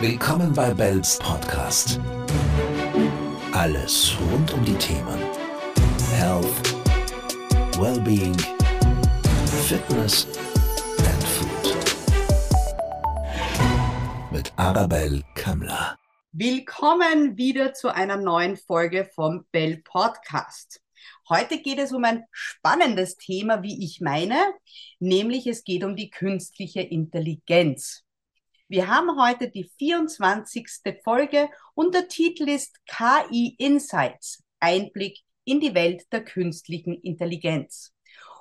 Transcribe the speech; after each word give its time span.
Willkommen 0.00 0.54
bei 0.54 0.72
Bells 0.72 1.18
Podcast. 1.18 2.00
Alles 3.52 4.16
rund 4.32 4.50
um 4.54 4.64
die 4.64 4.72
Themen 4.76 5.18
Health, 6.14 6.46
Wellbeing, 7.78 8.34
Fitness 9.68 10.26
and 10.96 11.22
Food. 11.24 11.76
Mit 14.32 14.50
Arabelle 14.56 15.22
Kammler. 15.34 15.98
Willkommen 16.32 17.36
wieder 17.36 17.74
zu 17.74 17.94
einer 17.94 18.16
neuen 18.16 18.56
Folge 18.56 19.04
vom 19.14 19.44
Bell 19.52 19.82
Podcast. 19.84 20.80
Heute 21.28 21.60
geht 21.60 21.78
es 21.78 21.92
um 21.92 22.04
ein 22.04 22.24
spannendes 22.32 23.18
Thema, 23.18 23.62
wie 23.62 23.84
ich 23.84 24.00
meine, 24.00 24.54
nämlich 24.98 25.46
es 25.46 25.62
geht 25.62 25.84
um 25.84 25.94
die 25.94 26.08
künstliche 26.08 26.80
Intelligenz. 26.80 28.02
Wir 28.70 28.86
haben 28.86 29.20
heute 29.20 29.50
die 29.50 29.68
24. 29.78 30.64
Folge 31.02 31.48
und 31.74 31.92
der 31.92 32.06
Titel 32.06 32.48
ist 32.48 32.78
KI 32.86 33.56
Insights, 33.58 34.44
Einblick 34.60 35.18
in 35.44 35.58
die 35.58 35.74
Welt 35.74 36.04
der 36.12 36.24
künstlichen 36.24 36.94
Intelligenz. 37.02 37.92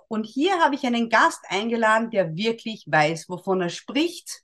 Und 0.08 0.26
hier 0.26 0.60
habe 0.60 0.76
ich 0.76 0.86
einen 0.86 1.10
Gast 1.10 1.40
eingeladen, 1.50 2.12
der 2.12 2.36
wirklich 2.36 2.86
weiß, 2.86 3.28
wovon 3.28 3.62
er 3.62 3.70
spricht. 3.70 4.44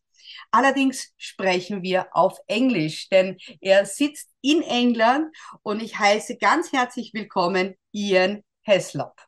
Allerdings 0.49 1.13
sprechen 1.20 1.84
wir 1.84 2.07
auf 2.13 2.40
Englisch, 2.48 3.07
denn 3.09 3.38
er 3.62 3.85
sitzt 3.85 4.31
in 4.41 4.63
England 4.63 5.38
und 5.62 5.84
ich 5.84 5.99
heiße 5.99 6.38
ganz 6.38 6.73
herzlich 6.73 7.13
willkommen 7.13 7.76
Ian 7.91 8.43
Heslop. 8.63 9.21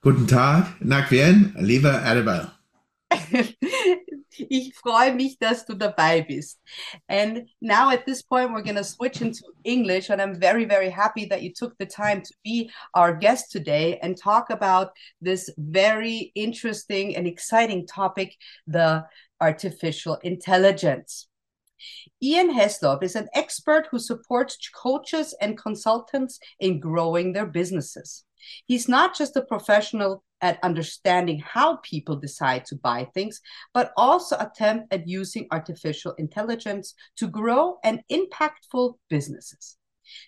Guten 0.00 0.26
Tag, 0.26 0.80
nach 0.80 1.10
Wien, 1.10 1.54
lieber 1.58 2.00
Arabelle. 2.00 2.52
ich 4.38 4.74
freue 4.74 5.14
mich, 5.14 5.38
dass 5.38 5.64
du 5.64 5.74
dabei 5.74 6.22
bist. 6.22 6.58
And 7.08 7.48
now 7.60 7.90
at 7.90 8.06
this 8.06 8.22
point, 8.22 8.52
we're 8.52 8.62
going 8.62 8.76
to 8.76 8.84
switch 8.84 9.20
into 9.20 9.44
English. 9.64 10.10
And 10.10 10.20
I'm 10.20 10.38
very, 10.38 10.64
very 10.64 10.90
happy 10.90 11.26
that 11.26 11.42
you 11.42 11.52
took 11.52 11.76
the 11.78 11.86
time 11.86 12.22
to 12.22 12.34
be 12.44 12.70
our 12.94 13.14
guest 13.14 13.52
today 13.52 13.98
and 14.02 14.16
talk 14.16 14.50
about 14.50 14.92
this 15.20 15.50
very 15.58 16.32
interesting 16.34 17.16
and 17.16 17.26
exciting 17.26 17.86
topic, 17.86 18.36
the 18.66 19.04
artificial 19.40 20.18
intelligence. 20.22 21.28
Ian 22.22 22.54
Heslop 22.54 23.02
is 23.02 23.16
an 23.16 23.28
expert 23.34 23.88
who 23.90 23.98
supports 23.98 24.56
coaches 24.74 25.34
and 25.40 25.58
consultants 25.58 26.38
in 26.58 26.80
growing 26.80 27.32
their 27.32 27.46
businesses. 27.46 28.24
He's 28.66 28.88
not 28.88 29.16
just 29.16 29.36
a 29.36 29.42
professional 29.42 30.24
at 30.40 30.58
understanding 30.62 31.38
how 31.38 31.76
people 31.76 32.16
decide 32.16 32.64
to 32.66 32.76
buy 32.76 33.08
things, 33.14 33.40
but 33.72 33.92
also 33.96 34.36
attempt 34.38 34.92
at 34.92 35.08
using 35.08 35.46
artificial 35.50 36.12
intelligence 36.18 36.94
to 37.16 37.26
grow 37.26 37.78
and 37.82 38.00
impactful 38.10 38.94
businesses. 39.08 39.76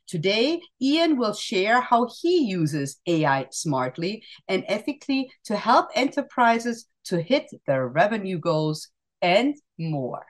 Today, 0.07 0.61
Ian 0.81 1.19
will 1.19 1.35
share 1.35 1.81
how 1.81 2.09
he 2.23 2.39
uses 2.39 2.99
AI 3.07 3.47
smartly 3.51 4.25
and 4.49 4.65
ethically 4.69 5.31
to 5.45 5.57
help 5.57 5.89
enterprises 5.95 6.87
to 7.05 7.21
hit 7.21 7.51
their 7.67 7.87
revenue 7.87 8.39
goals 8.39 8.89
and 9.21 9.55
more. 9.79 10.25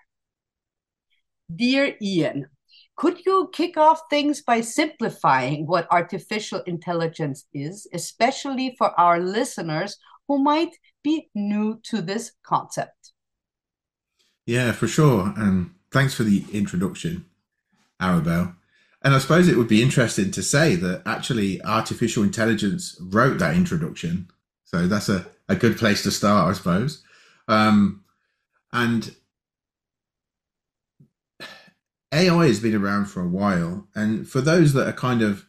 Dear 1.54 1.96
Ian, 2.02 2.48
could 2.96 3.24
you 3.26 3.50
kick 3.52 3.76
off 3.76 4.00
things 4.08 4.40
by 4.42 4.62
simplifying 4.62 5.66
what 5.66 5.86
artificial 5.90 6.62
intelligence 6.66 7.44
is, 7.52 7.86
especially 7.92 8.74
for 8.78 8.98
our 8.98 9.20
listeners 9.20 9.98
who 10.26 10.38
might 10.38 10.76
be 11.04 11.28
new 11.34 11.78
to 11.84 12.00
this 12.00 12.32
concept? 12.42 13.12
Yeah, 14.46 14.72
for 14.72 14.88
sure. 14.88 15.34
And 15.36 15.74
thanks 15.92 16.14
for 16.14 16.24
the 16.24 16.44
introduction, 16.52 17.26
Arabelle. 18.00 18.56
And 19.02 19.14
I 19.14 19.18
suppose 19.18 19.46
it 19.46 19.56
would 19.56 19.68
be 19.68 19.82
interesting 19.82 20.30
to 20.32 20.42
say 20.42 20.74
that 20.76 21.02
actually 21.04 21.62
artificial 21.62 22.22
intelligence 22.22 22.96
wrote 23.00 23.38
that 23.38 23.54
introduction. 23.54 24.28
So 24.64 24.86
that's 24.86 25.08
a, 25.08 25.26
a 25.48 25.54
good 25.54 25.76
place 25.76 26.02
to 26.04 26.10
start, 26.10 26.50
I 26.50 26.52
suppose. 26.54 27.04
Um, 27.46 28.04
and 28.72 29.14
AI 32.12 32.46
has 32.46 32.60
been 32.60 32.74
around 32.74 33.06
for 33.06 33.22
a 33.22 33.28
while, 33.28 33.88
and 33.94 34.28
for 34.28 34.40
those 34.40 34.72
that 34.72 34.86
are 34.86 34.92
kind 34.92 35.22
of 35.22 35.46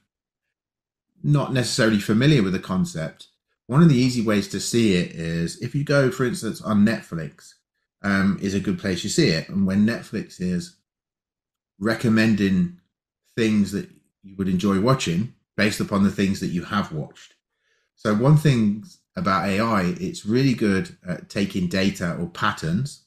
not 1.23 1.53
necessarily 1.53 1.99
familiar 1.99 2.43
with 2.43 2.53
the 2.53 2.59
concept, 2.59 3.27
one 3.67 3.81
of 3.81 3.89
the 3.89 3.95
easy 3.95 4.21
ways 4.21 4.47
to 4.49 4.59
see 4.59 4.93
it 4.93 5.11
is 5.11 5.61
if 5.61 5.75
you 5.75 5.83
go, 5.83 6.09
for 6.09 6.25
instance, 6.25 6.61
on 6.61 6.85
Netflix, 6.85 7.53
um, 8.01 8.39
is 8.41 8.53
a 8.53 8.59
good 8.59 8.79
place 8.79 9.01
to 9.01 9.09
see 9.09 9.29
it. 9.29 9.49
And 9.49 9.65
when 9.65 9.85
Netflix 9.85 10.39
is 10.39 10.77
recommending 11.79 12.79
things 13.35 13.71
that 13.71 13.89
you 14.23 14.35
would 14.37 14.47
enjoy 14.47 14.79
watching 14.79 15.33
based 15.55 15.79
upon 15.79 16.03
the 16.03 16.11
things 16.11 16.39
that 16.39 16.47
you 16.47 16.63
have 16.63 16.91
watched. 16.91 17.33
So 17.95 18.13
one 18.13 18.37
thing 18.37 18.85
about 19.15 19.47
AI, 19.47 19.95
it's 19.99 20.25
really 20.25 20.53
good 20.53 20.95
at 21.07 21.29
taking 21.29 21.67
data 21.67 22.15
or 22.15 22.27
patterns 22.27 23.05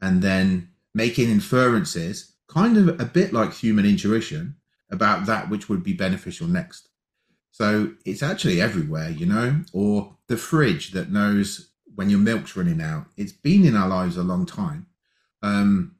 and 0.00 0.22
then 0.22 0.68
making 0.94 1.30
inferences 1.30 2.29
kind 2.50 2.76
of 2.76 3.00
a 3.00 3.04
bit 3.04 3.32
like 3.32 3.54
human 3.54 3.86
intuition 3.86 4.56
about 4.90 5.24
that 5.26 5.48
which 5.48 5.68
would 5.68 5.84
be 5.84 5.92
beneficial 5.92 6.48
next. 6.48 6.88
So 7.52 7.92
it's 8.04 8.22
actually 8.22 8.60
everywhere, 8.60 9.10
you 9.10 9.26
know, 9.26 9.62
or 9.72 10.16
the 10.26 10.36
fridge 10.36 10.92
that 10.92 11.12
knows 11.12 11.70
when 11.94 12.10
your 12.10 12.18
milk's 12.18 12.56
running 12.56 12.80
out. 12.80 13.06
It's 13.16 13.32
been 13.32 13.64
in 13.64 13.76
our 13.76 13.88
lives 13.88 14.16
a 14.16 14.22
long 14.22 14.46
time. 14.46 14.86
Um, 15.42 15.96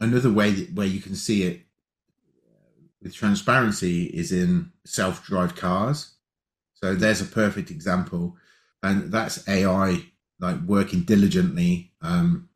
another 0.00 0.32
way 0.32 0.50
that, 0.50 0.74
where 0.74 0.86
you 0.86 1.00
can 1.00 1.14
see 1.14 1.44
it 1.44 1.62
with 3.02 3.14
transparency 3.14 4.04
is 4.04 4.32
in 4.32 4.72
self-drive 4.84 5.56
cars. 5.56 6.14
So 6.74 6.94
there's 6.94 7.20
a 7.20 7.26
perfect 7.26 7.70
example, 7.70 8.36
and 8.82 9.10
that's 9.10 9.48
AI 9.48 10.04
like 10.40 10.60
working 10.60 11.02
diligently 11.02 11.92
um, 12.00 12.48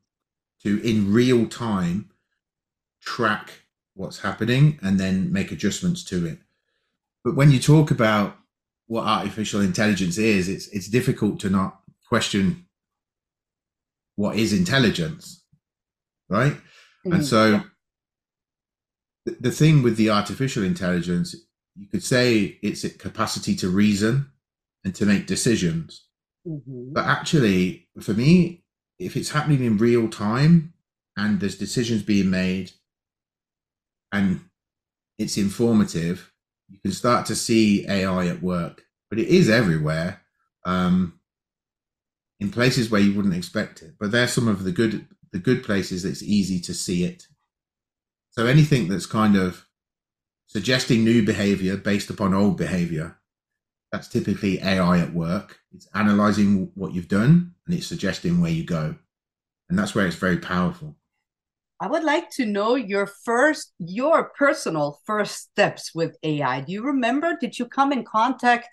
to 0.62 0.80
in 0.88 1.12
real 1.12 1.46
time 1.46 2.11
track 3.04 3.64
what's 3.94 4.20
happening 4.20 4.78
and 4.82 4.98
then 4.98 5.32
make 5.32 5.52
adjustments 5.52 6.02
to 6.04 6.26
it. 6.26 6.38
But 7.24 7.36
when 7.36 7.50
you 7.50 7.60
talk 7.60 7.90
about 7.90 8.36
what 8.86 9.06
artificial 9.06 9.60
intelligence 9.60 10.18
is, 10.18 10.48
it's 10.48 10.68
it's 10.68 10.88
difficult 10.88 11.40
to 11.40 11.50
not 11.50 11.80
question 12.08 12.66
what 14.16 14.36
is 14.36 14.52
intelligence, 14.52 15.44
right? 16.28 16.52
Mm-hmm. 16.52 17.12
And 17.12 17.24
so 17.24 17.50
yeah. 17.50 17.62
the, 19.24 19.36
the 19.40 19.50
thing 19.50 19.82
with 19.82 19.96
the 19.96 20.10
artificial 20.10 20.62
intelligence, 20.62 21.34
you 21.76 21.86
could 21.88 22.04
say 22.04 22.58
it's 22.62 22.84
a 22.84 22.90
capacity 22.90 23.54
to 23.56 23.68
reason 23.68 24.30
and 24.84 24.94
to 24.94 25.06
make 25.06 25.26
decisions. 25.26 26.06
Mm-hmm. 26.46 26.92
But 26.92 27.06
actually, 27.06 27.88
for 28.00 28.14
me, 28.14 28.64
if 28.98 29.16
it's 29.16 29.30
happening 29.30 29.64
in 29.64 29.78
real 29.78 30.08
time 30.08 30.74
and 31.16 31.40
there's 31.40 31.56
decisions 31.56 32.02
being 32.02 32.30
made 32.30 32.72
and 34.12 34.40
it's 35.18 35.36
informative, 35.38 36.32
you 36.68 36.78
can 36.80 36.92
start 36.92 37.26
to 37.26 37.34
see 37.34 37.86
AI 37.88 38.26
at 38.28 38.42
work. 38.42 38.84
But 39.10 39.18
it 39.18 39.28
is 39.28 39.48
everywhere, 39.50 40.22
um, 40.64 41.20
in 42.40 42.50
places 42.50 42.90
where 42.90 43.00
you 43.00 43.14
wouldn't 43.14 43.34
expect 43.34 43.82
it. 43.82 43.94
But 43.98 44.10
there's 44.10 44.32
some 44.32 44.48
of 44.48 44.64
the 44.64 44.72
good 44.72 45.06
the 45.32 45.38
good 45.38 45.64
places 45.64 46.02
that's 46.02 46.22
easy 46.22 46.60
to 46.60 46.74
see 46.74 47.04
it. 47.04 47.26
So 48.30 48.46
anything 48.46 48.88
that's 48.88 49.06
kind 49.06 49.36
of 49.36 49.66
suggesting 50.46 51.04
new 51.04 51.24
behavior 51.24 51.76
based 51.76 52.10
upon 52.10 52.34
old 52.34 52.58
behavior, 52.58 53.16
that's 53.90 54.08
typically 54.08 54.60
AI 54.60 54.98
at 54.98 55.14
work. 55.14 55.58
It's 55.74 55.88
analyzing 55.94 56.70
what 56.74 56.92
you've 56.92 57.08
done 57.08 57.54
and 57.66 57.74
it's 57.74 57.86
suggesting 57.86 58.40
where 58.40 58.50
you 58.50 58.64
go. 58.64 58.96
And 59.70 59.78
that's 59.78 59.94
where 59.94 60.06
it's 60.06 60.16
very 60.16 60.38
powerful. 60.38 60.96
I 61.82 61.88
would 61.88 62.04
like 62.04 62.30
to 62.36 62.46
know 62.46 62.76
your 62.76 63.08
first, 63.08 63.72
your 63.80 64.30
personal 64.38 65.00
first 65.04 65.34
steps 65.34 65.92
with 65.92 66.16
AI. 66.22 66.60
Do 66.60 66.70
you 66.70 66.84
remember? 66.84 67.36
Did 67.40 67.58
you 67.58 67.66
come 67.66 67.90
in 67.90 68.04
contact 68.04 68.68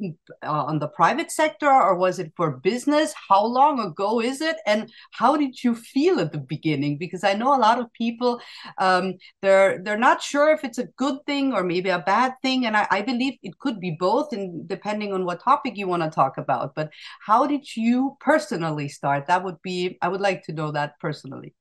uh, 0.00 0.14
on 0.46 0.78
the 0.78 0.86
private 0.86 1.32
sector 1.32 1.68
or 1.68 1.96
was 1.96 2.20
it 2.20 2.32
for 2.36 2.58
business? 2.58 3.14
How 3.28 3.44
long 3.44 3.80
ago 3.80 4.20
is 4.20 4.40
it? 4.40 4.58
And 4.64 4.88
how 5.10 5.36
did 5.36 5.64
you 5.64 5.74
feel 5.74 6.20
at 6.20 6.30
the 6.30 6.38
beginning? 6.38 6.98
Because 6.98 7.24
I 7.24 7.34
know 7.34 7.52
a 7.52 7.58
lot 7.58 7.80
of 7.80 7.92
people, 7.94 8.40
um, 8.78 9.14
they're 9.40 9.82
they're 9.82 9.98
not 9.98 10.22
sure 10.22 10.52
if 10.52 10.62
it's 10.62 10.78
a 10.78 10.86
good 10.96 11.18
thing 11.26 11.52
or 11.52 11.64
maybe 11.64 11.88
a 11.88 11.98
bad 11.98 12.34
thing. 12.42 12.64
And 12.66 12.76
I, 12.76 12.86
I 12.92 13.02
believe 13.02 13.38
it 13.42 13.58
could 13.58 13.80
be 13.80 13.96
both, 13.98 14.32
and 14.32 14.68
depending 14.68 15.12
on 15.12 15.24
what 15.24 15.42
topic 15.42 15.76
you 15.76 15.88
want 15.88 16.04
to 16.04 16.10
talk 16.10 16.38
about. 16.38 16.76
But 16.76 16.90
how 17.26 17.44
did 17.44 17.76
you 17.76 18.16
personally 18.20 18.88
start? 18.88 19.26
That 19.26 19.42
would 19.42 19.60
be 19.62 19.98
I 20.00 20.06
would 20.06 20.20
like 20.20 20.44
to 20.44 20.52
know 20.52 20.70
that 20.70 21.00
personally. 21.00 21.54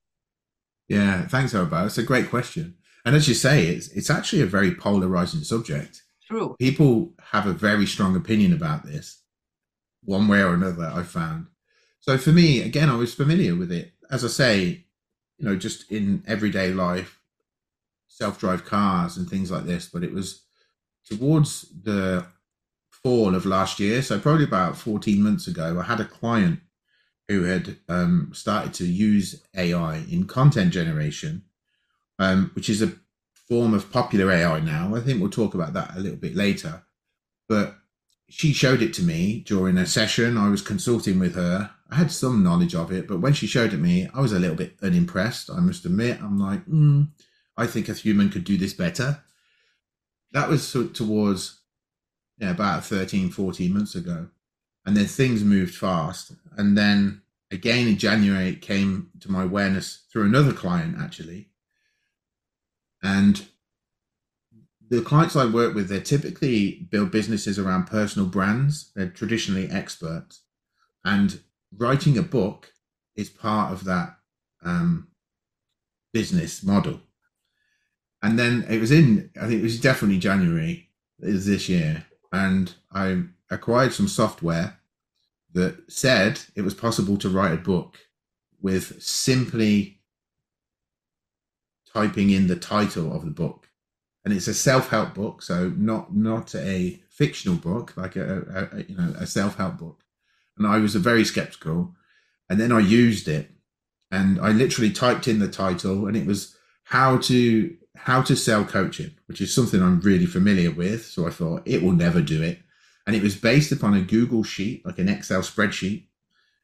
Yeah, 0.92 1.26
thanks, 1.26 1.56
Oba. 1.56 1.86
It's 1.86 1.98
a 1.98 2.04
great 2.04 2.30
question. 2.30 2.76
And 3.06 3.16
as 3.16 3.30
you 3.30 3.34
say, 3.34 3.68
it's 3.68 3.88
it's 3.90 4.10
actually 4.10 4.42
a 4.42 4.46
very 4.58 4.76
polarizing 4.76 5.42
subject. 5.42 6.02
True. 6.28 6.54
People 6.60 7.14
have 7.32 7.48
a 7.48 7.54
very 7.54 7.86
strong 7.86 8.14
opinion 8.18 8.52
about 8.52 8.86
this, 8.86 9.22
one 10.04 10.28
way 10.28 10.42
or 10.42 10.54
another, 10.54 10.92
I 10.94 11.04
found. 11.04 11.48
So 12.02 12.18
for 12.18 12.32
me, 12.32 12.62
again, 12.62 12.90
I 12.90 12.96
was 12.96 13.14
familiar 13.14 13.56
with 13.56 13.72
it. 13.72 13.94
As 14.10 14.26
I 14.26 14.28
say, 14.28 14.86
you 15.38 15.46
know, 15.46 15.56
just 15.56 15.90
in 15.90 16.24
everyday 16.28 16.74
life, 16.74 17.22
self 18.10 18.38
drive 18.38 18.66
cars 18.66 19.16
and 19.16 19.30
things 19.30 19.50
like 19.50 19.64
this. 19.64 19.88
But 19.88 20.04
it 20.04 20.12
was 20.12 20.44
towards 21.06 21.68
the 21.84 22.26
fall 22.92 23.34
of 23.34 23.46
last 23.46 23.80
year, 23.80 24.02
so 24.02 24.20
probably 24.20 24.44
about 24.44 24.78
14 24.78 25.24
months 25.24 25.48
ago, 25.48 25.80
I 25.80 25.84
had 25.84 26.02
a 26.02 26.06
client 26.06 26.60
who 27.32 27.44
had 27.44 27.78
um, 27.88 28.30
started 28.34 28.74
to 28.74 28.86
use 28.86 29.42
AI 29.56 29.98
in 30.12 30.26
content 30.26 30.74
generation, 30.74 31.44
um, 32.20 32.52
which 32.56 32.70
is 32.70 32.82
a 32.82 32.92
form 33.34 33.74
of 33.74 33.90
popular 33.90 34.30
AI 34.32 34.60
now. 34.60 34.94
I 34.96 35.00
think 35.00 35.22
we'll 35.22 35.30
talk 35.30 35.54
about 35.54 35.74
that 35.74 35.96
a 35.96 36.00
little 36.00 36.18
bit 36.18 36.36
later. 36.36 36.84
But 37.48 37.76
she 38.28 38.52
showed 38.52 38.82
it 38.82 38.94
to 38.96 39.02
me 39.02 39.44
during 39.46 39.78
a 39.78 39.86
session. 39.86 40.38
I 40.38 40.50
was 40.50 40.62
consulting 40.62 41.20
with 41.20 41.36
her. 41.36 41.72
I 41.90 41.96
had 41.96 42.12
some 42.12 42.44
knowledge 42.44 42.76
of 42.76 42.92
it, 42.92 43.08
but 43.08 43.22
when 43.22 43.34
she 43.34 43.48
showed 43.48 43.70
it 43.74 43.78
to 43.78 43.78
me, 43.78 44.10
I 44.14 44.20
was 44.20 44.34
a 44.34 44.40
little 44.40 44.56
bit 44.56 44.76
unimpressed. 44.82 45.50
I 45.50 45.60
must 45.62 45.86
admit, 45.86 46.22
I'm 46.22 46.38
like, 46.38 46.66
mm, 46.66 47.08
I 47.56 47.66
think 47.66 47.88
a 47.88 47.94
human 47.94 48.30
could 48.30 48.44
do 48.44 48.58
this 48.58 48.74
better. 48.74 49.24
That 50.34 50.50
was 50.50 50.72
towards 50.94 51.60
yeah, 52.40 52.52
about 52.52 52.86
13, 52.86 53.30
14 53.30 53.74
months 53.74 53.96
ago. 53.96 54.28
And 54.86 54.98
then 54.98 55.06
things 55.06 55.44
moved 55.44 55.76
fast. 55.76 56.34
And 56.58 56.78
then 56.78 57.22
again 57.52 57.88
in 57.88 57.98
January, 57.98 58.50
it 58.50 58.62
came 58.62 59.10
to 59.20 59.32
my 59.32 59.44
awareness 59.44 60.06
through 60.12 60.26
another 60.26 60.54
client, 60.54 60.96
actually. 61.00 61.50
And 63.04 63.46
the 64.90 65.02
clients 65.02 65.36
I 65.36 65.46
work 65.46 65.74
with, 65.74 65.88
they 65.88 66.02
typically 66.02 66.88
build 66.92 67.12
businesses 67.12 67.58
around 67.58 67.86
personal 67.86 68.28
brands. 68.28 68.92
They're 68.96 69.08
traditionally 69.08 69.70
experts, 69.72 70.42
and 71.06 71.40
writing 71.78 72.18
a 72.18 72.22
book 72.24 72.74
is 73.16 73.30
part 73.30 73.72
of 73.72 73.86
that 73.86 74.18
um, 74.64 75.08
business 76.14 76.62
model. 76.64 77.00
And 78.22 78.38
then 78.38 78.66
it 78.70 78.80
was 78.80 78.92
in, 78.92 79.32
I 79.42 79.48
think 79.48 79.62
it 79.62 79.64
was 79.64 79.80
definitely 79.80 80.20
January 80.20 80.90
this 81.20 81.70
year, 81.70 82.06
and 82.32 82.74
I 82.92 83.24
acquired 83.52 83.94
some 83.94 84.08
software 84.08 84.80
that 85.54 85.92
said 85.92 86.42
it 86.56 86.62
was 86.62 86.74
possible 86.74 87.18
to 87.18 87.30
write 87.30 87.54
a 87.54 87.58
book 87.58 87.98
with 88.62 89.02
simply 89.02 90.00
typing 91.94 92.30
in 92.30 92.48
the 92.48 92.56
title 92.56 93.14
of 93.14 93.26
the 93.26 93.32
book. 93.32 93.68
And 94.24 94.34
it's 94.34 94.48
a 94.48 94.54
self-help 94.54 95.14
book 95.14 95.42
so 95.42 95.70
not 95.76 96.16
not 96.16 96.56
a 96.56 97.02
fictional 97.10 97.58
book 97.58 97.94
like 97.98 98.16
a, 98.16 98.70
a, 98.72 98.84
you 98.84 98.96
know 98.96 99.14
a 99.18 99.28
self-help 99.28 99.78
book. 99.78 100.04
And 100.58 100.68
i 100.68 100.78
was 100.78 100.94
very 100.96 101.26
skeptical 101.26 101.96
and 102.50 102.60
then 102.60 102.72
i 102.72 102.80
used 102.80 103.28
it 103.28 103.50
and 104.12 104.40
i 104.40 104.52
literally 104.52 104.92
typed 104.92 105.28
in 105.28 105.40
the 105.40 105.48
title 105.48 106.06
and 106.06 106.16
it 106.16 106.28
was 106.28 106.56
how 106.84 107.18
to 107.18 107.76
how 107.96 108.22
to 108.22 108.36
sell 108.36 108.64
coaching 108.64 109.12
which 109.26 109.42
is 109.42 109.54
something 109.56 109.82
i'm 109.82 110.02
really 110.02 110.28
familiar 110.28 110.70
with 110.70 111.06
so 111.06 111.26
i 111.26 111.32
thought 111.32 111.64
it 111.66 111.82
will 111.82 111.94
never 111.94 112.22
do 112.22 112.44
it 112.44 112.60
and 113.06 113.16
it 113.16 113.24
was 113.24 113.36
based 113.36 113.72
upon 113.72 113.94
a 113.94 114.02
google 114.02 114.44
sheet 114.44 114.86
like 114.86 115.00
an 115.00 115.10
excel 115.10 115.42
spreadsheet 115.42 116.04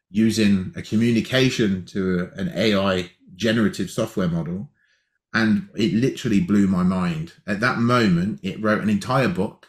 using 0.10 0.74
a 0.76 0.82
communication 0.82 1.86
to 1.86 2.30
an 2.36 2.52
ai 2.56 3.12
generative 3.36 3.90
software 3.90 4.28
model 4.28 4.70
and 5.34 5.70
it 5.76 5.94
literally 5.94 6.40
blew 6.40 6.68
my 6.68 6.84
mind. 6.84 7.34
At 7.46 7.60
that 7.60 7.78
moment, 7.78 8.40
it 8.42 8.62
wrote 8.62 8.82
an 8.82 8.90
entire 8.90 9.28
book, 9.28 9.68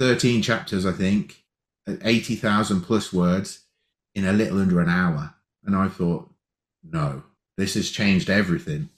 13 0.00 0.42
chapters, 0.42 0.86
I 0.86 0.92
think, 0.92 1.44
80,000 1.86 2.80
plus 2.80 3.12
words 3.12 3.64
in 4.14 4.24
a 4.24 4.32
little 4.32 4.58
under 4.58 4.80
an 4.80 4.88
hour. 4.88 5.34
And 5.64 5.76
I 5.76 5.88
thought, 5.88 6.30
no, 6.82 7.22
this 7.56 7.74
has 7.74 7.90
changed 7.90 8.30
everything. 8.30 8.90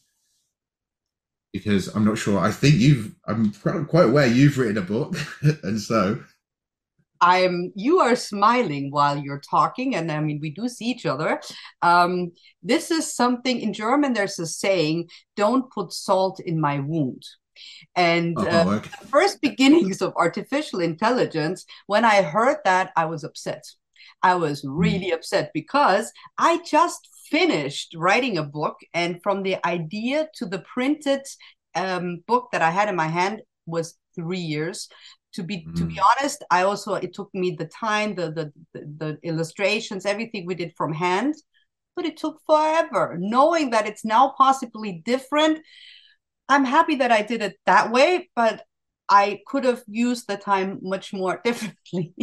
Because 1.53 1.89
I'm 1.89 2.05
not 2.05 2.17
sure. 2.17 2.39
I 2.39 2.53
think 2.53 2.77
you've, 2.77 3.15
I'm 3.27 3.53
quite 3.53 4.09
aware 4.09 4.27
you've 4.27 4.57
written 4.57 4.79
a 4.79 4.83
book. 4.83 5.17
and 5.63 5.81
so 5.81 6.23
I'm 7.21 7.73
you 7.75 8.01
are 8.01 8.17
smiling 8.17 8.91
while 8.91 9.17
you're 9.17 9.43
talking, 9.51 9.95
and 9.95 10.11
I 10.11 10.21
mean 10.21 10.39
we 10.41 10.51
do 10.51 10.69
see 10.69 10.87
each 10.87 11.07
other. 11.07 11.41
Um, 11.83 12.33
this 12.63 12.91
is 12.91 13.15
something 13.15 13.61
in 13.61 13.73
German. 13.73 14.13
There's 14.13 14.39
a 14.39 14.47
saying: 14.47 15.09
"Don't 15.37 15.71
put 15.71 15.93
salt 15.93 16.41
in 16.41 16.61
my 16.61 16.81
wound." 16.81 17.25
And 17.95 18.39
uh, 18.39 18.65
okay. 18.67 18.89
the 19.01 19.07
first 19.09 19.41
beginnings 19.43 20.01
of 20.01 20.15
artificial 20.17 20.81
intelligence, 20.81 21.67
when 21.87 22.05
I 22.05 22.23
heard 22.23 22.59
that, 22.65 22.93
I 22.97 23.05
was 23.05 23.25
upset. 23.25 23.65
I 24.23 24.35
was 24.35 24.63
hmm. 24.63 24.71
really 24.71 25.11
upset 25.11 25.51
because 25.53 26.13
I 26.39 26.59
just 26.65 27.09
finished 27.31 27.95
writing 27.97 28.39
a 28.39 28.43
book, 28.43 28.77
and 28.95 29.23
from 29.23 29.43
the 29.43 29.65
idea 29.67 30.29
to 30.37 30.47
the 30.47 30.61
printed 30.61 31.23
um, 31.75 32.23
book 32.27 32.49
that 32.53 32.63
I 32.63 32.71
had 32.71 32.89
in 32.89 32.97
my 32.97 33.07
hand 33.07 33.43
was 33.67 33.97
three 34.17 34.39
years 34.39 34.89
to 35.33 35.43
be 35.43 35.67
mm. 35.67 35.75
to 35.77 35.85
be 35.85 36.01
honest 36.01 36.45
i 36.51 36.63
also 36.63 36.95
it 36.95 37.13
took 37.15 37.33
me 37.35 37.51
the 37.53 37.67
time 37.67 38.15
the, 38.15 38.31
the 38.33 38.53
the 38.73 38.87
the 38.99 39.19
illustrations 39.23 40.07
everything 40.07 40.47
we 40.47 40.55
did 40.55 40.73
from 40.77 40.93
hand 40.93 41.35
but 41.97 42.05
it 42.05 42.17
took 42.17 42.41
forever 42.47 43.17
knowing 43.19 43.71
that 43.71 43.87
it's 43.87 44.05
now 44.05 44.35
possibly 44.37 45.03
different 45.05 45.61
i'm 46.49 46.65
happy 46.65 46.97
that 46.97 47.13
i 47.13 47.23
did 47.23 47.43
it 47.43 47.57
that 47.67 47.91
way 47.91 48.29
but 48.35 48.65
I 49.11 49.41
could 49.45 49.65
have 49.65 49.83
used 49.89 50.29
the 50.29 50.37
time 50.37 50.79
much 50.81 51.13
more 51.13 51.41
differently, 51.45 52.15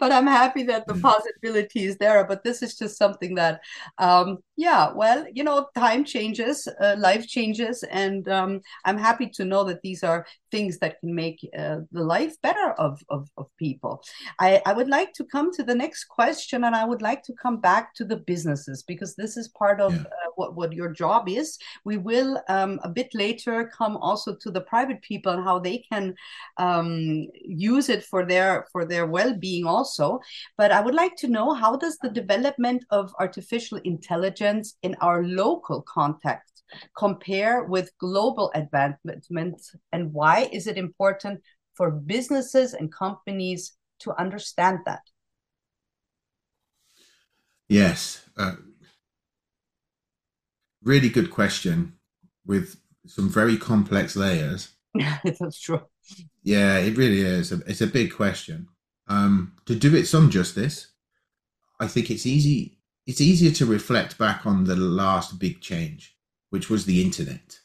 but 0.00 0.10
I'm 0.10 0.26
happy 0.26 0.64
that 0.64 0.86
the 0.86 0.94
mm. 0.94 1.00
possibility 1.00 1.84
is 1.84 1.96
there. 1.98 2.26
But 2.26 2.42
this 2.42 2.60
is 2.60 2.76
just 2.76 2.98
something 2.98 3.36
that, 3.36 3.60
um, 3.98 4.38
yeah, 4.56 4.92
well, 4.92 5.24
you 5.32 5.44
know, 5.44 5.68
time 5.76 6.04
changes, 6.04 6.66
uh, 6.80 6.96
life 6.98 7.28
changes, 7.28 7.84
and 7.84 8.28
um, 8.28 8.60
I'm 8.84 8.98
happy 8.98 9.28
to 9.34 9.44
know 9.44 9.62
that 9.64 9.82
these 9.82 10.02
are 10.02 10.26
things 10.54 10.78
that 10.78 11.00
can 11.00 11.12
make 11.24 11.38
uh, 11.58 11.78
the 11.96 12.04
life 12.14 12.34
better 12.42 12.68
of, 12.86 12.92
of, 13.08 13.22
of 13.36 13.46
people. 13.58 13.94
I, 14.38 14.62
I 14.64 14.72
would 14.72 14.90
like 14.98 15.12
to 15.14 15.24
come 15.24 15.52
to 15.54 15.62
the 15.64 15.74
next 15.74 16.04
question, 16.04 16.64
and 16.64 16.74
I 16.76 16.84
would 16.84 17.02
like 17.02 17.22
to 17.24 17.34
come 17.44 17.58
back 17.60 17.94
to 17.96 18.04
the 18.04 18.20
businesses 18.32 18.84
because 18.90 19.16
this 19.16 19.36
is 19.36 19.48
part 19.62 19.80
of 19.80 19.92
yeah. 19.94 20.02
uh, 20.02 20.30
what, 20.36 20.54
what 20.54 20.72
your 20.72 20.90
job 20.90 21.28
is. 21.28 21.58
We 21.84 21.96
will 21.96 22.40
um, 22.48 22.80
a 22.84 22.88
bit 22.88 23.10
later 23.14 23.70
come 23.76 23.96
also 23.96 24.36
to 24.42 24.50
the 24.50 24.60
private 24.60 25.00
people 25.02 25.32
and 25.32 25.44
how 25.44 25.58
they 25.58 25.78
can 25.90 26.14
um, 26.58 27.26
use 27.44 27.88
it 27.88 28.04
for 28.04 28.24
their 28.24 28.66
for 28.72 28.84
their 28.84 29.06
well-being 29.06 29.66
also 29.66 30.20
but 30.56 30.70
i 30.72 30.80
would 30.80 30.94
like 30.94 31.16
to 31.16 31.28
know 31.28 31.52
how 31.52 31.76
does 31.76 31.96
the 31.98 32.10
development 32.10 32.84
of 32.90 33.12
artificial 33.18 33.78
intelligence 33.84 34.76
in 34.82 34.94
our 35.00 35.24
local 35.24 35.82
context 35.82 36.53
compare 36.96 37.64
with 37.64 37.90
global 37.98 38.50
advancement 38.54 39.26
and 39.92 40.12
why 40.12 40.48
is 40.52 40.66
it 40.66 40.76
important 40.76 41.40
for 41.74 41.90
businesses 41.90 42.74
and 42.74 42.92
companies 42.92 43.76
to 44.00 44.12
understand 44.20 44.78
that 44.86 45.02
yes 47.68 48.28
uh, 48.36 48.52
really 50.82 51.08
good 51.08 51.30
question 51.30 51.94
with 52.46 52.76
some 53.06 53.28
very 53.28 53.56
complex 53.56 54.16
layers 54.16 54.70
that's 55.24 55.60
true 55.60 55.80
yeah, 56.42 56.78
it 56.78 56.96
really 56.96 57.20
is. 57.20 57.52
It's 57.52 57.80
a 57.80 57.86
big 57.86 58.14
question. 58.14 58.68
Um, 59.08 59.52
to 59.66 59.74
do 59.74 59.94
it 59.94 60.06
some 60.06 60.30
justice, 60.30 60.88
I 61.80 61.86
think 61.86 62.10
it's 62.10 62.26
easy. 62.26 62.78
It's 63.06 63.20
easier 63.20 63.50
to 63.52 63.66
reflect 63.66 64.18
back 64.18 64.46
on 64.46 64.64
the 64.64 64.76
last 64.76 65.38
big 65.38 65.60
change, 65.60 66.13
which 66.54 66.70
was 66.70 66.84
the 66.84 67.02
internet. 67.02 67.58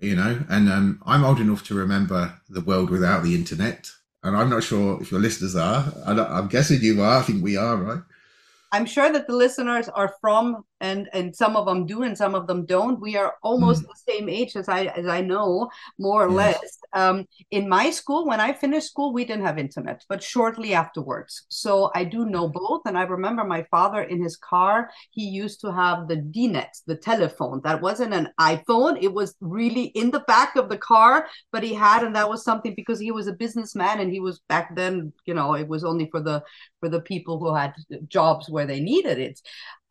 You 0.00 0.16
know, 0.16 0.42
and 0.48 0.68
um, 0.68 1.00
I'm 1.06 1.24
old 1.24 1.38
enough 1.38 1.62
to 1.68 1.74
remember 1.76 2.34
the 2.48 2.62
world 2.62 2.90
without 2.90 3.22
the 3.22 3.36
internet, 3.36 3.88
and 4.24 4.36
I'm 4.36 4.50
not 4.50 4.64
sure 4.64 5.00
if 5.00 5.12
your 5.12 5.20
listeners 5.20 5.54
are. 5.54 5.84
I'm 6.04 6.48
guessing 6.48 6.80
you 6.82 7.00
are. 7.00 7.20
I 7.20 7.22
think 7.22 7.44
we 7.44 7.56
are, 7.56 7.76
right? 7.76 8.02
I'm 8.72 8.86
sure 8.86 9.12
that 9.12 9.28
the 9.28 9.36
listeners 9.36 9.88
are 9.88 10.16
from 10.20 10.64
and 10.80 11.08
and 11.12 11.34
some 11.34 11.56
of 11.56 11.66
them 11.66 11.86
do 11.86 12.02
and 12.02 12.16
some 12.16 12.34
of 12.34 12.46
them 12.46 12.64
don't. 12.66 13.00
We 13.00 13.16
are 13.16 13.34
almost 13.42 13.82
mm. 13.82 13.88
the 13.88 14.12
same 14.12 14.28
age 14.28 14.56
as 14.56 14.68
i 14.68 14.84
as 14.84 15.06
i 15.06 15.20
know 15.20 15.70
more 15.98 16.26
or 16.26 16.30
yes. 16.30 16.36
less. 16.36 16.78
Um, 16.92 17.26
in 17.50 17.68
my 17.68 17.90
school 17.90 18.26
when 18.26 18.40
i 18.40 18.52
finished 18.52 18.88
school 18.88 19.12
we 19.12 19.24
didn't 19.24 19.46
have 19.46 19.58
internet 19.58 20.04
but 20.08 20.22
shortly 20.22 20.74
afterwards. 20.74 21.46
So 21.48 21.90
i 21.94 22.04
do 22.04 22.26
know 22.26 22.48
both 22.48 22.82
and 22.86 22.98
i 22.98 23.02
remember 23.02 23.44
my 23.44 23.62
father 23.70 24.02
in 24.02 24.22
his 24.22 24.36
car 24.36 24.90
he 25.10 25.24
used 25.24 25.60
to 25.60 25.72
have 25.72 26.08
the 26.08 26.16
dnet 26.16 26.82
the 26.86 26.96
telephone. 26.96 27.60
That 27.62 27.82
wasn't 27.82 28.14
an 28.14 28.28
iphone. 28.40 28.98
It 29.00 29.12
was 29.12 29.34
really 29.40 29.84
in 30.00 30.10
the 30.10 30.20
back 30.20 30.56
of 30.56 30.68
the 30.68 30.78
car 30.78 31.26
but 31.52 31.62
he 31.62 31.74
had 31.74 32.04
and 32.04 32.16
that 32.16 32.28
was 32.28 32.44
something 32.44 32.74
because 32.74 32.98
he 32.98 33.12
was 33.12 33.26
a 33.26 33.32
businessman 33.32 34.00
and 34.00 34.10
he 34.12 34.20
was 34.20 34.40
back 34.48 34.74
then 34.74 35.12
you 35.26 35.34
know 35.34 35.54
it 35.54 35.68
was 35.68 35.84
only 35.84 36.08
for 36.10 36.20
the 36.20 36.42
for 36.80 36.88
the 36.88 37.00
people 37.00 37.38
who 37.38 37.54
had 37.54 37.74
jobs 38.08 38.48
where 38.48 38.66
they 38.66 38.80
needed 38.80 39.18
it 39.18 39.40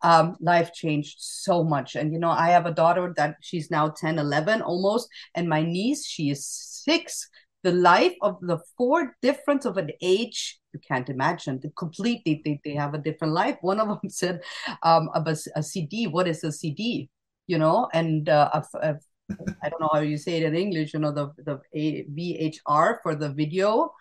um, 0.02 0.36
life 0.40 0.72
changed 0.72 1.16
so 1.18 1.64
much. 1.64 1.96
And, 1.96 2.12
you 2.12 2.18
know, 2.18 2.30
I 2.30 2.48
have 2.48 2.66
a 2.66 2.72
daughter 2.72 3.12
that 3.16 3.36
she's 3.40 3.70
now 3.70 3.88
10, 3.88 4.18
11 4.18 4.62
almost, 4.62 5.08
and 5.34 5.48
my 5.48 5.62
niece, 5.62 6.06
she 6.06 6.30
is 6.30 6.46
six. 6.46 7.28
The 7.62 7.72
life 7.72 8.14
of 8.22 8.38
the 8.40 8.58
four 8.78 9.16
difference 9.20 9.66
of 9.66 9.76
an 9.76 9.90
age, 10.00 10.58
you 10.72 10.80
can't 10.80 11.10
imagine. 11.10 11.60
The 11.60 11.70
completely, 11.70 12.40
they, 12.42 12.58
they 12.64 12.74
have 12.74 12.94
a 12.94 12.98
different 12.98 13.34
life. 13.34 13.58
One 13.60 13.80
of 13.80 13.88
them 13.88 14.00
said 14.08 14.40
um, 14.82 15.10
about 15.14 15.38
a 15.54 15.62
CD. 15.62 16.06
What 16.06 16.26
is 16.26 16.42
a 16.42 16.52
CD? 16.52 17.10
you 17.50 17.58
know, 17.58 17.88
and 17.92 18.28
uh, 18.28 18.48
a, 18.54 18.62
a, 18.78 18.98
I 19.60 19.68
don't 19.68 19.80
know 19.80 19.90
how 19.92 19.98
you 19.98 20.16
say 20.16 20.36
it 20.36 20.44
in 20.44 20.54
English, 20.54 20.94
you 20.94 21.00
know, 21.00 21.10
the 21.10 21.30
the 21.48 21.58
VHR 21.74 22.98
for 23.02 23.16
the 23.16 23.30
video 23.30 23.92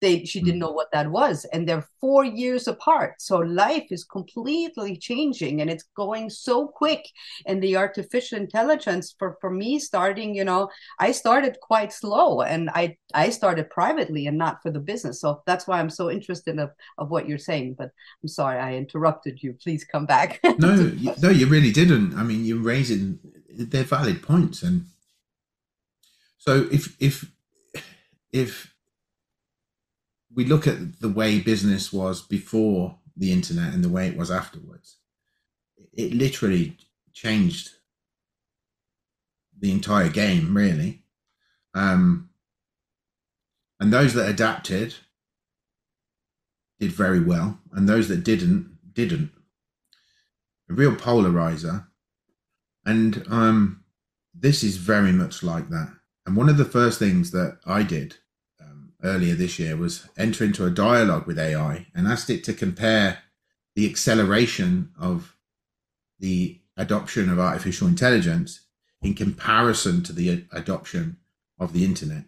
they 0.00 0.24
she 0.24 0.40
didn't 0.40 0.56
hmm. 0.56 0.66
know 0.66 0.72
what 0.72 0.90
that 0.92 1.10
was 1.10 1.44
and 1.52 1.66
they're 1.66 1.86
four 2.00 2.24
years 2.24 2.68
apart. 2.68 3.14
So 3.20 3.38
life 3.38 3.86
is 3.90 4.04
completely 4.04 4.96
changing 4.96 5.60
and 5.60 5.70
it's 5.70 5.84
going 5.96 6.28
so 6.30 6.68
quick. 6.68 7.08
And 7.46 7.62
the 7.62 7.76
artificial 7.76 8.38
intelligence 8.38 9.14
for 9.18 9.38
for 9.40 9.50
me 9.50 9.78
starting 9.78 10.34
you 10.34 10.44
know 10.44 10.68
i 11.00 11.12
started 11.12 11.58
quite 11.60 11.92
slow 11.92 12.42
and 12.42 12.70
i 12.70 12.96
i 13.14 13.30
started 13.30 13.70
privately 13.70 14.26
and 14.26 14.38
not 14.38 14.62
for 14.62 14.70
the 14.70 14.80
business. 14.80 15.20
So 15.20 15.42
that's 15.46 15.66
why 15.66 15.78
i'm 15.80 15.90
so 15.90 16.10
interested 16.10 16.58
of 16.58 16.70
of 16.98 17.10
what 17.10 17.28
you're 17.28 17.38
saying. 17.38 17.76
But 17.78 17.90
i'm 18.22 18.28
sorry 18.28 18.58
i 18.58 18.74
interrupted 18.74 19.42
you. 19.42 19.54
Please 19.62 19.84
come 19.84 20.06
back. 20.06 20.40
No 20.58 20.74
no 21.22 21.28
you 21.28 21.46
really 21.46 21.70
didn't. 21.70 22.14
I 22.14 22.22
mean 22.22 22.44
you're 22.44 22.62
raising 22.62 23.18
they're 23.50 23.84
valid 23.84 24.22
points 24.22 24.62
and 24.62 24.86
so 26.38 26.68
if 26.70 26.96
if 27.00 27.30
if 28.32 28.75
we 30.36 30.44
look 30.44 30.66
at 30.66 31.00
the 31.00 31.08
way 31.08 31.40
business 31.40 31.92
was 31.92 32.20
before 32.20 32.98
the 33.16 33.32
internet 33.32 33.72
and 33.72 33.82
the 33.82 33.88
way 33.88 34.06
it 34.06 34.16
was 34.16 34.30
afterwards, 34.30 34.98
it 35.94 36.12
literally 36.12 36.76
changed 37.14 37.70
the 39.58 39.72
entire 39.72 40.10
game, 40.10 40.54
really. 40.54 41.02
Um, 41.74 42.28
and 43.80 43.90
those 43.90 44.12
that 44.12 44.28
adapted 44.28 44.94
did 46.78 46.92
very 46.92 47.20
well, 47.20 47.58
and 47.72 47.88
those 47.88 48.08
that 48.08 48.22
didn't 48.22 48.76
didn't. 48.92 49.30
A 50.68 50.74
real 50.74 50.92
polarizer, 50.92 51.86
and 52.84 53.24
um, 53.30 53.84
this 54.34 54.62
is 54.62 54.76
very 54.76 55.12
much 55.12 55.42
like 55.42 55.70
that. 55.70 55.94
And 56.26 56.36
one 56.36 56.48
of 56.48 56.58
the 56.58 56.64
first 56.64 56.98
things 56.98 57.30
that 57.30 57.58
I 57.64 57.82
did 57.82 58.16
earlier 59.06 59.34
this 59.34 59.58
year 59.58 59.76
was 59.76 60.08
enter 60.18 60.44
into 60.44 60.66
a 60.66 60.70
dialogue 60.70 61.26
with 61.26 61.38
AI 61.38 61.86
and 61.94 62.06
asked 62.06 62.28
it 62.28 62.44
to 62.44 62.52
compare 62.52 63.18
the 63.74 63.88
acceleration 63.88 64.90
of 64.98 65.36
the 66.18 66.60
adoption 66.76 67.30
of 67.30 67.38
artificial 67.38 67.88
intelligence 67.88 68.66
in 69.02 69.14
comparison 69.14 70.02
to 70.02 70.12
the 70.12 70.44
adoption 70.52 71.16
of 71.58 71.72
the 71.72 71.84
internet. 71.84 72.24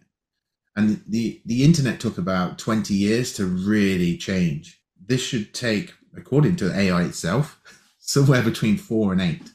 And 0.75 1.03
the, 1.07 1.41
the 1.45 1.63
internet 1.63 1.99
took 1.99 2.17
about 2.17 2.57
20 2.57 2.93
years 2.93 3.33
to 3.33 3.45
really 3.45 4.17
change. 4.17 4.81
This 5.03 5.21
should 5.21 5.53
take, 5.53 5.93
according 6.15 6.55
to 6.57 6.73
AI 6.73 7.03
itself, 7.03 7.59
somewhere 7.99 8.41
between 8.41 8.77
four 8.77 9.11
and 9.11 9.21
eight. 9.21 9.51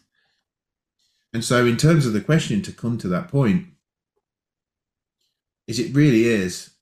And 1.33 1.45
so, 1.45 1.67
in 1.67 1.77
terms 1.77 2.07
of 2.07 2.13
the 2.13 2.21
question 2.21 2.63
to 2.63 2.73
come 2.73 2.99
to 2.99 3.09
that 3.09 3.29
point, 3.29 3.67
is 5.67 5.79
it 5.79 5.95
really 5.95 6.25
is 6.25 6.74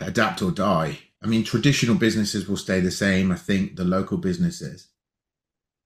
adapt 0.00 0.42
or 0.42 0.50
die. 0.50 0.98
I 1.22 1.26
mean, 1.26 1.44
traditional 1.44 1.96
businesses 1.96 2.48
will 2.48 2.56
stay 2.56 2.80
the 2.80 2.90
same. 2.90 3.30
I 3.30 3.36
think 3.36 3.76
the 3.76 3.84
local 3.84 4.18
businesses, 4.18 4.88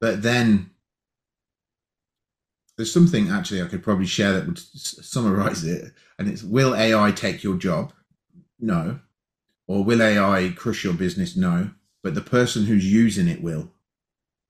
but 0.00 0.22
then 0.22 0.70
there's 2.76 2.92
something 2.92 3.30
actually 3.30 3.62
I 3.62 3.66
could 3.66 3.82
probably 3.82 4.06
share 4.06 4.32
that 4.32 4.46
would 4.46 4.58
summarize 4.58 5.64
it, 5.64 5.92
and 6.18 6.28
it's: 6.28 6.42
Will 6.42 6.74
AI 6.74 7.10
take 7.12 7.42
your 7.42 7.56
job? 7.56 7.92
No. 8.58 9.00
Or 9.68 9.82
will 9.84 10.00
AI 10.00 10.54
crush 10.56 10.84
your 10.84 10.94
business? 10.94 11.36
No. 11.36 11.70
But 12.02 12.14
the 12.14 12.20
person 12.20 12.66
who's 12.66 12.90
using 12.90 13.28
it 13.28 13.42
will. 13.42 13.72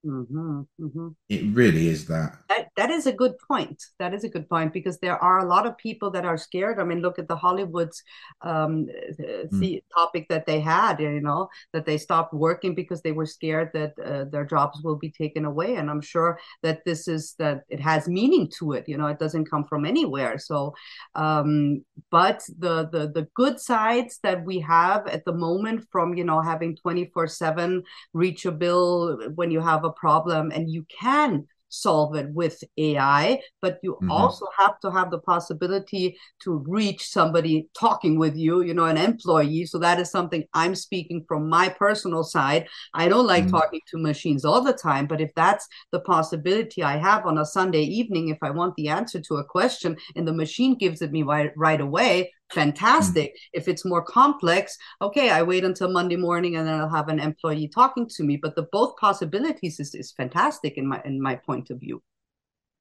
Mm-hmm, 0.07 0.61
mm-hmm. 0.81 1.09
It 1.29 1.55
really 1.55 1.89
is 1.89 2.07
that. 2.07 2.39
that. 2.49 2.69
That 2.77 2.91
is 2.91 3.07
a 3.07 3.13
good 3.13 3.35
point. 3.39 3.83
That 3.99 4.15
is 4.15 4.23
a 4.23 4.29
good 4.29 4.49
point 4.49 4.73
because 4.73 4.99
there 4.99 5.17
are 5.23 5.39
a 5.39 5.49
lot 5.49 5.67
of 5.67 5.77
people 5.79 6.11
that 6.13 6.25
are 6.25 6.37
scared. 6.37 6.79
I 6.79 6.85
mean, 6.85 7.01
look 7.01 7.19
at 7.19 7.27
the 7.27 7.35
Hollywood's 7.37 8.03
um, 8.43 8.87
mm. 9.19 9.51
the 9.51 9.83
topic 9.95 10.27
that 10.29 10.47
they 10.47 10.61
had. 10.61 11.01
You 11.01 11.21
know 11.21 11.49
that 11.73 11.87
they 11.87 11.99
stopped 11.99 12.35
working 12.35 12.75
because 12.75 13.03
they 13.03 13.13
were 13.13 13.27
scared 13.27 13.71
that 13.73 13.95
uh, 13.99 14.25
their 14.25 14.45
jobs 14.45 14.81
will 14.83 14.97
be 14.97 15.11
taken 15.11 15.45
away. 15.45 15.77
And 15.77 15.91
I'm 15.91 16.03
sure 16.03 16.39
that 16.63 16.85
this 16.85 17.09
is 17.09 17.35
that 17.39 17.63
it 17.69 17.81
has 17.81 18.09
meaning 18.09 18.51
to 18.59 18.73
it. 18.73 18.89
You 18.89 18.99
know, 18.99 19.07
it 19.07 19.19
doesn't 19.19 19.51
come 19.51 19.65
from 19.65 19.85
anywhere. 19.85 20.39
So, 20.39 20.75
um, 21.15 21.85
but 22.11 22.43
the 22.59 22.89
the 22.93 23.11
the 23.13 23.27
good 23.35 23.59
sides 23.59 24.21
that 24.23 24.45
we 24.45 24.61
have 24.61 25.07
at 25.09 25.25
the 25.25 25.35
moment 25.35 25.87
from 25.91 26.15
you 26.15 26.25
know 26.25 26.41
having 26.41 26.77
24 26.77 27.27
seven 27.27 27.83
reachable 28.13 29.19
when 29.35 29.51
you 29.51 29.61
have 29.61 29.85
a 29.85 29.96
problem 29.97 30.51
and 30.51 30.71
you 30.71 30.85
can 31.01 31.47
solve 31.69 32.15
it 32.17 32.29
with 32.31 32.63
AI, 32.77 33.41
but 33.61 33.79
you 33.83 33.95
mm-hmm. 33.95 34.11
also 34.11 34.47
have 34.59 34.79
to 34.81 34.91
have 34.91 35.11
the 35.11 35.19
possibility 35.19 36.17
to 36.43 36.65
reach 36.67 37.09
somebody 37.09 37.69
talking 37.79 38.19
with 38.19 38.37
you, 38.37 38.63
you 38.63 38.75
know, 38.75 38.85
an 38.85 38.97
employee. 38.97 39.67
So 39.67 39.79
that 39.79 40.01
is 40.01 40.11
something 40.11 40.45
I'm 40.55 40.75
speaking 40.75 41.25
from 41.29 41.49
my 41.49 41.69
personal 41.69 42.25
side. 42.25 42.69
I 42.95 43.09
don't 43.09 43.27
like 43.27 43.45
mm-hmm. 43.45 43.57
talking 43.57 43.81
to 43.91 43.99
machines 43.99 44.45
all 44.45 44.63
the 44.63 44.73
time, 44.73 45.07
but 45.07 45.21
if 45.21 45.31
that's 45.35 45.67
the 45.93 46.01
possibility 46.01 46.83
I 46.83 46.97
have 46.97 47.27
on 47.27 47.39
a 47.39 47.45
Sunday 47.45 47.83
evening, 47.83 48.29
if 48.29 48.39
I 48.43 48.51
want 48.51 48.75
the 48.77 48.89
answer 48.89 49.21
to 49.21 49.37
a 49.37 49.45
question 49.45 49.97
and 50.15 50.27
the 50.27 50.33
machine 50.33 50.77
gives 50.77 51.03
it 51.03 51.13
me 51.13 51.23
right, 51.23 51.51
right 51.57 51.81
away, 51.81 52.33
fantastic. 52.53 53.35
Mm. 53.35 53.39
If 53.55 53.69
it's 53.69 53.85
more 53.85 54.03
complex, 54.03 54.77
okay, 55.01 55.31
I 55.31 55.43
wait 55.43 55.65
until 55.65 55.91
Monday 55.91 56.17
morning 56.17 56.57
and 56.57 56.67
then 56.67 56.81
I'll 56.81 56.89
have 56.89 57.09
an 57.09 57.21
employee 57.21 57.69
talking 57.69 58.09
to 58.09 58.25
me. 58.25 58.37
But 58.37 58.57
the 58.57 58.69
both 58.73 58.97
possibilities 58.97 59.81
is, 59.81 59.95
is 59.95 60.13
fantastic 60.13 60.77
in 60.77 60.87
my 60.87 61.01
in 61.05 61.21
my 61.21 61.37
point 61.37 61.71
of 61.71 61.81
view. 61.81 62.03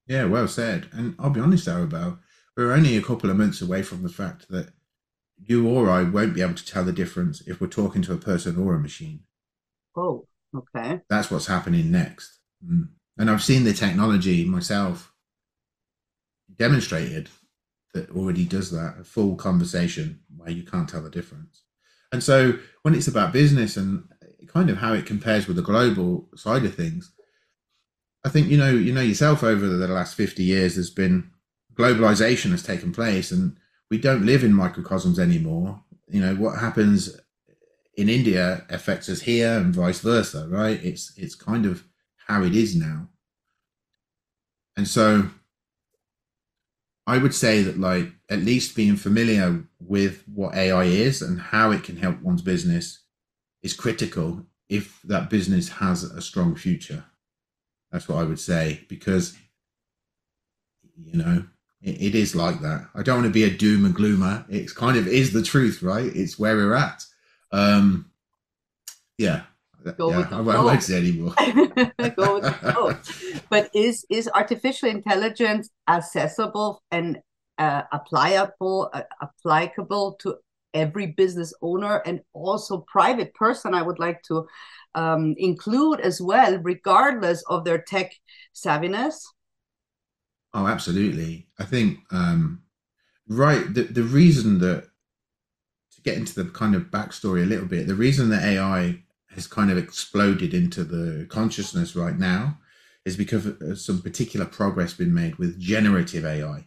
Yeah, 0.07 0.25
well 0.25 0.47
said. 0.47 0.89
And 0.91 1.15
I'll 1.17 1.31
be 1.31 1.39
honest, 1.39 1.67
Arabelle, 1.67 2.19
we're 2.55 2.73
only 2.73 2.95
a 2.95 3.01
couple 3.01 3.29
of 3.29 3.37
months 3.37 3.61
away 3.61 3.81
from 3.81 4.03
the 4.03 4.09
fact 4.09 4.47
that 4.49 4.69
you 5.37 5.67
or 5.67 5.89
I 5.89 6.03
won't 6.03 6.33
be 6.33 6.41
able 6.41 6.53
to 6.53 6.65
tell 6.65 6.83
the 6.83 6.93
difference 6.93 7.41
if 7.47 7.59
we're 7.59 7.67
talking 7.67 8.01
to 8.03 8.13
a 8.13 8.17
person 8.17 8.57
or 8.57 8.75
a 8.75 8.79
machine. 8.79 9.21
Oh, 9.95 10.27
okay. 10.55 11.01
That's 11.09 11.29
what's 11.29 11.47
happening 11.47 11.91
next. 11.91 12.39
Mm. 12.65 12.89
And 13.17 13.29
I've 13.29 13.43
seen 13.43 13.63
the 13.63 13.73
technology 13.73 14.45
myself 14.45 15.11
demonstrated 16.57 17.29
that 17.95 18.11
already 18.11 18.45
does 18.45 18.69
that, 18.71 18.97
a 18.99 19.03
full 19.03 19.35
conversation 19.35 20.19
where 20.37 20.51
you 20.51 20.63
can't 20.63 20.87
tell 20.87 21.01
the 21.01 21.09
difference. 21.09 21.63
And 22.11 22.21
so 22.21 22.59
when 22.83 22.93
it's 22.93 23.07
about 23.07 23.33
business 23.33 23.77
and 23.77 24.03
kind 24.47 24.69
of 24.69 24.77
how 24.77 24.93
it 24.93 25.05
compares 25.05 25.47
with 25.47 25.55
the 25.55 25.63
global 25.63 26.29
side 26.35 26.63
of 26.65 26.75
things, 26.75 27.11
I 28.23 28.29
think 28.29 28.47
you 28.47 28.57
know 28.57 28.69
you 28.71 28.93
know 28.93 29.01
yourself 29.01 29.43
over 29.43 29.67
the 29.67 29.87
last 29.87 30.15
50 30.15 30.43
years 30.43 30.75
there's 30.75 30.89
been 30.89 31.31
globalization 31.75 32.51
has 32.51 32.63
taken 32.63 32.91
place 32.91 33.31
and 33.31 33.57
we 33.89 33.97
don't 33.97 34.25
live 34.25 34.43
in 34.43 34.53
microcosms 34.53 35.19
anymore. 35.19 35.81
You 36.07 36.21
know 36.21 36.35
what 36.35 36.59
happens 36.59 37.19
in 37.95 38.09
India 38.09 38.65
affects 38.69 39.09
us 39.09 39.21
here 39.21 39.57
and 39.57 39.73
vice 39.73 39.99
versa, 39.99 40.47
right? 40.49 40.83
It's 40.83 41.13
it's 41.17 41.35
kind 41.35 41.65
of 41.65 41.83
how 42.27 42.43
it 42.43 42.55
is 42.55 42.75
now. 42.75 43.09
And 44.75 44.87
so 44.87 45.29
I 47.07 47.17
would 47.17 47.35
say 47.35 47.61
that 47.61 47.79
like 47.79 48.11
at 48.29 48.39
least 48.39 48.75
being 48.75 48.95
familiar 48.95 49.63
with 49.79 50.23
what 50.27 50.55
AI 50.55 50.85
is 50.85 51.21
and 51.21 51.39
how 51.39 51.71
it 51.71 51.83
can 51.83 51.97
help 51.97 52.21
one's 52.21 52.41
business 52.41 53.01
is 53.61 53.73
critical 53.73 54.45
if 54.69 55.01
that 55.03 55.29
business 55.29 55.69
has 55.69 56.03
a 56.03 56.21
strong 56.21 56.55
future. 56.55 57.05
That's 57.91 58.09
what 58.09 58.17
I 58.17 58.23
would 58.23 58.39
say 58.39 58.85
because 58.89 59.37
you 60.97 61.17
know 61.17 61.45
it, 61.81 62.01
it 62.01 62.15
is 62.15 62.35
like 62.35 62.61
that. 62.61 62.89
I 62.95 63.03
don't 63.03 63.21
want 63.21 63.27
to 63.27 63.33
be 63.33 63.43
a 63.43 63.55
doom 63.55 63.85
and 63.85 63.95
gloomer. 63.95 64.45
It's 64.49 64.73
kind 64.73 64.97
of 64.97 65.07
is 65.07 65.31
the 65.31 65.43
truth, 65.43 65.83
right? 65.83 66.11
It's 66.15 66.39
where 66.39 66.55
we're 66.55 66.73
at. 66.73 67.05
Um, 67.51 68.11
yeah, 69.17 69.43
Go 69.93 70.09
yeah, 70.09 70.17
with 70.17 70.29
the 70.29 70.35
I, 70.37 70.41
won't 70.41 70.83
say 70.83 70.97
anymore. 70.97 71.33
Go 72.15 72.35
with 72.35 72.43
the 72.43 72.51
flow. 72.73 73.39
But 73.49 73.69
is 73.75 74.05
is 74.09 74.29
artificial 74.33 74.89
intelligence 74.89 75.69
accessible 75.87 76.81
and 76.91 77.19
uh, 77.59 77.83
applicable 77.93 78.89
uh, 78.93 79.03
applicable 79.21 80.17
to 80.21 80.37
every 80.73 81.07
business 81.07 81.53
owner 81.61 82.01
and 82.05 82.21
also 82.33 82.79
private 82.87 83.33
person? 83.35 83.75
I 83.75 83.83
would 83.83 83.99
like 83.99 84.23
to 84.23 84.47
um, 84.95 85.35
include 85.37 85.99
as 85.99 86.19
well, 86.19 86.57
regardless 86.57 87.43
of 87.47 87.63
their 87.63 87.77
tech 87.77 88.11
savviness. 88.55 89.21
Oh, 90.53 90.65
absolutely. 90.67 91.47
I 91.59 91.65
think 91.65 91.99
um, 92.11 92.63
right. 93.27 93.71
The 93.71 93.83
the 93.83 94.03
reason 94.03 94.57
that 94.59 94.87
to 95.91 96.01
get 96.01 96.17
into 96.17 96.33
the 96.33 96.49
kind 96.49 96.73
of 96.73 96.89
backstory 96.89 97.43
a 97.43 97.45
little 97.45 97.67
bit, 97.67 97.85
the 97.85 97.93
reason 97.93 98.29
that 98.29 98.43
AI 98.43 99.03
has 99.35 99.47
kind 99.47 99.69
of 99.71 99.77
exploded 99.77 100.53
into 100.53 100.83
the 100.83 101.25
consciousness 101.29 101.95
right 101.95 102.17
now 102.17 102.59
is 103.05 103.15
because 103.17 103.45
of 103.45 103.79
some 103.79 104.01
particular 104.01 104.45
progress 104.45 104.93
been 104.93 105.13
made 105.13 105.35
with 105.37 105.59
generative 105.59 106.25
AI. 106.25 106.65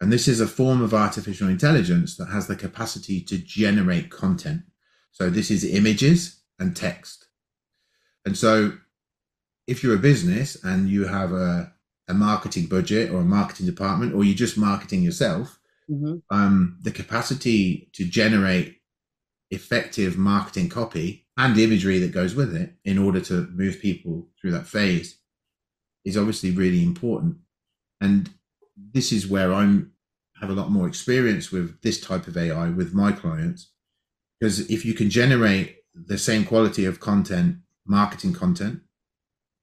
And 0.00 0.12
this 0.12 0.26
is 0.28 0.40
a 0.40 0.46
form 0.46 0.82
of 0.82 0.92
artificial 0.92 1.48
intelligence 1.48 2.16
that 2.16 2.26
has 2.28 2.46
the 2.48 2.56
capacity 2.56 3.20
to 3.22 3.38
generate 3.38 4.10
content. 4.10 4.62
So 5.12 5.30
this 5.30 5.50
is 5.50 5.64
images 5.64 6.42
and 6.58 6.74
text. 6.76 7.28
And 8.26 8.36
so 8.36 8.72
if 9.66 9.82
you're 9.82 9.94
a 9.94 9.98
business 9.98 10.56
and 10.64 10.88
you 10.88 11.06
have 11.06 11.32
a, 11.32 11.72
a 12.08 12.14
marketing 12.14 12.66
budget 12.66 13.10
or 13.10 13.20
a 13.20 13.24
marketing 13.24 13.66
department, 13.66 14.14
or 14.14 14.24
you're 14.24 14.34
just 14.34 14.58
marketing 14.58 15.02
yourself, 15.02 15.58
Mhm. 15.88 16.20
um, 16.30 16.78
the 16.82 16.90
capacity 16.90 17.88
to 17.92 18.04
generate 18.04 18.80
effective 19.50 20.18
marketing 20.18 20.68
copy 20.68 21.26
and 21.36 21.54
the 21.54 21.64
imagery 21.64 21.98
that 21.98 22.12
goes 22.12 22.34
with 22.34 22.54
it 22.54 22.74
in 22.84 22.98
order 22.98 23.20
to 23.20 23.46
move 23.52 23.80
people 23.80 24.28
through 24.40 24.50
that 24.52 24.66
phase 24.66 25.18
is 26.04 26.16
obviously 26.16 26.50
really 26.50 26.82
important. 26.82 27.36
And 28.00 28.30
this 28.76 29.12
is 29.12 29.26
where 29.26 29.52
I'm 29.52 29.92
have 30.40 30.50
a 30.50 30.54
lot 30.54 30.70
more 30.70 30.86
experience 30.86 31.50
with 31.50 31.80
this 31.80 32.00
type 32.00 32.26
of 32.26 32.36
AI 32.36 32.68
with 32.68 32.92
my 32.92 33.10
clients. 33.12 33.70
Because 34.38 34.70
if 34.70 34.84
you 34.84 34.92
can 34.92 35.08
generate 35.08 35.78
the 35.94 36.18
same 36.18 36.44
quality 36.44 36.84
of 36.84 37.00
content, 37.00 37.56
marketing 37.86 38.34
content, 38.34 38.80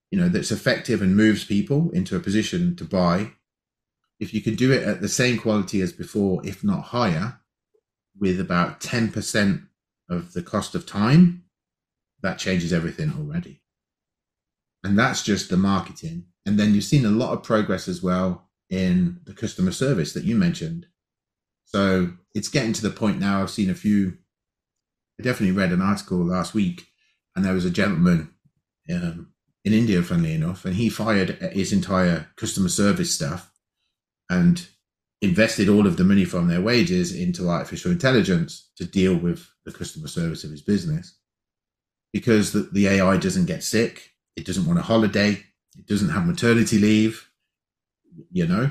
you 0.09 0.19
know, 0.19 0.29
that's 0.29 0.51
effective 0.51 1.01
and 1.01 1.15
moves 1.15 1.43
people 1.43 1.91
into 1.91 2.15
a 2.15 2.19
position 2.19 2.75
to 2.75 2.83
buy, 2.83 3.31
if 4.19 4.33
you 4.33 4.41
can 4.41 4.55
do 4.55 4.71
it 4.71 4.83
at 4.83 5.01
the 5.01 5.09
same 5.09 5.37
quality 5.37 5.81
as 5.81 5.91
before, 5.91 6.45
if 6.45 6.63
not 6.63 6.85
higher, 6.85 7.39
with 8.19 8.39
about 8.39 8.79
10% 8.79 9.67
of 10.09 10.33
the 10.33 10.43
cost 10.43 10.75
of 10.75 10.85
time, 10.85 11.43
that 12.21 12.39
changes 12.39 12.73
everything 12.73 13.11
already. 13.17 13.61
And 14.83 14.97
that's 14.97 15.23
just 15.23 15.49
the 15.49 15.57
marketing. 15.57 16.25
And 16.45 16.59
then 16.59 16.73
you've 16.73 16.83
seen 16.83 17.05
a 17.05 17.09
lot 17.09 17.33
of 17.33 17.43
progress 17.43 17.87
as 17.87 18.03
well 18.03 18.49
in 18.69 19.19
the 19.25 19.33
customer 19.33 19.71
service 19.71 20.13
that 20.13 20.23
you 20.23 20.35
mentioned. 20.35 20.87
So 21.65 22.13
it's 22.35 22.49
getting 22.49 22.73
to 22.73 22.81
the 22.81 22.89
point 22.89 23.19
now. 23.19 23.41
I've 23.41 23.49
seen 23.49 23.69
a 23.69 23.75
few. 23.75 24.17
I 25.19 25.23
definitely 25.23 25.55
read 25.55 25.71
an 25.71 25.81
article 25.81 26.17
last 26.17 26.53
week, 26.53 26.87
and 27.35 27.45
there 27.45 27.53
was 27.53 27.65
a 27.65 27.71
gentleman 27.71 28.33
um, 28.91 29.31
in 29.63 29.73
India, 29.73 30.01
funnily 30.01 30.33
enough, 30.33 30.65
and 30.65 30.75
he 30.75 30.89
fired 30.89 31.29
his 31.53 31.71
entire 31.71 32.27
customer 32.35 32.69
service 32.69 33.15
staff 33.15 33.51
and 34.29 34.67
invested 35.23 35.69
all 35.69 35.87
of 35.87 35.95
the 35.95 36.03
money 36.03 36.25
from 36.25 36.49
their 36.49 36.61
wages 36.61 37.15
into 37.15 37.49
artificial 37.49 37.91
intelligence 37.91 38.69
to 38.75 38.83
deal 38.83 39.15
with 39.15 39.49
the 39.65 39.71
customer 39.71 40.07
service 40.07 40.43
of 40.43 40.51
his 40.51 40.61
business 40.61 41.17
because 42.11 42.51
the, 42.51 42.69
the 42.73 42.87
AI 42.87 43.15
doesn't 43.15 43.45
get 43.45 43.63
sick, 43.63 44.11
it 44.35 44.45
doesn't 44.45 44.65
want 44.65 44.77
a 44.77 44.83
holiday, 44.83 45.31
it 45.77 45.87
doesn't 45.87 46.09
have 46.09 46.27
maternity 46.27 46.77
leave, 46.77 47.29
you 48.31 48.45
know. 48.45 48.69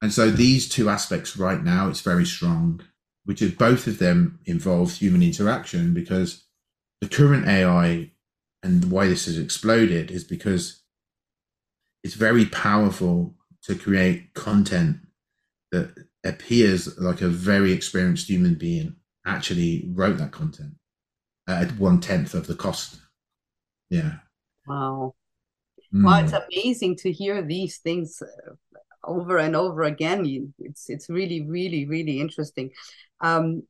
And 0.00 0.12
so 0.12 0.30
these 0.30 0.68
two 0.68 0.88
aspects 0.88 1.36
right 1.36 1.62
now, 1.62 1.88
it's 1.88 2.00
very 2.00 2.24
strong, 2.24 2.80
which 3.24 3.42
is 3.42 3.50
both 3.50 3.88
of 3.88 3.98
them 3.98 4.38
involve 4.46 4.92
human 4.92 5.22
interaction 5.22 5.92
because 5.92 6.44
the 7.00 7.08
current 7.08 7.48
AI 7.48 8.12
and 8.62 8.88
why 8.88 9.08
this 9.08 9.26
has 9.26 9.36
exploded 9.36 10.12
is 10.12 10.22
because 10.22 10.82
it's 12.04 12.14
very 12.14 12.46
powerful 12.46 13.34
to 13.64 13.74
create 13.74 14.32
content 14.34 14.98
that 15.72 16.06
appears 16.24 16.98
like 16.98 17.20
a 17.22 17.28
very 17.28 17.72
experienced 17.72 18.28
human 18.28 18.54
being 18.54 18.94
actually 19.26 19.90
wrote 19.94 20.18
that 20.18 20.30
content 20.30 20.74
at 21.48 21.76
one 21.78 22.00
tenth 22.00 22.34
of 22.34 22.46
the 22.46 22.54
cost. 22.54 23.00
Yeah. 23.90 24.12
Wow. 24.66 25.14
Mm. 25.92 26.04
Wow, 26.04 26.20
it's 26.24 26.32
amazing 26.32 26.96
to 26.96 27.12
hear 27.12 27.42
these 27.42 27.78
things 27.78 28.22
uh, 28.22 28.52
over 29.04 29.38
and 29.38 29.56
over 29.56 29.82
again. 29.82 30.54
It's 30.58 30.88
it's 30.88 31.10
really, 31.10 31.42
really, 31.42 31.86
really 31.86 32.20
interesting. 32.20 32.70
Um, 33.20 33.64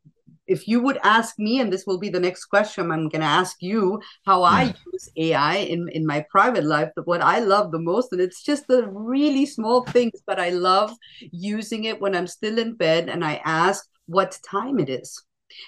if 0.46 0.66
you 0.68 0.82
would 0.82 0.98
ask 1.04 1.38
me, 1.38 1.60
and 1.60 1.72
this 1.72 1.84
will 1.86 1.98
be 1.98 2.08
the 2.08 2.20
next 2.20 2.46
question 2.46 2.90
I'm 2.90 3.08
going 3.08 3.20
to 3.20 3.26
ask 3.26 3.56
you, 3.60 4.00
how 4.24 4.42
I 4.42 4.62
Yeah. 4.62 4.72
use 4.92 5.08
AI 5.16 5.56
in 5.56 5.88
in 5.92 6.06
my 6.06 6.24
private 6.30 6.64
life, 6.64 6.90
but 6.96 7.06
what 7.06 7.22
I 7.22 7.38
love 7.40 7.72
the 7.72 7.78
most, 7.78 8.12
and 8.12 8.20
it's 8.20 8.42
just 8.42 8.66
the 8.68 8.86
really 8.88 9.46
small 9.46 9.84
things, 9.86 10.20
but 10.26 10.38
I 10.40 10.50
love 10.50 10.92
using 11.32 11.84
it 11.84 12.00
when 12.00 12.14
I'm 12.14 12.26
still 12.26 12.58
in 12.58 12.74
bed 12.74 13.08
and 13.08 13.24
I 13.24 13.40
ask 13.44 13.86
what 14.06 14.38
time 14.48 14.78
it 14.78 14.88
is. 14.88 15.22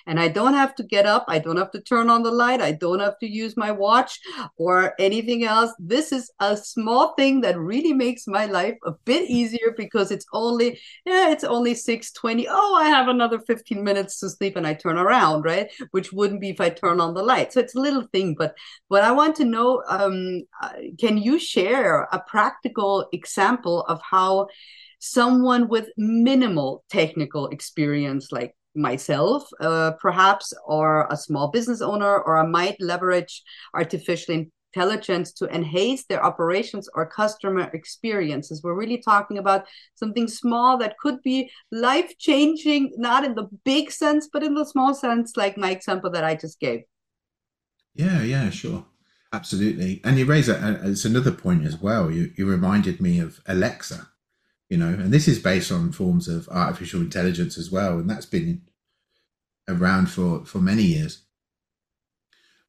And 0.07 0.20
I 0.20 0.29
don't 0.29 0.55
have 0.55 0.75
to 0.77 0.83
get 0.83 1.07
up. 1.07 1.25
I 1.29 1.38
don't 1.38 1.57
have 1.57 1.70
to 1.73 1.81
turn 1.81 2.11
on 2.11 2.23
the 2.23 2.31
light. 2.31 2.61
I 2.61 2.73
don't 2.73 3.01
have 3.01 3.18
to 3.18 3.27
use 3.27 3.57
my 3.57 3.70
watch 3.70 4.18
or 4.57 4.94
anything 4.99 5.44
else. 5.44 5.73
This 5.79 6.12
is 6.12 6.31
a 6.40 6.57
small 6.57 7.14
thing 7.14 7.40
that 7.42 7.59
really 7.59 7.92
makes 7.92 8.27
my 8.27 8.47
life 8.47 8.77
a 8.85 8.92
bit 9.05 9.29
easier 9.31 9.75
because 9.77 10.11
it's 10.11 10.27
only, 10.33 10.79
yeah, 11.05 11.31
it's 11.31 11.44
only 11.44 11.75
6:20. 11.75 12.47
Oh, 12.49 12.75
I 12.75 12.88
have 12.88 13.09
another 13.09 13.38
15 13.38 13.83
minutes 13.83 14.18
to 14.20 14.31
sleep 14.31 14.57
and 14.57 14.66
I 14.66 14.75
turn 14.75 14.99
around, 14.99 15.42
right? 15.42 15.70
Which 15.90 16.12
wouldn't 16.12 16.40
be 16.40 16.51
if 16.51 16.61
I 16.61 16.70
turn 16.70 17.01
on 17.01 17.14
the 17.14 17.23
light. 17.23 17.53
So 17.53 17.61
it's 17.61 17.75
a 17.75 17.81
little 17.81 18.07
thing. 18.12 18.35
But 18.38 18.55
what 18.88 19.05
I 19.05 19.12
want 19.12 19.37
to 19.37 19.44
know, 19.44 19.83
um, 19.88 20.42
uh, 20.62 20.73
can 20.99 21.18
you 21.18 21.38
share 21.38 22.09
a 22.12 22.20
practical 22.20 23.09
example 23.12 23.83
of 23.83 24.01
how 24.03 24.49
someone 25.05 25.68
with 25.68 25.90
minimal 25.97 26.83
technical 26.88 27.49
experience, 27.49 28.33
like 28.33 28.57
myself, 28.74 29.48
uh, 29.60 29.92
perhaps, 30.00 30.52
or 30.66 31.06
a 31.10 31.16
small 31.16 31.48
business 31.48 31.80
owner, 31.80 32.18
or 32.18 32.38
I 32.38 32.46
might 32.46 32.80
leverage 32.80 33.42
artificial 33.74 34.44
intelligence 34.74 35.32
to 35.34 35.46
enhance 35.54 36.04
their 36.06 36.24
operations 36.24 36.88
or 36.94 37.06
customer 37.06 37.70
experiences. 37.72 38.62
We're 38.62 38.74
really 38.74 38.98
talking 39.00 39.38
about 39.38 39.66
something 39.94 40.26
small 40.28 40.78
that 40.78 40.98
could 40.98 41.22
be 41.22 41.50
life 41.70 42.16
changing, 42.18 42.92
not 42.96 43.24
in 43.24 43.34
the 43.34 43.48
big 43.64 43.90
sense, 43.92 44.28
but 44.32 44.42
in 44.42 44.54
the 44.54 44.64
small 44.64 44.94
sense, 44.94 45.37
like 45.37 45.56
my 45.56 45.70
example 45.70 46.10
that 46.10 46.24
I 46.24 46.34
just 46.34 46.58
gave. 46.60 46.80
Yeah, 47.94 48.22
yeah, 48.22 48.50
sure. 48.50 48.87
Absolutely. 49.32 50.00
And 50.04 50.18
you 50.18 50.26
raise 50.26 50.48
a, 50.48 50.54
a- 50.56 50.90
it's 50.90 51.04
another 51.04 51.32
point 51.32 51.64
as 51.66 51.80
well. 51.80 52.10
You, 52.10 52.32
you 52.37 52.46
reminded 52.46 53.00
me 53.00 53.18
of 53.18 53.40
Alexa, 53.46 54.08
you 54.74 54.80
know, 54.80 54.88
and 54.88 55.12
this 55.12 55.28
is 55.28 55.38
based 55.38 55.70
on 55.70 55.92
forms 55.92 56.26
of 56.26 56.48
artificial 56.48 57.00
intelligence 57.00 57.56
as 57.56 57.70
well. 57.70 57.96
And 57.96 58.10
that's 58.10 58.26
been 58.26 58.62
around 59.68 60.10
for, 60.10 60.44
for 60.44 60.58
many 60.58 60.82
years. 60.82 61.22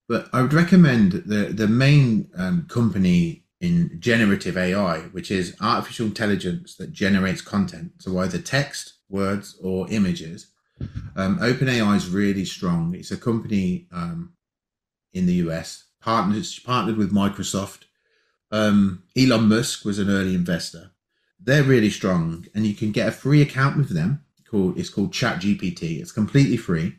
But 0.07 0.29
I 0.31 0.43
would 0.43 0.53
recommend 0.53 1.13
the, 1.13 1.51
the 1.51 1.67
main 1.67 2.29
um, 2.37 2.67
company 2.69 3.45
in 3.59 3.97
generative 3.99 4.55
AI, 4.55 4.99
which 5.13 5.31
is 5.31 5.55
artificial 5.59 6.05
intelligence 6.05 6.75
that 6.75 6.93
generates 6.93 7.41
content. 7.41 7.93
So 7.97 8.19
either 8.19 8.37
text, 8.37 8.93
words, 9.09 9.57
or 9.59 9.89
images. 9.89 10.51
Um, 11.15 11.39
OpenAI 11.39 11.95
is 11.95 12.07
really 12.07 12.45
strong. 12.45 12.93
It's 12.93 13.09
a 13.09 13.17
company 13.17 13.87
um, 13.91 14.33
in 15.11 15.25
the 15.25 15.41
US, 15.45 15.85
partnered 16.01 16.45
partnered 16.63 16.97
with 16.97 17.11
Microsoft. 17.11 17.85
Um, 18.51 19.01
Elon 19.17 19.49
Musk 19.49 19.85
was 19.85 19.97
an 19.97 20.11
early 20.11 20.35
investor. 20.35 20.91
They're 21.39 21.63
really 21.63 21.89
strong, 21.89 22.45
and 22.55 22.65
you 22.65 22.73
can 22.73 22.91
get 22.91 23.07
a 23.07 23.11
free 23.11 23.41
account 23.41 23.77
with 23.77 23.89
them. 23.89 24.23
Called 24.49 24.77
it's 24.77 24.89
called 24.89 25.11
ChatGPT. 25.11 25.99
It's 25.99 26.11
completely 26.11 26.57
free, 26.57 26.95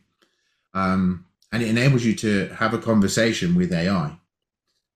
um, 0.75 1.27
and 1.53 1.62
it 1.62 1.68
enables 1.68 2.05
you 2.05 2.14
to 2.16 2.49
have 2.55 2.75
a 2.75 2.79
conversation 2.79 3.55
with 3.55 3.72
AI. 3.72 4.18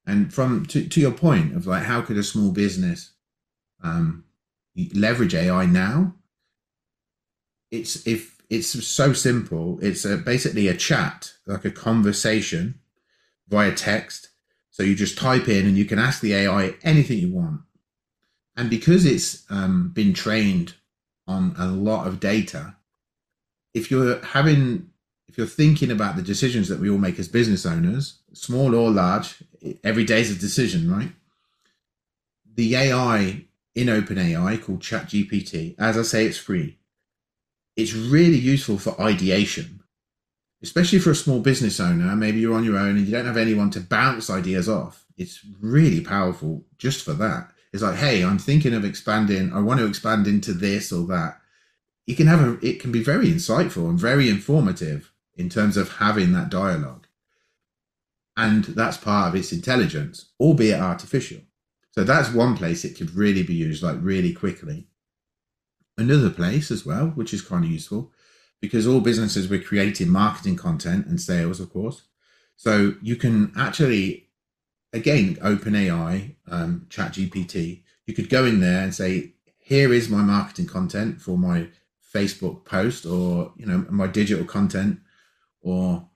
And 0.06 0.32
from 0.32 0.66
to, 0.66 0.88
to 0.88 1.00
your 1.00 1.12
point 1.12 1.54
of 1.54 1.66
like, 1.66 1.84
how 1.84 2.00
could 2.00 2.16
a 2.16 2.22
small 2.22 2.50
business 2.50 3.12
um, 3.82 4.24
leverage 4.94 5.34
AI 5.34 5.66
now? 5.66 6.14
It's 7.70 8.06
if 8.06 8.40
it's 8.50 8.68
so 8.86 9.12
simple. 9.12 9.78
It's 9.80 10.04
a, 10.04 10.16
basically 10.16 10.66
a 10.66 10.76
chat, 10.76 11.32
like 11.46 11.64
a 11.64 11.70
conversation 11.70 12.80
via 13.48 13.72
text. 13.72 14.30
So 14.72 14.82
you 14.82 14.94
just 14.94 15.16
type 15.16 15.48
in 15.48 15.66
and 15.66 15.78
you 15.78 15.84
can 15.84 15.98
ask 15.98 16.20
the 16.20 16.34
AI 16.34 16.74
anything 16.82 17.18
you 17.18 17.32
want. 17.32 17.60
And 18.60 18.68
because 18.68 19.06
it's 19.06 19.50
um, 19.50 19.88
been 19.88 20.12
trained 20.12 20.74
on 21.26 21.54
a 21.58 21.66
lot 21.66 22.06
of 22.06 22.20
data, 22.20 22.76
if 23.72 23.90
you're 23.90 24.22
having, 24.22 24.90
if 25.28 25.38
you're 25.38 25.46
thinking 25.46 25.90
about 25.90 26.16
the 26.16 26.22
decisions 26.22 26.68
that 26.68 26.78
we 26.78 26.90
all 26.90 26.98
make 26.98 27.18
as 27.18 27.26
business 27.26 27.64
owners, 27.64 28.18
small 28.34 28.74
or 28.74 28.90
large, 28.90 29.42
every 29.82 30.04
day 30.04 30.20
is 30.20 30.30
a 30.30 30.38
decision, 30.38 30.92
right? 30.92 31.12
The 32.54 32.76
AI 32.76 33.46
in 33.74 33.86
OpenAI 33.86 34.62
called 34.62 34.80
ChatGPT, 34.80 35.74
as 35.78 35.96
I 35.96 36.02
say, 36.02 36.26
it's 36.26 36.36
free. 36.36 36.78
It's 37.76 37.94
really 37.94 38.38
useful 38.38 38.76
for 38.76 39.00
ideation 39.00 39.80
especially 40.62 40.98
for 40.98 41.10
a 41.10 41.14
small 41.14 41.40
business 41.40 41.80
owner, 41.80 42.14
maybe 42.14 42.38
you're 42.38 42.54
on 42.54 42.64
your 42.64 42.76
own 42.76 42.96
and 42.96 43.06
you 43.06 43.12
don't 43.12 43.26
have 43.26 43.36
anyone 43.36 43.70
to 43.70 43.80
bounce 43.80 44.28
ideas 44.28 44.68
off. 44.68 45.06
It's 45.16 45.40
really 45.60 46.00
powerful 46.00 46.64
just 46.78 47.04
for 47.04 47.14
that. 47.14 47.50
It's 47.72 47.82
like, 47.82 47.96
hey, 47.96 48.24
I'm 48.24 48.38
thinking 48.38 48.74
of 48.74 48.84
expanding. 48.84 49.52
I 49.52 49.60
want 49.60 49.80
to 49.80 49.86
expand 49.86 50.26
into 50.26 50.52
this 50.52 50.92
or 50.92 51.06
that. 51.06 51.40
You 52.06 52.16
can 52.16 52.26
have 52.26 52.40
a. 52.40 52.66
It 52.66 52.80
can 52.80 52.90
be 52.90 53.02
very 53.02 53.28
insightful 53.28 53.88
and 53.88 53.98
very 53.98 54.28
informative 54.28 55.12
in 55.36 55.48
terms 55.48 55.76
of 55.76 55.96
having 55.98 56.32
that 56.32 56.50
dialogue, 56.50 57.06
and 58.36 58.64
that's 58.64 58.96
part 58.96 59.28
of 59.28 59.36
its 59.36 59.52
intelligence, 59.52 60.30
albeit 60.40 60.80
artificial. 60.80 61.38
So 61.92 62.04
that's 62.04 62.32
one 62.32 62.56
place 62.56 62.84
it 62.84 62.96
could 62.96 63.14
really 63.14 63.42
be 63.42 63.54
used, 63.54 63.82
like 63.82 63.98
really 64.00 64.32
quickly. 64.32 64.88
Another 65.96 66.30
place 66.30 66.70
as 66.70 66.86
well, 66.86 67.08
which 67.08 67.34
is 67.34 67.42
kind 67.42 67.64
of 67.64 67.70
useful, 67.70 68.12
because 68.60 68.86
all 68.86 69.00
businesses 69.00 69.48
were 69.48 69.58
creating 69.58 70.08
marketing 70.08 70.56
content 70.56 71.06
and 71.06 71.20
sales, 71.20 71.60
of 71.60 71.72
course. 71.72 72.02
So 72.56 72.94
you 73.02 73.16
can 73.16 73.52
actually, 73.56 74.29
again, 74.92 75.36
OpenAI, 75.36 76.34
um, 76.48 76.86
ChatGPT, 76.88 77.82
you 78.06 78.14
could 78.14 78.28
go 78.28 78.44
in 78.44 78.60
there 78.60 78.82
and 78.82 78.94
say, 78.94 79.34
here 79.58 79.92
is 79.92 80.08
my 80.08 80.22
marketing 80.22 80.66
content 80.66 81.20
for 81.20 81.38
my 81.38 81.68
Facebook 82.14 82.64
post 82.64 83.06
or, 83.06 83.52
you 83.56 83.66
know, 83.66 83.86
my 83.90 84.06
digital 84.06 84.44
content 84.44 85.00
or 85.60 86.08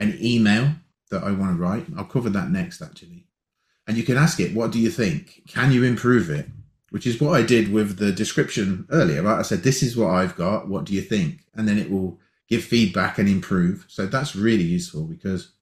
an 0.00 0.18
email 0.20 0.72
that 1.10 1.22
I 1.22 1.30
want 1.32 1.56
to 1.56 1.62
write. 1.62 1.86
I'll 1.96 2.04
cover 2.04 2.30
that 2.30 2.50
next 2.50 2.82
actually. 2.82 3.26
And 3.86 3.96
you 3.96 4.02
can 4.02 4.16
ask 4.16 4.40
it, 4.40 4.54
what 4.54 4.72
do 4.72 4.78
you 4.78 4.90
think? 4.90 5.42
Can 5.48 5.72
you 5.72 5.84
improve 5.84 6.30
it? 6.30 6.48
Which 6.90 7.06
is 7.06 7.20
what 7.20 7.40
I 7.40 7.42
did 7.42 7.72
with 7.72 7.98
the 7.98 8.10
description 8.10 8.86
earlier, 8.90 9.22
right? 9.22 9.38
I 9.38 9.42
said, 9.42 9.62
this 9.62 9.82
is 9.82 9.96
what 9.96 10.10
I've 10.10 10.36
got. 10.36 10.68
What 10.68 10.84
do 10.84 10.92
you 10.92 11.02
think? 11.02 11.44
And 11.54 11.68
then 11.68 11.78
it 11.78 11.90
will 11.90 12.18
give 12.48 12.64
feedback 12.64 13.18
and 13.18 13.28
improve. 13.28 13.84
So 13.88 14.06
that's 14.06 14.34
really 14.34 14.64
useful 14.64 15.04
because 15.04 15.52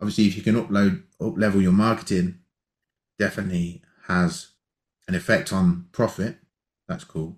obviously 0.00 0.26
if 0.26 0.36
you 0.36 0.42
can 0.42 0.56
upload, 0.56 1.02
up 1.20 1.36
level 1.36 1.60
your 1.60 1.72
marketing, 1.72 2.38
definitely 3.18 3.82
has 4.08 4.48
an 5.06 5.14
effect 5.14 5.52
on 5.52 5.86
profit. 5.92 6.38
That's 6.88 7.04
cool. 7.04 7.36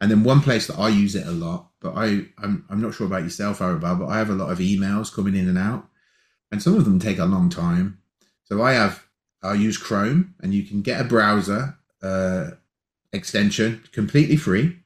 And 0.00 0.10
then 0.10 0.22
one 0.22 0.40
place 0.40 0.66
that 0.68 0.78
I 0.78 0.88
use 0.88 1.14
it 1.16 1.26
a 1.26 1.32
lot, 1.32 1.70
but 1.80 1.94
I 1.96 2.26
I'm, 2.38 2.64
I'm 2.70 2.80
not 2.80 2.94
sure 2.94 3.06
about 3.06 3.24
yourself, 3.24 3.58
Arabelle, 3.58 3.98
but 3.98 4.06
I 4.06 4.18
have 4.18 4.30
a 4.30 4.34
lot 4.34 4.52
of 4.52 4.58
emails 4.58 5.12
coming 5.12 5.34
in 5.34 5.48
and 5.48 5.58
out, 5.58 5.88
and 6.52 6.62
some 6.62 6.74
of 6.76 6.84
them 6.84 7.00
take 7.00 7.18
a 7.18 7.24
long 7.24 7.48
time. 7.50 7.98
So 8.44 8.62
I 8.62 8.72
have 8.74 9.04
I 9.42 9.54
use 9.54 9.76
Chrome, 9.76 10.34
and 10.40 10.54
you 10.54 10.62
can 10.62 10.82
get 10.82 11.00
a 11.00 11.04
browser 11.04 11.78
uh, 12.02 12.50
extension 13.12 13.82
completely 13.92 14.36
free 14.36 14.78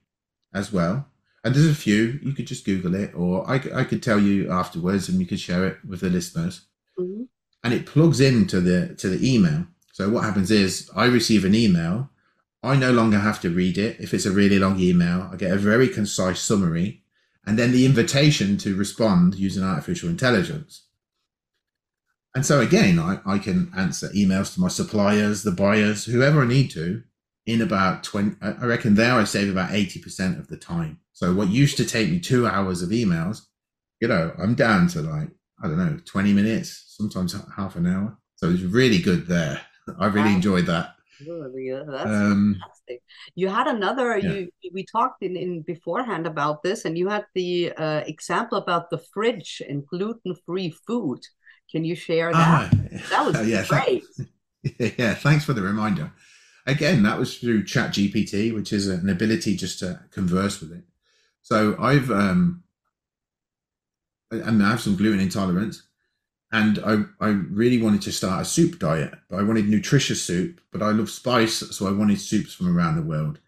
as 0.54 0.72
well. 0.72 1.06
And 1.44 1.54
there's 1.54 1.66
a 1.66 1.74
few 1.74 2.20
you 2.22 2.32
could 2.32 2.46
just 2.46 2.64
Google 2.64 2.94
it, 2.94 3.12
or 3.14 3.48
I 3.48 3.56
I 3.74 3.84
could 3.84 4.02
tell 4.02 4.18
you 4.18 4.50
afterwards, 4.50 5.08
and 5.08 5.20
you 5.20 5.26
could 5.26 5.40
share 5.40 5.66
it 5.66 5.84
with 5.86 6.00
the 6.00 6.08
listeners. 6.08 6.62
Mm-hmm. 7.02 7.22
And 7.64 7.74
it 7.74 7.86
plugs 7.86 8.20
into 8.20 8.60
the 8.60 8.94
to 8.96 9.08
the 9.08 9.34
email. 9.34 9.66
So 9.92 10.08
what 10.08 10.24
happens 10.24 10.50
is 10.50 10.90
I 10.96 11.04
receive 11.04 11.44
an 11.44 11.54
email 11.54 12.10
I 12.62 12.76
no 12.76 12.92
longer 12.92 13.18
have 13.18 13.40
to 13.40 13.50
read 13.50 13.76
it. 13.76 13.98
If 13.98 14.14
it's 14.14 14.26
a 14.26 14.30
really 14.30 14.58
long 14.58 14.78
email, 14.78 15.28
I 15.32 15.36
get 15.36 15.50
a 15.50 15.56
very 15.56 15.88
concise 15.88 16.40
summary 16.40 17.02
and 17.44 17.58
then 17.58 17.72
the 17.72 17.84
invitation 17.84 18.56
to 18.58 18.76
respond 18.76 19.34
using 19.34 19.64
artificial 19.64 20.08
intelligence. 20.08 20.86
And 22.34 22.46
so 22.46 22.60
again, 22.60 22.98
I, 22.98 23.18
I 23.26 23.38
can 23.38 23.72
answer 23.76 24.08
emails 24.10 24.54
to 24.54 24.60
my 24.60 24.68
suppliers, 24.68 25.42
the 25.42 25.50
buyers, 25.50 26.04
whoever 26.04 26.42
I 26.42 26.46
need 26.46 26.70
to 26.70 27.02
in 27.44 27.60
about 27.60 28.04
20, 28.04 28.36
I 28.40 28.64
reckon 28.64 28.94
there 28.94 29.14
I 29.14 29.24
save 29.24 29.50
about 29.50 29.70
80% 29.70 30.38
of 30.38 30.46
the 30.46 30.56
time. 30.56 31.00
So 31.12 31.34
what 31.34 31.48
used 31.48 31.76
to 31.78 31.84
take 31.84 32.08
me 32.08 32.20
two 32.20 32.46
hours 32.46 32.80
of 32.80 32.90
emails, 32.90 33.42
you 34.00 34.06
know, 34.06 34.32
I'm 34.38 34.54
down 34.54 34.86
to 34.88 35.02
like, 35.02 35.30
I 35.62 35.68
don't 35.68 35.78
know, 35.78 35.98
20 36.04 36.32
minutes, 36.32 36.94
sometimes 36.96 37.36
half 37.56 37.76
an 37.76 37.86
hour. 37.86 38.16
So 38.36 38.50
it's 38.50 38.62
really 38.62 38.98
good 38.98 39.26
there. 39.26 39.60
I 39.98 40.06
really 40.06 40.32
enjoyed 40.32 40.66
that. 40.66 40.94
Yeah, 41.20 41.82
that's 41.86 42.06
um, 42.06 42.58
fantastic. 42.60 43.02
You 43.34 43.48
had 43.48 43.68
another. 43.68 44.18
Yeah. 44.18 44.32
You 44.32 44.50
we 44.72 44.84
talked 44.84 45.22
in 45.22 45.36
in 45.36 45.62
beforehand 45.62 46.26
about 46.26 46.62
this, 46.62 46.84
and 46.84 46.98
you 46.98 47.08
had 47.08 47.26
the 47.34 47.72
uh, 47.72 48.02
example 48.06 48.58
about 48.58 48.90
the 48.90 48.98
fridge 48.98 49.62
and 49.68 49.86
gluten 49.86 50.34
free 50.46 50.74
food. 50.86 51.20
Can 51.70 51.84
you 51.84 51.94
share 51.94 52.32
that? 52.32 52.72
Uh, 52.72 52.98
that 53.10 53.26
was 53.26 53.48
yeah, 53.48 53.64
great. 53.66 54.04
Yeah, 54.78 55.14
thanks 55.14 55.44
for 55.44 55.54
the 55.54 55.62
reminder. 55.62 56.12
Again, 56.68 57.02
that 57.02 57.18
was 57.18 57.38
through 57.38 57.64
Chat 57.64 57.90
GPT, 57.90 58.54
which 58.54 58.72
is 58.72 58.86
an 58.86 59.08
ability 59.08 59.56
just 59.56 59.80
to 59.80 60.02
converse 60.12 60.60
with 60.60 60.70
it. 60.70 60.84
So 61.42 61.74
I've 61.80 62.08
um, 62.12 62.62
I, 64.32 64.48
I 64.48 64.52
have 64.68 64.80
some 64.80 64.96
gluten 64.96 65.20
intolerance, 65.20 65.82
and 66.50 66.78
I, 66.84 67.24
I 67.24 67.28
really 67.30 67.80
wanted 67.80 68.02
to 68.02 68.12
start 68.12 68.42
a 68.42 68.44
soup 68.44 68.78
diet, 68.78 69.14
but 69.28 69.38
I 69.38 69.42
wanted 69.42 69.68
nutritious 69.68 70.22
soup, 70.22 70.60
but 70.70 70.82
I 70.82 70.90
love 70.90 71.10
spice, 71.10 71.58
so 71.76 71.86
I 71.86 71.92
wanted 71.92 72.20
soups 72.20 72.54
from 72.54 72.76
around 72.76 72.96
the 72.96 73.02
world. 73.02 73.38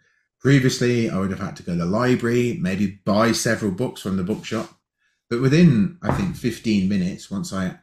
Previously, 0.40 1.08
I 1.08 1.18
would 1.18 1.30
have 1.30 1.40
had 1.40 1.56
to 1.56 1.62
go 1.62 1.72
to 1.72 1.78
the 1.78 1.86
library, 1.86 2.58
maybe 2.60 3.00
buy 3.04 3.32
several 3.32 3.72
books 3.72 4.02
from 4.02 4.16
the 4.16 4.22
bookshop. 4.22 4.78
But 5.30 5.40
within, 5.40 5.98
I 6.02 6.12
think, 6.12 6.36
15 6.36 6.88
minutes, 6.88 7.30
once 7.30 7.52
I 7.52 7.78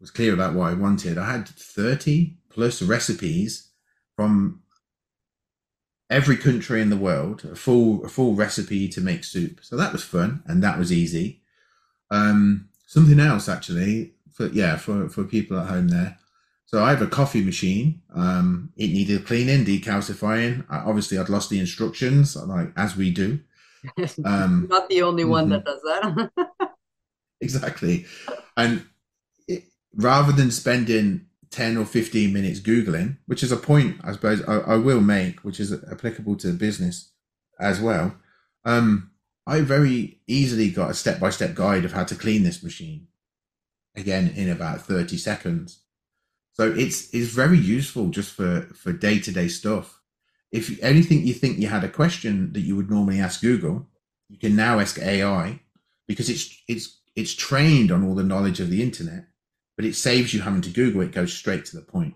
was 0.00 0.10
clear 0.10 0.34
about 0.34 0.54
what 0.54 0.70
I 0.70 0.74
wanted, 0.74 1.18
I 1.18 1.30
had 1.30 1.48
30 1.48 2.36
plus 2.48 2.82
recipes 2.82 3.70
from 4.16 4.62
every 6.08 6.36
country 6.36 6.80
in 6.80 6.90
the 6.90 6.96
world, 6.96 7.44
a 7.44 7.54
full, 7.54 8.04
a 8.04 8.08
full 8.08 8.34
recipe 8.34 8.88
to 8.88 9.00
make 9.00 9.22
soup. 9.22 9.60
So 9.62 9.76
that 9.76 9.92
was 9.92 10.02
fun 10.02 10.42
and 10.46 10.62
that 10.62 10.78
was 10.78 10.92
easy. 10.92 11.42
Um, 12.10 12.68
something 12.86 13.20
else 13.20 13.48
actually 13.48 14.14
for 14.32 14.48
yeah 14.48 14.76
for 14.76 15.08
for 15.08 15.24
people 15.24 15.58
at 15.58 15.68
home 15.68 15.88
there. 15.88 16.18
So 16.66 16.84
I 16.84 16.90
have 16.90 17.02
a 17.02 17.08
coffee 17.08 17.42
machine. 17.42 18.00
Um, 18.14 18.72
it 18.76 18.92
needed 18.92 19.26
cleaning, 19.26 19.64
decalcifying. 19.64 20.64
I, 20.70 20.78
obviously, 20.78 21.18
I'd 21.18 21.28
lost 21.28 21.50
the 21.50 21.58
instructions, 21.58 22.36
like 22.36 22.72
as 22.76 22.96
we 22.96 23.10
do. 23.10 23.40
Um, 24.26 24.66
Not 24.68 24.90
the 24.90 25.00
only 25.02 25.24
one 25.24 25.48
mm-hmm. 25.48 25.52
that 25.52 25.64
does 25.64 25.80
that. 25.82 26.50
exactly, 27.40 28.04
and 28.54 28.84
it, 29.48 29.64
rather 29.96 30.32
than 30.32 30.50
spending 30.50 31.26
ten 31.50 31.78
or 31.78 31.86
fifteen 31.86 32.34
minutes 32.34 32.60
googling, 32.60 33.16
which 33.26 33.42
is 33.42 33.52
a 33.52 33.56
point 33.56 33.96
I 34.04 34.12
suppose 34.12 34.42
I, 34.46 34.58
I 34.58 34.76
will 34.76 35.00
make, 35.00 35.40
which 35.40 35.60
is 35.60 35.72
applicable 35.72 36.36
to 36.36 36.52
business 36.52 37.10
as 37.58 37.80
well. 37.80 38.14
Um, 38.66 39.09
I 39.50 39.62
very 39.62 40.20
easily 40.28 40.70
got 40.70 40.92
a 40.92 40.94
step 40.94 41.18
by 41.18 41.30
step 41.30 41.56
guide 41.56 41.84
of 41.84 41.92
how 41.92 42.04
to 42.04 42.14
clean 42.14 42.44
this 42.44 42.62
machine 42.62 43.08
again 43.96 44.32
in 44.36 44.48
about 44.48 44.82
30 44.82 45.16
seconds. 45.16 45.80
So 46.52 46.70
it's 46.70 47.12
it's 47.12 47.32
very 47.32 47.58
useful 47.58 48.10
just 48.10 48.32
for 48.32 48.68
for 48.74 48.92
day 48.92 49.18
to 49.18 49.32
day 49.32 49.48
stuff. 49.48 50.00
If 50.52 50.80
anything 50.80 51.26
you 51.26 51.34
think 51.34 51.58
you 51.58 51.66
had 51.66 51.82
a 51.82 51.88
question 51.88 52.52
that 52.52 52.60
you 52.60 52.76
would 52.76 52.90
normally 52.90 53.18
ask 53.18 53.40
Google, 53.40 53.88
you 54.28 54.38
can 54.38 54.54
now 54.54 54.78
ask 54.78 55.00
AI 55.00 55.58
because 56.06 56.30
it's 56.30 56.62
it's 56.68 57.00
it's 57.16 57.34
trained 57.34 57.90
on 57.90 58.06
all 58.06 58.14
the 58.14 58.22
knowledge 58.22 58.60
of 58.60 58.70
the 58.70 58.84
internet, 58.84 59.24
but 59.74 59.84
it 59.84 59.96
saves 59.96 60.32
you 60.32 60.42
having 60.42 60.62
to 60.62 60.70
Google. 60.70 61.00
It 61.00 61.10
goes 61.10 61.32
straight 61.32 61.64
to 61.66 61.76
the 61.76 61.82
point, 61.82 62.14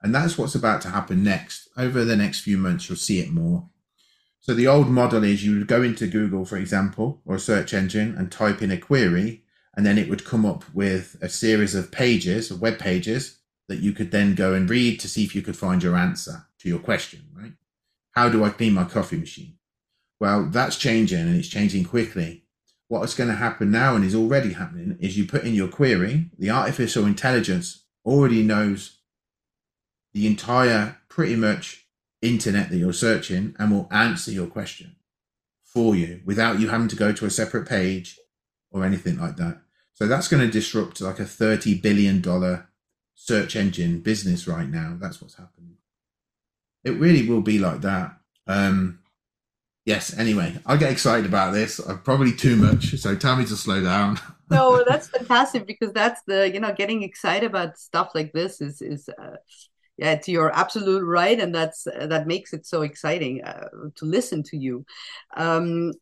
and 0.00 0.14
that's 0.14 0.38
what's 0.38 0.54
about 0.54 0.80
to 0.82 0.88
happen 0.88 1.22
next. 1.22 1.68
Over 1.76 2.02
the 2.02 2.16
next 2.16 2.40
few 2.40 2.56
months, 2.56 2.88
you'll 2.88 2.96
see 2.96 3.20
it 3.20 3.30
more. 3.30 3.68
So 4.42 4.54
the 4.54 4.66
old 4.66 4.88
model 4.88 5.22
is 5.22 5.44
you 5.44 5.56
would 5.56 5.68
go 5.68 5.82
into 5.82 6.08
Google, 6.08 6.44
for 6.44 6.56
example, 6.56 7.22
or 7.24 7.36
a 7.36 7.40
search 7.40 7.72
engine 7.72 8.16
and 8.18 8.30
type 8.30 8.60
in 8.60 8.72
a 8.72 8.76
query 8.76 9.44
and 9.76 9.86
then 9.86 9.98
it 9.98 10.08
would 10.10 10.24
come 10.24 10.44
up 10.44 10.64
with 10.74 11.16
a 11.22 11.28
series 11.28 11.76
of 11.76 11.92
pages, 11.92 12.50
of 12.50 12.60
web 12.60 12.78
pages 12.78 13.38
that 13.68 13.78
you 13.78 13.92
could 13.92 14.10
then 14.10 14.34
go 14.34 14.52
and 14.52 14.68
read 14.68 14.98
to 15.00 15.08
see 15.08 15.24
if 15.24 15.36
you 15.36 15.42
could 15.42 15.56
find 15.56 15.80
your 15.80 15.96
answer 15.96 16.46
to 16.58 16.68
your 16.68 16.80
question, 16.80 17.24
right? 17.32 17.52
How 18.10 18.28
do 18.28 18.44
I 18.44 18.50
clean 18.50 18.74
my 18.74 18.84
coffee 18.84 19.16
machine? 19.16 19.54
Well, 20.20 20.46
that's 20.46 20.76
changing 20.76 21.20
and 21.20 21.36
it's 21.36 21.48
changing 21.48 21.84
quickly. 21.84 22.44
What's 22.88 23.14
going 23.14 23.30
to 23.30 23.36
happen 23.36 23.70
now 23.70 23.94
and 23.94 24.04
is 24.04 24.14
already 24.14 24.54
happening 24.54 24.98
is 25.00 25.16
you 25.16 25.24
put 25.24 25.44
in 25.44 25.54
your 25.54 25.68
query, 25.68 26.30
the 26.36 26.50
artificial 26.50 27.06
intelligence 27.06 27.84
already 28.04 28.42
knows 28.42 28.98
the 30.12 30.26
entire 30.26 30.98
pretty 31.08 31.36
much 31.36 31.81
internet 32.22 32.70
that 32.70 32.78
you're 32.78 32.92
searching 32.92 33.54
and 33.58 33.70
will 33.70 33.88
answer 33.90 34.30
your 34.30 34.46
question 34.46 34.96
for 35.64 35.94
you 35.96 36.20
without 36.24 36.60
you 36.60 36.68
having 36.68 36.88
to 36.88 36.96
go 36.96 37.12
to 37.12 37.26
a 37.26 37.30
separate 37.30 37.68
page 37.68 38.18
or 38.70 38.84
anything 38.84 39.18
like 39.18 39.36
that. 39.36 39.60
So 39.94 40.06
that's 40.06 40.28
going 40.28 40.42
to 40.42 40.50
disrupt 40.50 41.00
like 41.00 41.18
a 41.18 41.24
$30 41.24 41.82
billion 41.82 42.22
search 43.14 43.56
engine 43.56 44.00
business 44.00 44.46
right 44.46 44.68
now. 44.68 44.96
That's 45.00 45.20
what's 45.20 45.34
happening. 45.34 45.76
It 46.84 46.92
really 46.92 47.28
will 47.28 47.42
be 47.42 47.58
like 47.58 47.82
that. 47.82 48.16
Um, 48.46 49.00
yes, 49.84 50.16
anyway, 50.16 50.58
I 50.66 50.76
get 50.76 50.90
excited 50.90 51.26
about 51.26 51.52
this. 51.52 51.78
I'm 51.78 52.00
probably 52.00 52.32
too 52.32 52.56
much. 52.56 52.98
So 52.98 53.14
tell 53.14 53.36
me 53.36 53.44
to 53.44 53.56
slow 53.56 53.82
down. 53.82 54.18
no, 54.50 54.84
that's 54.86 55.08
fantastic 55.08 55.66
because 55.66 55.92
that's 55.92 56.22
the, 56.26 56.50
you 56.52 56.60
know, 56.60 56.74
getting 56.74 57.02
excited 57.02 57.46
about 57.46 57.78
stuff 57.78 58.10
like 58.14 58.32
this 58.32 58.60
is, 58.60 58.82
is, 58.82 59.08
uh, 59.08 59.36
yeah, 60.02 60.16
to 60.16 60.32
your 60.32 60.50
absolute 60.52 61.04
right, 61.04 61.38
and 61.38 61.54
that's 61.54 61.86
uh, 61.86 62.08
that 62.08 62.26
makes 62.26 62.52
it 62.52 62.66
so 62.66 62.82
exciting 62.82 63.44
uh, 63.44 63.68
to 63.94 64.04
listen 64.04 64.42
to 64.50 64.56
you. 64.56 64.84
Um, 65.36 65.92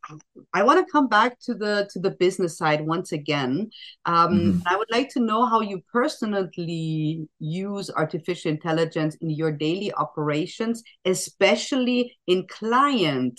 I 0.55 0.63
want 0.63 0.79
to 0.81 0.91
come 0.91 1.07
back 1.07 1.39
to 1.41 1.53
the 1.53 1.87
to 1.93 1.99
the 1.99 2.13
business 2.13 2.57
side 2.57 2.81
once 2.81 3.13
again. 3.13 3.71
Um, 4.07 4.31
mm-hmm. 4.31 4.61
I 4.67 4.77
would 4.77 4.91
like 4.91 5.11
to 5.11 5.21
know 5.21 5.45
how 5.45 5.61
you 5.61 5.83
personally 5.93 7.29
use 7.41 7.91
artificial 7.91 8.51
intelligence 8.51 9.17
in 9.17 9.29
your 9.29 9.53
daily 9.53 9.93
operations, 9.93 10.83
especially 11.05 12.17
in 12.27 12.47
client 12.49 13.39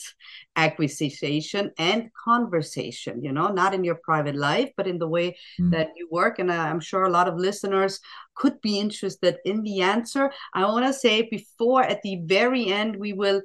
acquisition 0.55 1.71
and 1.79 2.11
conversation. 2.13 3.23
You 3.23 3.31
know, 3.31 3.47
not 3.47 3.73
in 3.73 3.83
your 3.83 3.99
private 4.03 4.35
life, 4.35 4.69
but 4.77 4.85
in 4.85 4.99
the 4.99 5.09
way 5.09 5.31
mm-hmm. 5.31 5.71
that 5.71 5.89
you 5.95 6.07
work. 6.11 6.37
And 6.37 6.51
I'm 6.51 6.81
sure 6.81 7.05
a 7.05 7.09
lot 7.09 7.27
of 7.27 7.35
listeners 7.35 7.99
could 8.35 8.59
be 8.61 8.79
interested 8.79 9.37
in 9.45 9.63
the 9.63 9.81
answer. 9.81 10.31
I 10.53 10.65
want 10.65 10.85
to 10.85 10.93
say 10.93 11.27
before 11.29 11.83
at 11.83 12.01
the 12.01 12.21
very 12.25 12.67
end, 12.67 12.95
we 12.97 13.13
will 13.13 13.41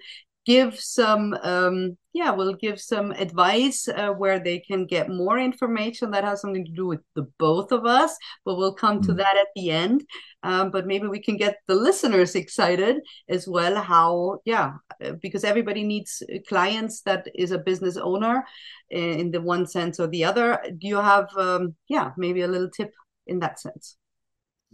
give 0.47 0.79
some 0.79 1.35
um, 1.43 1.99
yeah 2.13 2.31
we'll 2.31 2.55
give 2.55 2.81
some 2.81 3.11
advice 3.11 3.89
uh, 3.89 4.11
where 4.11 4.39
they 4.39 4.61
can 4.61 4.87
get 4.87 5.11
more 5.11 5.39
information 5.39 6.13
that 6.13 6.25
has 6.25 6.41
something 6.41 6.65
to 6.65 6.71
do 6.71 6.87
with 6.87 7.01
the 7.17 7.27
both 7.39 7.73
of 7.73 7.85
us 7.85 8.17
but 8.45 8.57
we'll 8.57 8.73
come 8.73 9.01
mm. 9.01 9.07
to 9.07 9.13
that 9.13 9.37
at 9.37 9.49
the 9.57 9.71
end 9.71 10.05
um, 10.45 10.71
but 10.71 10.87
maybe 10.87 11.09
we 11.09 11.21
can 11.21 11.37
get 11.37 11.57
the 11.67 11.75
listeners 11.75 12.37
excited 12.37 12.97
as 13.29 13.49
well 13.49 13.83
how 13.83 14.39
yeah 14.45 14.75
uh, 15.05 15.13
because 15.21 15.43
everybody 15.43 15.83
needs 15.83 16.23
clients 16.49 17.03
that 17.03 17.27
is 17.35 17.51
a 17.51 17.59
business 17.59 17.97
owner 17.97 18.45
in 18.91 19.33
the 19.33 19.41
one 19.41 19.67
sense 19.67 19.99
or 19.99 20.07
the 20.07 20.25
other 20.25 20.63
do 20.79 20.87
you 20.87 20.97
have 20.97 21.29
um, 21.37 21.75
yeah 21.89 22.13
maybe 22.17 22.43
a 22.43 22.49
little 22.49 22.71
tip 22.71 22.93
in 23.27 23.41
that 23.41 23.59
sense 23.59 23.97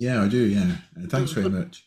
yeah 0.03 0.23
i 0.23 0.29
do 0.29 0.45
yeah 0.45 0.77
thanks 1.09 1.33
very 1.33 1.49
much 1.49 1.85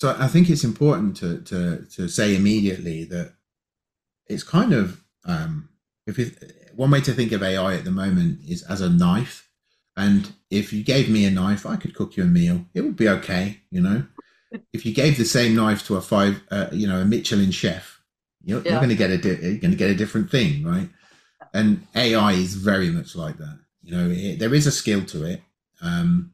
so 0.00 0.16
I 0.18 0.28
think 0.28 0.48
it's 0.48 0.64
important 0.64 1.14
to 1.18 1.42
to 1.42 1.84
to 1.96 2.08
say 2.08 2.34
immediately 2.34 3.04
that 3.04 3.34
it's 4.28 4.42
kind 4.42 4.72
of 4.72 5.04
um, 5.26 5.68
if 6.06 6.18
it, 6.18 6.72
one 6.74 6.90
way 6.90 7.02
to 7.02 7.12
think 7.12 7.32
of 7.32 7.42
AI 7.42 7.74
at 7.74 7.84
the 7.84 7.90
moment 7.90 8.40
is 8.48 8.62
as 8.62 8.80
a 8.80 8.88
knife, 8.88 9.50
and 9.98 10.32
if 10.50 10.72
you 10.72 10.82
gave 10.82 11.10
me 11.10 11.26
a 11.26 11.30
knife, 11.30 11.66
I 11.66 11.76
could 11.76 11.94
cook 11.94 12.16
you 12.16 12.22
a 12.22 12.26
meal. 12.26 12.64
It 12.72 12.80
would 12.80 12.96
be 12.96 13.10
okay, 13.10 13.60
you 13.70 13.82
know. 13.82 14.06
if 14.72 14.86
you 14.86 14.94
gave 14.94 15.18
the 15.18 15.26
same 15.26 15.54
knife 15.54 15.86
to 15.88 15.96
a 15.96 16.00
five, 16.00 16.40
uh, 16.50 16.68
you 16.72 16.88
know, 16.88 17.00
a 17.00 17.04
Michelin 17.04 17.50
chef, 17.50 18.00
you're, 18.42 18.62
yeah. 18.62 18.70
you're 18.70 18.80
going 18.80 18.88
to 18.88 18.96
get 18.96 19.10
a 19.10 19.18
di- 19.18 19.42
you're 19.42 19.58
going 19.58 19.70
to 19.70 19.76
get 19.76 19.90
a 19.90 19.94
different 19.94 20.30
thing, 20.30 20.64
right? 20.64 20.88
And 21.52 21.86
AI 21.94 22.32
is 22.32 22.54
very 22.54 22.88
much 22.88 23.14
like 23.14 23.36
that. 23.36 23.58
You 23.82 23.92
know, 23.94 24.08
it, 24.10 24.38
there 24.38 24.54
is 24.54 24.66
a 24.66 24.72
skill 24.72 25.04
to 25.04 25.24
it, 25.24 25.42
um, 25.82 26.32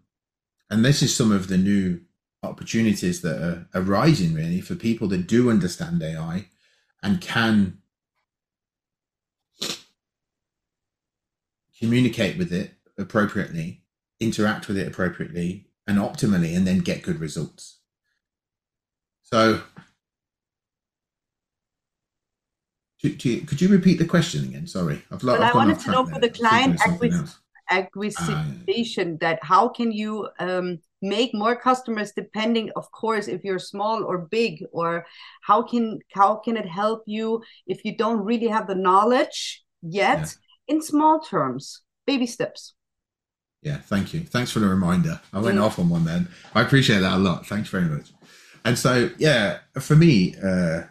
and 0.70 0.84
this 0.84 1.02
is 1.02 1.14
some 1.14 1.32
of 1.32 1.48
the 1.48 1.58
new 1.58 2.00
opportunities 2.42 3.22
that 3.22 3.42
are 3.42 3.68
arising 3.74 4.34
really 4.34 4.60
for 4.60 4.74
people 4.74 5.08
that 5.08 5.26
do 5.26 5.50
understand 5.50 6.02
AI 6.02 6.46
and 7.02 7.20
can 7.20 7.78
communicate 11.78 12.38
with 12.38 12.52
it 12.52 12.72
appropriately, 12.98 13.82
interact 14.20 14.68
with 14.68 14.78
it 14.78 14.88
appropriately 14.88 15.66
and 15.86 15.98
optimally, 15.98 16.56
and 16.56 16.66
then 16.66 16.78
get 16.78 17.02
good 17.02 17.20
results. 17.20 17.78
So, 19.22 19.60
to, 23.00 23.10
to, 23.10 23.40
could 23.42 23.60
you 23.60 23.68
repeat 23.68 23.98
the 23.98 24.06
question 24.06 24.44
again? 24.44 24.66
Sorry, 24.66 25.02
I've, 25.10 25.22
well, 25.22 25.42
I've 25.42 25.54
I 25.54 25.56
wanted 25.56 25.78
to 25.80 25.90
know 25.90 26.06
for 26.06 26.18
the 26.18 26.30
client 26.30 26.80
acquisition, 26.80 27.28
acquisition 27.70 29.14
uh, 29.14 29.16
that 29.20 29.38
how 29.42 29.68
can 29.68 29.90
you 29.92 30.28
um, 30.38 30.78
make 31.02 31.34
more 31.34 31.56
customers 31.56 32.12
depending 32.12 32.70
of 32.76 32.90
course 32.92 33.28
if 33.28 33.44
you're 33.44 33.58
small 33.58 34.04
or 34.04 34.18
big 34.18 34.64
or 34.72 35.06
how 35.42 35.62
can 35.62 35.98
how 36.14 36.36
can 36.36 36.56
it 36.56 36.66
help 36.66 37.02
you 37.06 37.42
if 37.66 37.84
you 37.84 37.96
don't 37.96 38.24
really 38.24 38.48
have 38.48 38.66
the 38.66 38.74
knowledge 38.74 39.64
yet 39.82 40.18
yeah. 40.18 40.74
in 40.74 40.82
small 40.82 41.20
terms 41.20 41.82
baby 42.06 42.26
steps? 42.26 42.74
Yeah 43.62 43.78
thank 43.78 44.14
you. 44.14 44.20
Thanks 44.20 44.50
for 44.50 44.60
the 44.60 44.68
reminder. 44.68 45.20
I 45.32 45.40
went 45.40 45.56
yeah. 45.56 45.64
off 45.64 45.78
on 45.78 45.88
one 45.88 46.04
then. 46.04 46.28
I 46.54 46.62
appreciate 46.62 47.00
that 47.00 47.14
a 47.14 47.18
lot. 47.18 47.46
Thanks 47.46 47.68
very 47.68 47.84
much. 47.84 48.10
And 48.64 48.78
so 48.78 49.10
yeah 49.18 49.58
for 49.80 49.96
me 49.96 50.34
uh 50.42 50.82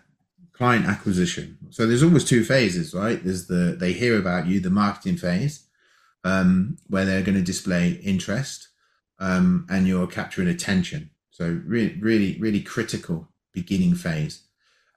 client 0.53 0.85
acquisition. 0.85 1.57
So 1.71 1.85
there's 1.85 2.03
always 2.03 2.25
two 2.25 2.43
phases 2.43 2.93
right? 2.93 3.23
There's 3.23 3.47
the 3.47 3.75
they 3.79 3.93
hear 3.93 4.19
about 4.19 4.47
you 4.47 4.59
the 4.59 4.69
marketing 4.69 5.17
phase 5.17 5.64
um, 6.25 6.77
where 6.88 7.05
they're 7.05 7.21
going 7.21 7.38
to 7.38 7.43
display 7.43 7.91
interest 8.03 8.67
um, 9.19 9.65
and 9.69 9.88
you're 9.88 10.07
capturing 10.07 10.49
attention. 10.49 11.11
So 11.29 11.61
really, 11.65 11.95
really, 12.01 12.38
really 12.39 12.61
critical 12.61 13.29
beginning 13.53 13.95
phase. 13.95 14.41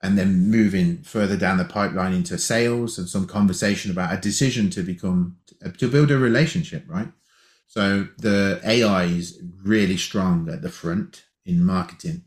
And 0.01 0.17
then 0.17 0.49
moving 0.49 1.03
further 1.03 1.37
down 1.37 1.57
the 1.57 1.65
pipeline 1.65 2.13
into 2.13 2.37
sales 2.37 2.97
and 2.97 3.07
some 3.07 3.27
conversation 3.27 3.91
about 3.91 4.13
a 4.13 4.17
decision 4.17 4.69
to 4.71 4.81
become, 4.81 5.37
to 5.77 5.87
build 5.89 6.09
a 6.09 6.17
relationship, 6.17 6.85
right? 6.87 7.09
So 7.67 8.07
the 8.17 8.59
AI 8.65 9.03
is 9.03 9.39
really 9.61 9.97
strong 9.97 10.49
at 10.49 10.61
the 10.61 10.69
front 10.69 11.25
in 11.45 11.63
marketing 11.63 12.23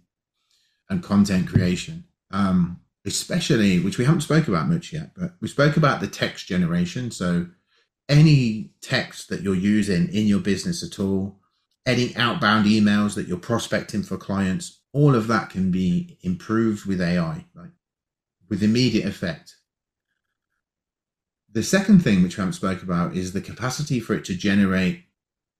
and 0.88 1.02
content 1.02 1.48
creation. 1.48 2.04
Um, 2.30 2.78
especially, 3.04 3.80
which 3.80 3.98
we 3.98 4.04
haven't 4.04 4.20
spoke 4.20 4.46
about 4.48 4.68
much 4.68 4.92
yet, 4.92 5.10
but 5.16 5.34
we 5.40 5.48
spoke 5.48 5.76
about 5.76 6.00
the 6.00 6.06
text 6.06 6.46
generation. 6.46 7.10
So 7.10 7.46
any 8.12 8.70
text 8.82 9.30
that 9.30 9.40
you're 9.40 9.54
using 9.54 10.12
in 10.12 10.26
your 10.26 10.40
business 10.40 10.82
at 10.84 11.00
all, 11.00 11.40
any 11.86 12.14
outbound 12.14 12.66
emails 12.66 13.14
that 13.14 13.26
you're 13.26 13.38
prospecting 13.38 14.02
for 14.02 14.18
clients, 14.18 14.80
all 14.92 15.14
of 15.14 15.26
that 15.28 15.48
can 15.48 15.70
be 15.70 16.18
improved 16.22 16.84
with 16.84 17.00
AI, 17.00 17.46
right? 17.54 17.70
With 18.50 18.62
immediate 18.62 19.06
effect. 19.06 19.56
The 21.50 21.62
second 21.62 22.04
thing 22.04 22.22
which 22.22 22.38
I 22.38 22.42
haven't 22.42 22.52
spoke 22.54 22.82
about 22.82 23.16
is 23.16 23.32
the 23.32 23.40
capacity 23.40 23.98
for 23.98 24.14
it 24.14 24.26
to 24.26 24.34
generate 24.34 25.04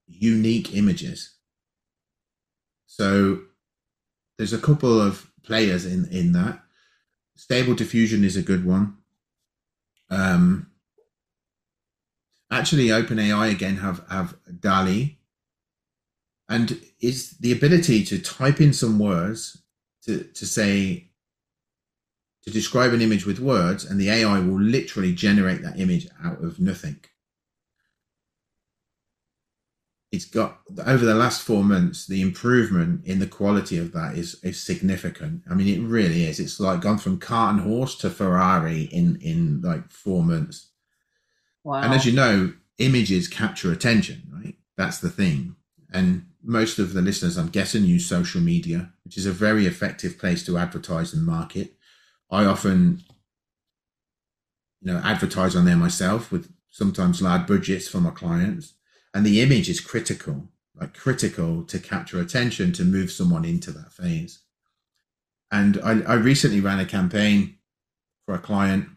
unique 0.07 0.75
images. 0.75 1.35
So 2.87 3.41
there's 4.37 4.53
a 4.53 4.59
couple 4.59 5.01
of 5.01 5.31
players 5.43 5.87
in 5.87 6.07
in 6.11 6.33
that. 6.33 6.61
Stable 7.37 7.75
diffusion 7.75 8.25
is 8.25 8.37
a 8.37 8.43
good 8.43 8.67
one. 8.67 8.99
Um, 10.11 10.72
actually, 12.53 12.89
OpenAI 12.89 13.51
again 13.51 13.79
have 13.79 14.05
have 14.09 14.37
DALL-E, 14.61 15.19
and 16.49 16.81
is 17.01 17.31
the 17.39 17.53
ability 17.53 18.05
to 18.05 18.19
type 18.19 18.61
in 18.61 18.73
some 18.73 18.99
words 18.99 19.63
to, 20.05 20.25
to 20.35 20.47
say 20.47 21.09
to 22.43 22.51
describe 22.51 22.93
an 22.93 23.01
image 23.01 23.25
with 23.25 23.39
words 23.39 23.85
and 23.85 24.01
the 24.01 24.11
AI 24.11 24.41
will 24.41 24.61
literally 24.61 25.15
generate 25.15 25.63
that 25.63 25.79
image 25.79 26.09
out 26.23 26.43
of 26.43 26.61
nothing. 26.61 27.01
It's 30.11 30.27
got 30.27 30.61
over 30.85 31.07
the 31.07 31.15
last 31.15 31.41
four 31.41 31.65
months, 31.65 32.07
the 32.07 32.21
improvement 32.21 33.07
in 33.07 33.19
the 33.19 33.27
quality 33.27 33.79
of 33.79 33.93
that 33.93 34.19
is, 34.19 34.39
is 34.43 34.61
significant. 34.61 35.43
I 35.51 35.55
mean, 35.55 35.69
it 35.69 35.87
really 35.87 36.25
is. 36.25 36.39
It's 36.39 36.61
like 36.61 36.83
gone 36.83 36.99
from 36.99 37.19
cart 37.19 37.55
and 37.55 37.63
horse 37.63 37.97
to 37.99 38.11
Ferrari 38.11 38.83
in, 38.83 39.17
in 39.23 39.63
like 39.63 39.91
four 39.91 40.23
months. 40.23 40.72
Wow. 41.65 41.83
And 41.83 41.95
as 41.95 42.05
you 42.05 42.13
know, 42.13 42.55
images 42.79 43.29
capture 43.29 43.73
attention, 43.73 44.23
right? 44.33 44.57
That's 44.77 44.99
the 44.99 45.11
thing. 45.11 45.57
And 45.93 46.27
most 46.43 46.79
of 46.79 46.95
the 46.95 47.03
listeners, 47.03 47.37
I'm 47.37 47.49
guessing, 47.49 47.85
use 47.85 48.07
social 48.07 48.41
media, 48.41 48.93
which 49.05 49.17
is 49.17 49.27
a 49.27 49.33
very 49.33 49.67
effective 49.67 50.19
place 50.19 50.45
to 50.47 50.59
advertise 50.59 51.13
and 51.13 51.25
market. 51.25 51.75
I 52.31 52.45
often, 52.45 53.03
you 54.81 54.93
know, 54.93 55.01
advertise 55.05 55.55
on 55.55 55.67
there 55.67 55.77
myself 55.77 56.33
with 56.33 56.51
sometimes 56.71 57.23
large 57.23 57.47
budgets 57.47 57.89
for 57.89 58.01
my 58.01 58.11
clients. 58.11 58.75
And 59.15 59.25
the 59.27 59.43
image 59.43 59.69
is 59.69 59.81
critical, 59.81 60.49
like 60.75 60.95
critical 60.95 61.63
to 61.65 61.79
capture 61.79 62.21
attention 62.21 62.73
to 62.73 62.85
move 62.85 63.13
someone 63.13 63.45
into 63.45 63.71
that 63.73 63.93
phase. 63.93 64.41
And 65.51 65.79
I, 65.85 66.01
I 66.01 66.15
recently 66.15 66.61
ran 66.61 66.81
a 66.81 66.87
campaign 66.87 67.59
for 68.25 68.35
a 68.35 68.39
client 68.39 68.89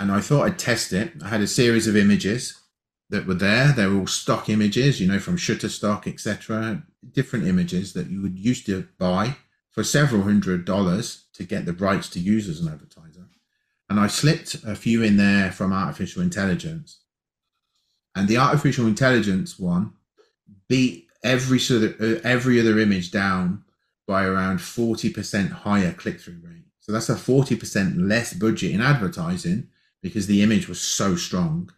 and 0.00 0.10
I 0.10 0.20
thought 0.20 0.46
I'd 0.46 0.58
test 0.58 0.94
it. 0.94 1.12
I 1.22 1.28
had 1.28 1.42
a 1.42 1.46
series 1.46 1.86
of 1.86 1.94
images 1.94 2.58
that 3.10 3.26
were 3.26 3.34
there. 3.34 3.72
They 3.72 3.86
were 3.86 4.00
all 4.00 4.06
stock 4.06 4.48
images, 4.48 4.98
you 4.98 5.06
know, 5.06 5.18
from 5.18 5.36
Shutterstock, 5.36 6.06
etc. 6.06 6.82
Different 7.12 7.46
images 7.46 7.92
that 7.92 8.08
you 8.08 8.22
would 8.22 8.38
used 8.38 8.64
to 8.66 8.88
buy 8.98 9.36
for 9.70 9.84
several 9.84 10.22
hundred 10.22 10.64
dollars 10.64 11.26
to 11.34 11.44
get 11.44 11.66
the 11.66 11.74
rights 11.74 12.08
to 12.10 12.18
use 12.18 12.48
as 12.48 12.60
an 12.60 12.72
advertiser. 12.72 13.28
And 13.90 14.00
I 14.00 14.06
slipped 14.06 14.54
a 14.64 14.74
few 14.74 15.02
in 15.02 15.18
there 15.18 15.52
from 15.52 15.72
artificial 15.72 16.22
intelligence. 16.22 17.00
And 18.16 18.26
the 18.26 18.38
artificial 18.38 18.86
intelligence 18.86 19.58
one 19.58 19.92
beat 20.66 21.08
every 21.22 21.58
sort 21.58 21.82
of, 21.82 22.00
uh, 22.00 22.20
every 22.24 22.58
other 22.58 22.78
image 22.78 23.10
down 23.10 23.64
by 24.06 24.24
around 24.24 24.60
40% 24.60 25.50
higher 25.50 25.92
click 25.92 26.20
through 26.20 26.40
rate. 26.42 26.64
So 26.80 26.90
that's 26.90 27.10
a 27.10 27.14
40% 27.14 28.08
less 28.08 28.32
budget 28.32 28.70
in 28.70 28.80
advertising 28.80 29.68
because 30.02 30.26
the 30.26 30.42
image 30.42 30.68
was 30.68 30.80
so 30.80 31.16
strong 31.16 31.70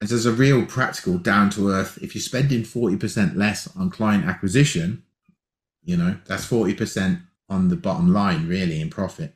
and 0.00 0.08
there's 0.08 0.26
a 0.26 0.32
real 0.32 0.64
practical 0.64 1.18
down 1.18 1.50
to 1.50 1.70
earth. 1.70 1.98
If 2.00 2.14
you're 2.14 2.22
spending 2.22 2.62
40% 2.62 3.36
less 3.36 3.74
on 3.76 3.90
client 3.90 4.24
acquisition, 4.26 5.02
you 5.82 5.96
know, 5.96 6.16
that's 6.26 6.46
40% 6.46 7.22
on 7.48 7.68
the 7.68 7.76
bottom 7.76 8.12
line, 8.12 8.46
really, 8.46 8.80
in 8.80 8.90
profit. 8.90 9.34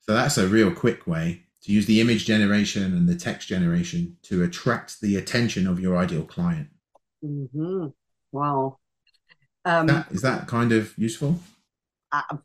So 0.00 0.14
that's 0.14 0.38
a 0.38 0.46
real 0.46 0.72
quick 0.72 1.06
way 1.06 1.42
to 1.62 1.72
use 1.72 1.86
the 1.86 2.00
image 2.00 2.26
generation 2.26 2.96
and 2.96 3.08
the 3.08 3.16
text 3.16 3.48
generation 3.48 4.16
to 4.22 4.42
attract 4.42 5.00
the 5.00 5.16
attention 5.16 5.66
of 5.66 5.80
your 5.80 5.96
ideal 5.96 6.24
client. 6.24 6.68
Mm-hmm. 7.24 7.86
Wow. 8.30 8.78
Um, 9.64 9.86
that, 9.86 10.10
is 10.10 10.22
that 10.22 10.46
kind 10.46 10.72
of 10.72 10.96
useful? 10.96 11.40
Uh, 12.12 12.36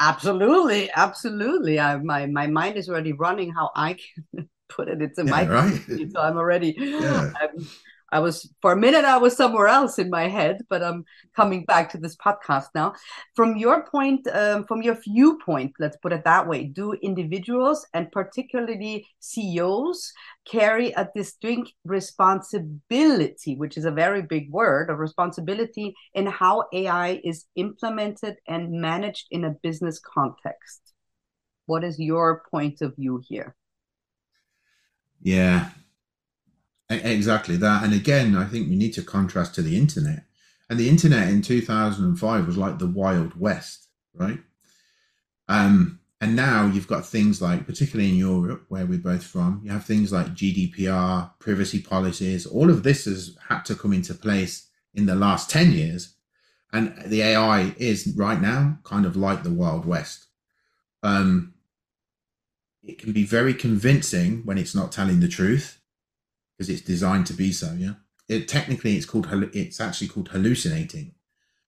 absolutely, 0.00 0.90
absolutely. 0.94 1.80
I, 1.80 1.96
my 1.96 2.26
my 2.26 2.46
mind 2.46 2.76
is 2.76 2.88
already 2.88 3.12
running 3.12 3.50
how 3.52 3.70
I 3.74 3.96
can 4.34 4.48
put 4.68 4.88
it 4.88 5.00
into 5.00 5.24
yeah, 5.24 5.30
my 5.30 5.48
right? 5.48 5.80
so 6.12 6.20
i'm 6.20 6.36
already 6.36 6.74
yeah. 6.78 7.30
I'm, 7.40 7.66
I 8.14 8.20
was 8.20 8.48
for 8.62 8.70
a 8.70 8.76
minute 8.76 9.04
I 9.04 9.16
was 9.18 9.36
somewhere 9.36 9.66
else 9.66 9.98
in 9.98 10.08
my 10.08 10.28
head, 10.28 10.60
but 10.70 10.84
I'm 10.84 11.04
coming 11.34 11.64
back 11.64 11.90
to 11.90 11.98
this 11.98 12.16
podcast 12.16 12.68
now. 12.72 12.94
From 13.34 13.56
your 13.56 13.84
point, 13.86 14.28
um, 14.32 14.64
from 14.66 14.82
your 14.82 14.94
viewpoint, 14.94 15.72
let's 15.80 15.96
put 15.96 16.12
it 16.12 16.22
that 16.22 16.46
way. 16.46 16.62
Do 16.62 16.92
individuals 16.92 17.84
and 17.92 18.12
particularly 18.12 19.04
CEOs 19.18 20.12
carry 20.44 20.92
a 20.92 21.08
distinct 21.12 21.72
responsibility, 21.84 23.56
which 23.56 23.76
is 23.76 23.84
a 23.84 23.90
very 23.90 24.22
big 24.22 24.48
word, 24.48 24.90
a 24.90 24.94
responsibility 24.94 25.92
in 26.14 26.26
how 26.26 26.66
AI 26.72 27.20
is 27.24 27.46
implemented 27.56 28.36
and 28.46 28.70
managed 28.70 29.26
in 29.32 29.44
a 29.44 29.56
business 29.60 29.98
context? 29.98 30.92
What 31.66 31.82
is 31.82 31.98
your 31.98 32.44
point 32.48 32.80
of 32.80 32.94
view 32.94 33.20
here? 33.26 33.56
Yeah, 35.20 35.70
exactly 36.90 37.56
that. 37.56 37.82
And 37.82 37.92
again, 37.92 38.36
I 38.36 38.44
think 38.44 38.68
we 38.68 38.76
need 38.76 38.94
to 38.94 39.02
contrast 39.02 39.54
to 39.54 39.62
the 39.62 39.76
internet. 39.76 40.24
And 40.68 40.78
the 40.78 40.88
internet 40.88 41.28
in 41.28 41.42
2005 41.42 42.46
was 42.46 42.56
like 42.56 42.78
the 42.78 42.86
Wild 42.86 43.38
West, 43.38 43.88
right? 44.14 44.38
Um, 45.48 46.00
and 46.20 46.34
now 46.34 46.66
you've 46.66 46.88
got 46.88 47.04
things 47.04 47.42
like, 47.42 47.66
particularly 47.66 48.10
in 48.10 48.16
Europe, 48.16 48.64
where 48.68 48.86
we're 48.86 48.98
both 48.98 49.24
from, 49.24 49.60
you 49.62 49.70
have 49.70 49.84
things 49.84 50.12
like 50.12 50.34
GDPR, 50.34 51.32
privacy 51.38 51.80
policies. 51.80 52.46
All 52.46 52.70
of 52.70 52.82
this 52.82 53.04
has 53.04 53.36
had 53.48 53.62
to 53.66 53.74
come 53.74 53.92
into 53.92 54.14
place 54.14 54.68
in 54.94 55.06
the 55.06 55.14
last 55.14 55.50
10 55.50 55.72
years. 55.72 56.14
And 56.72 56.94
the 57.06 57.22
AI 57.22 57.74
is 57.76 58.12
right 58.16 58.40
now 58.40 58.78
kind 58.84 59.04
of 59.04 59.16
like 59.16 59.42
the 59.42 59.50
Wild 59.50 59.84
West. 59.84 60.26
Um, 61.02 61.54
it 62.82 62.98
can 62.98 63.12
be 63.12 63.24
very 63.24 63.54
convincing 63.54 64.42
when 64.44 64.58
it's 64.58 64.74
not 64.74 64.92
telling 64.92 65.20
the 65.20 65.28
truth 65.28 65.78
because 66.56 66.68
it's 66.68 66.82
designed 66.82 67.26
to 67.26 67.34
be 67.34 67.52
so. 67.52 67.74
Yeah. 67.78 67.94
It 68.28 68.48
technically 68.48 68.96
it's 68.96 69.06
called 69.06 69.28
it's 69.54 69.80
actually 69.80 70.08
called 70.08 70.28
hallucinating. 70.28 71.14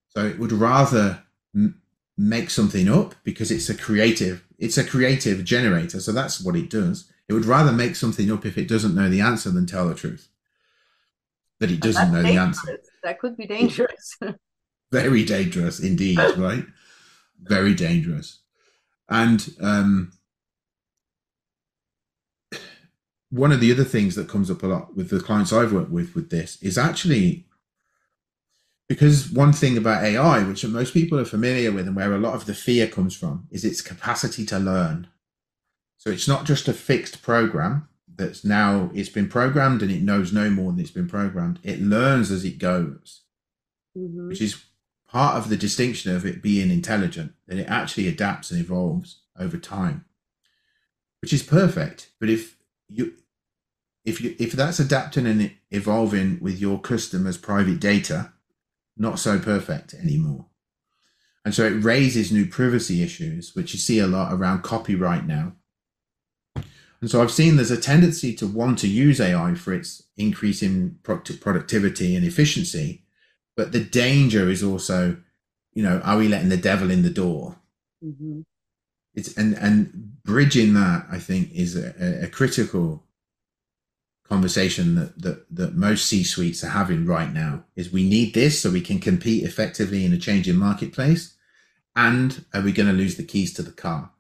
So 0.09 0.25
it 0.25 0.39
would 0.39 0.53
rather 0.53 1.23
m- 1.55 1.81
make 2.17 2.51
something 2.51 2.89
up 2.89 3.15
because 3.25 3.51
it's 3.51 3.69
a 3.69 3.77
creative 3.77 4.45
it's 4.59 4.79
a 4.79 4.85
creative 4.85 5.45
generator. 5.45 6.01
So 6.01 6.13
that's 6.13 6.41
what 6.41 6.57
it 6.57 6.71
does. 6.71 7.11
It 7.29 7.35
would 7.35 7.45
rather 7.45 7.73
make 7.73 7.97
something 7.97 8.31
up 8.31 8.47
if 8.47 8.57
it 8.57 8.69
doesn't 8.69 8.95
know 8.95 9.09
the 9.11 9.21
answer 9.21 9.51
than 9.51 9.67
tell 9.67 9.89
the 9.89 9.95
truth. 9.95 10.29
That 11.59 11.71
it 11.71 11.81
doesn't 11.81 12.13
know 12.13 12.23
dangerous. 12.23 12.63
the 12.63 12.71
answer. 12.71 12.83
That 13.03 13.19
could 13.19 13.37
be 13.37 13.47
dangerous. 13.47 14.19
Very 14.93 15.25
dangerous 15.25 15.81
indeed, 15.81 16.19
right? 16.37 16.65
Very 17.41 17.75
dangerous. 17.75 18.41
And 19.09 19.55
um, 19.61 20.13
one 23.37 23.53
of 23.53 23.61
the 23.61 23.71
other 23.71 23.85
things 23.85 24.15
that 24.15 24.29
comes 24.29 24.51
up 24.51 24.63
a 24.63 24.67
lot 24.67 24.97
with 24.97 25.11
the 25.11 25.21
clients 25.21 25.53
I've 25.53 25.73
worked 25.73 25.91
with 25.91 26.15
with 26.15 26.31
this 26.31 26.61
is 26.63 26.79
actually 26.79 27.47
because 28.89 29.31
one 29.31 29.53
thing 29.53 29.77
about 29.77 30.05
AI, 30.05 30.45
which 30.45 30.65
most 30.65 30.95
people 30.95 31.19
are 31.19 31.25
familiar 31.25 31.73
with 31.73 31.87
and 31.87 31.97
where 31.97 32.15
a 32.15 32.19
lot 32.19 32.35
of 32.35 32.47
the 32.47 32.55
fear 32.55 32.87
comes 32.87 33.17
from, 33.17 33.47
is 33.51 33.65
its 33.65 33.81
capacity 33.81 34.47
to 34.47 34.59
learn. 34.59 35.09
So 35.99 36.11
it's 36.11 36.29
not 36.29 36.45
just 36.45 36.69
a 36.69 36.73
fixed 36.73 37.21
program 37.23 37.89
that's 38.15 38.45
now 38.45 38.91
it's 38.95 39.09
been 39.09 39.29
programmed 39.29 39.83
and 39.83 39.91
it 39.91 40.03
knows 40.03 40.33
no 40.33 40.49
more 40.49 40.71
than 40.71 40.81
it's 40.81 40.91
been 40.91 41.09
programmed. 41.09 41.59
It 41.63 41.81
learns 41.81 42.31
as 42.31 42.45
it 42.45 42.59
goes, 42.59 43.23
mm-hmm. 43.99 44.29
which 44.29 44.41
is 44.41 44.65
part 45.09 45.37
of 45.37 45.49
the 45.49 45.57
distinction 45.57 46.15
of 46.15 46.25
it 46.25 46.43
being 46.43 46.71
intelligent, 46.71 47.35
that 47.49 47.59
it 47.59 47.69
actually 47.69 48.09
adapts 48.09 48.51
and 48.51 48.61
evolves 48.61 49.21
over 49.39 49.59
time, 49.59 50.05
which 51.21 51.33
is 51.33 51.43
perfect. 51.43 52.11
But 52.21 52.31
if 52.31 52.57
you 52.89 53.15
if 54.07 54.21
you 54.21 54.35
if 54.39 54.53
that's 54.53 54.79
adapting 54.79 55.27
and 55.27 55.51
evolving 55.71 56.39
with 56.41 56.59
your 56.59 56.81
customers' 56.81 57.37
private 57.37 57.81
data, 57.81 58.33
not 58.97 59.19
so 59.19 59.39
perfect 59.39 59.93
anymore. 59.93 60.47
And 61.45 61.55
so 61.55 61.65
it 61.65 61.85
raises 61.85 62.33
new 62.33 62.47
privacy 62.47 63.03
issues, 63.03 63.55
which 63.55 63.73
you 63.73 63.79
see 63.79 63.99
a 63.99 64.07
lot 64.07 64.33
around 64.33 64.63
copyright 64.63 65.27
now. 65.27 65.53
And 67.01 67.11
so 67.11 67.21
I've 67.23 67.31
seen 67.31 67.57
there's 67.57 67.71
a 67.71 67.77
tendency 67.77 68.35
to 68.37 68.47
want 68.47 68.79
to 68.79 68.89
use 68.89 69.21
AI 69.21 69.55
for 69.55 69.75
its 69.75 70.05
increase 70.17 70.63
in 70.63 70.99
productivity 71.03 72.17
and 72.17 72.25
efficiency, 72.25 73.05
but 73.57 73.73
the 73.73 73.85
danger 73.85 74.49
is 74.49 74.63
also, 74.63 75.17
you 75.73 75.83
know, 75.83 76.01
are 76.05 76.17
we 76.17 76.29
letting 76.29 76.49
the 76.49 76.57
devil 76.57 76.91
in 76.91 77.03
the 77.03 77.11
door? 77.11 77.57
Mm-hmm. 78.03 78.41
It's 79.15 79.37
and 79.37 79.55
and 79.55 80.23
bridging 80.23 80.75
that 80.75 81.07
I 81.11 81.19
think 81.19 81.53
is 81.53 81.77
a, 81.77 82.25
a 82.25 82.29
critical 82.29 83.06
conversation 84.29 84.95
that, 84.97 85.21
that 85.23 85.47
that 85.57 85.75
most 85.75 86.07
C 86.07 86.25
suites 86.25 86.63
are 86.65 86.71
having 86.71 87.07
right 87.07 87.33
now. 87.33 87.65
Is 87.75 87.93
we 87.93 88.09
need 88.09 88.35
this 88.35 88.61
so 88.61 88.71
we 88.71 88.81
can 88.81 88.99
compete 88.99 89.45
effectively 89.45 90.05
in 90.05 90.13
a 90.13 90.19
changing 90.19 90.57
marketplace, 90.57 91.35
and 91.95 92.45
are 92.53 92.63
we 92.63 92.73
going 92.73 92.89
to 92.89 92.93
lose 92.93 93.17
the 93.17 93.25
keys 93.25 93.53
to 93.55 93.63
the 93.63 93.73
car? 93.73 94.11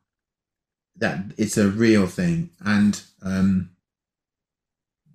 That 0.97 1.33
it's 1.37 1.57
a 1.57 1.69
real 1.69 2.07
thing, 2.07 2.51
and 2.65 3.01
um, 3.23 3.71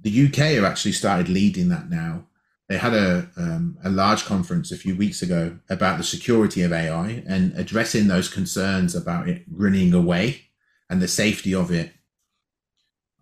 the 0.01 0.27
UK 0.27 0.55
have 0.55 0.63
actually 0.63 0.93
started 0.93 1.29
leading 1.29 1.69
that 1.69 1.89
now 1.89 2.25
they 2.71 2.77
had 2.77 2.93
a 2.93 3.29
um, 3.35 3.77
a 3.83 3.89
large 3.89 4.23
conference 4.23 4.71
a 4.71 4.77
few 4.77 4.95
weeks 4.95 5.21
ago 5.21 5.57
about 5.69 5.97
the 5.97 6.05
security 6.05 6.61
of 6.63 6.71
AI 6.71 7.21
and 7.27 7.51
addressing 7.57 8.07
those 8.07 8.29
concerns 8.29 8.95
about 8.95 9.27
it 9.27 9.43
running 9.51 9.93
away 9.93 10.43
and 10.89 11.01
the 11.01 11.07
safety 11.09 11.53
of 11.53 11.69
it 11.69 11.91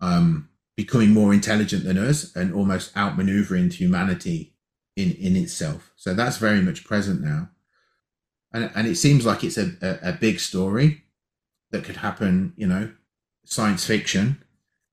um, 0.00 0.49
becoming 0.82 1.10
more 1.10 1.34
intelligent 1.34 1.84
than 1.84 1.98
us 1.98 2.34
and 2.34 2.54
almost 2.54 2.94
outmaneuvering 2.94 3.72
humanity 3.72 4.54
in 4.96 5.12
in 5.12 5.36
itself. 5.36 5.92
So 5.96 6.14
that's 6.14 6.38
very 6.38 6.62
much 6.62 6.84
present 6.84 7.20
now, 7.20 7.50
and 8.52 8.70
and 8.74 8.86
it 8.86 8.96
seems 8.96 9.26
like 9.26 9.44
it's 9.44 9.58
a, 9.58 9.72
a, 9.82 10.10
a 10.10 10.12
big 10.12 10.40
story 10.40 11.04
that 11.70 11.84
could 11.84 11.98
happen. 11.98 12.54
You 12.56 12.66
know, 12.66 12.92
science 13.44 13.84
fiction, 13.84 14.42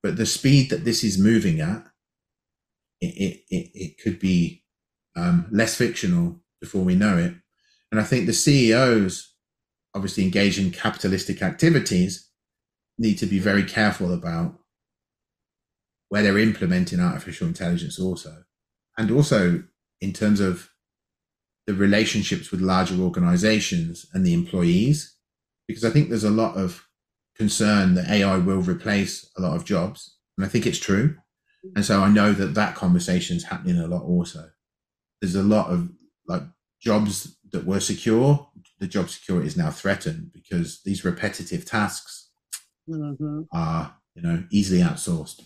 but 0.04 0.18
the 0.18 0.26
speed 0.26 0.70
that 0.70 0.84
this 0.84 1.04
is 1.04 1.18
moving 1.18 1.62
at 1.62 1.88
it, 3.02 3.44
it, 3.50 3.72
it 3.74 4.02
could 4.02 4.20
be 4.20 4.64
um, 5.16 5.48
less 5.52 5.76
fictional 5.76 6.40
before 6.60 6.84
we 6.84 6.96
know 6.96 7.18
it. 7.18 7.34
And 7.92 8.02
I 8.02 8.04
think 8.04 8.26
the 8.26 8.34
CEOs, 8.34 9.34
obviously 9.96 10.24
engaged 10.24 10.60
in 10.60 10.72
capitalistic 10.72 11.42
activities, 11.42 12.30
need 12.98 13.18
to 13.20 13.26
be 13.26 13.40
very 13.40 13.64
careful 13.64 14.14
about 14.14 14.60
where 16.10 16.24
they're 16.24 16.38
implementing 16.38 17.00
artificial 17.00 17.48
intelligence 17.48 18.00
also. 18.00 18.44
And 18.98 19.12
also 19.12 19.64
in 20.02 20.14
terms 20.14 20.40
of 20.40 20.70
the 21.66 21.74
relationships 21.74 22.52
with 22.52 22.62
larger 22.62 22.96
organizations 22.96 24.06
and 24.14 24.26
the 24.26 24.34
employees, 24.34 25.16
because 25.68 25.84
I 25.84 25.90
think 25.90 26.10
there's 26.10 26.24
a 26.24 26.30
lot 26.30 26.56
of 26.56 26.88
concern 27.36 27.96
that 27.96 28.10
AI 28.10 28.38
will 28.38 28.62
replace 28.62 29.30
a 29.38 29.42
lot 29.42 29.56
of 29.56 29.66
jobs. 29.66 30.18
And 30.38 30.46
I 30.46 30.50
think 30.50 30.66
it's 30.66 30.80
true. 30.80 31.16
And 31.76 31.84
so 31.84 32.02
I 32.02 32.10
know 32.10 32.32
that 32.34 32.54
that 32.54 32.76
conversation 32.76 33.36
is 33.36 33.44
happening 33.44 33.78
a 33.78 33.88
lot 33.88 34.04
also. 34.04 34.50
There's 35.22 35.36
a 35.36 35.44
lot 35.44 35.70
of 35.70 35.90
like 36.28 36.44
jobs 36.82 37.38
that 37.52 37.66
were 37.66 37.80
secure. 37.80 38.48
The 38.80 38.88
job 38.88 39.10
security 39.10 39.48
is 39.48 39.58
now 39.58 39.72
threatened 39.72 40.32
because 40.34 40.82
these 40.84 41.04
repetitive 41.04 41.66
tasks 41.66 42.30
mm-hmm. 42.90 43.42
are, 43.52 43.98
you 44.16 44.22
know, 44.22 44.44
easily 44.52 44.82
outsourced. 44.82 45.42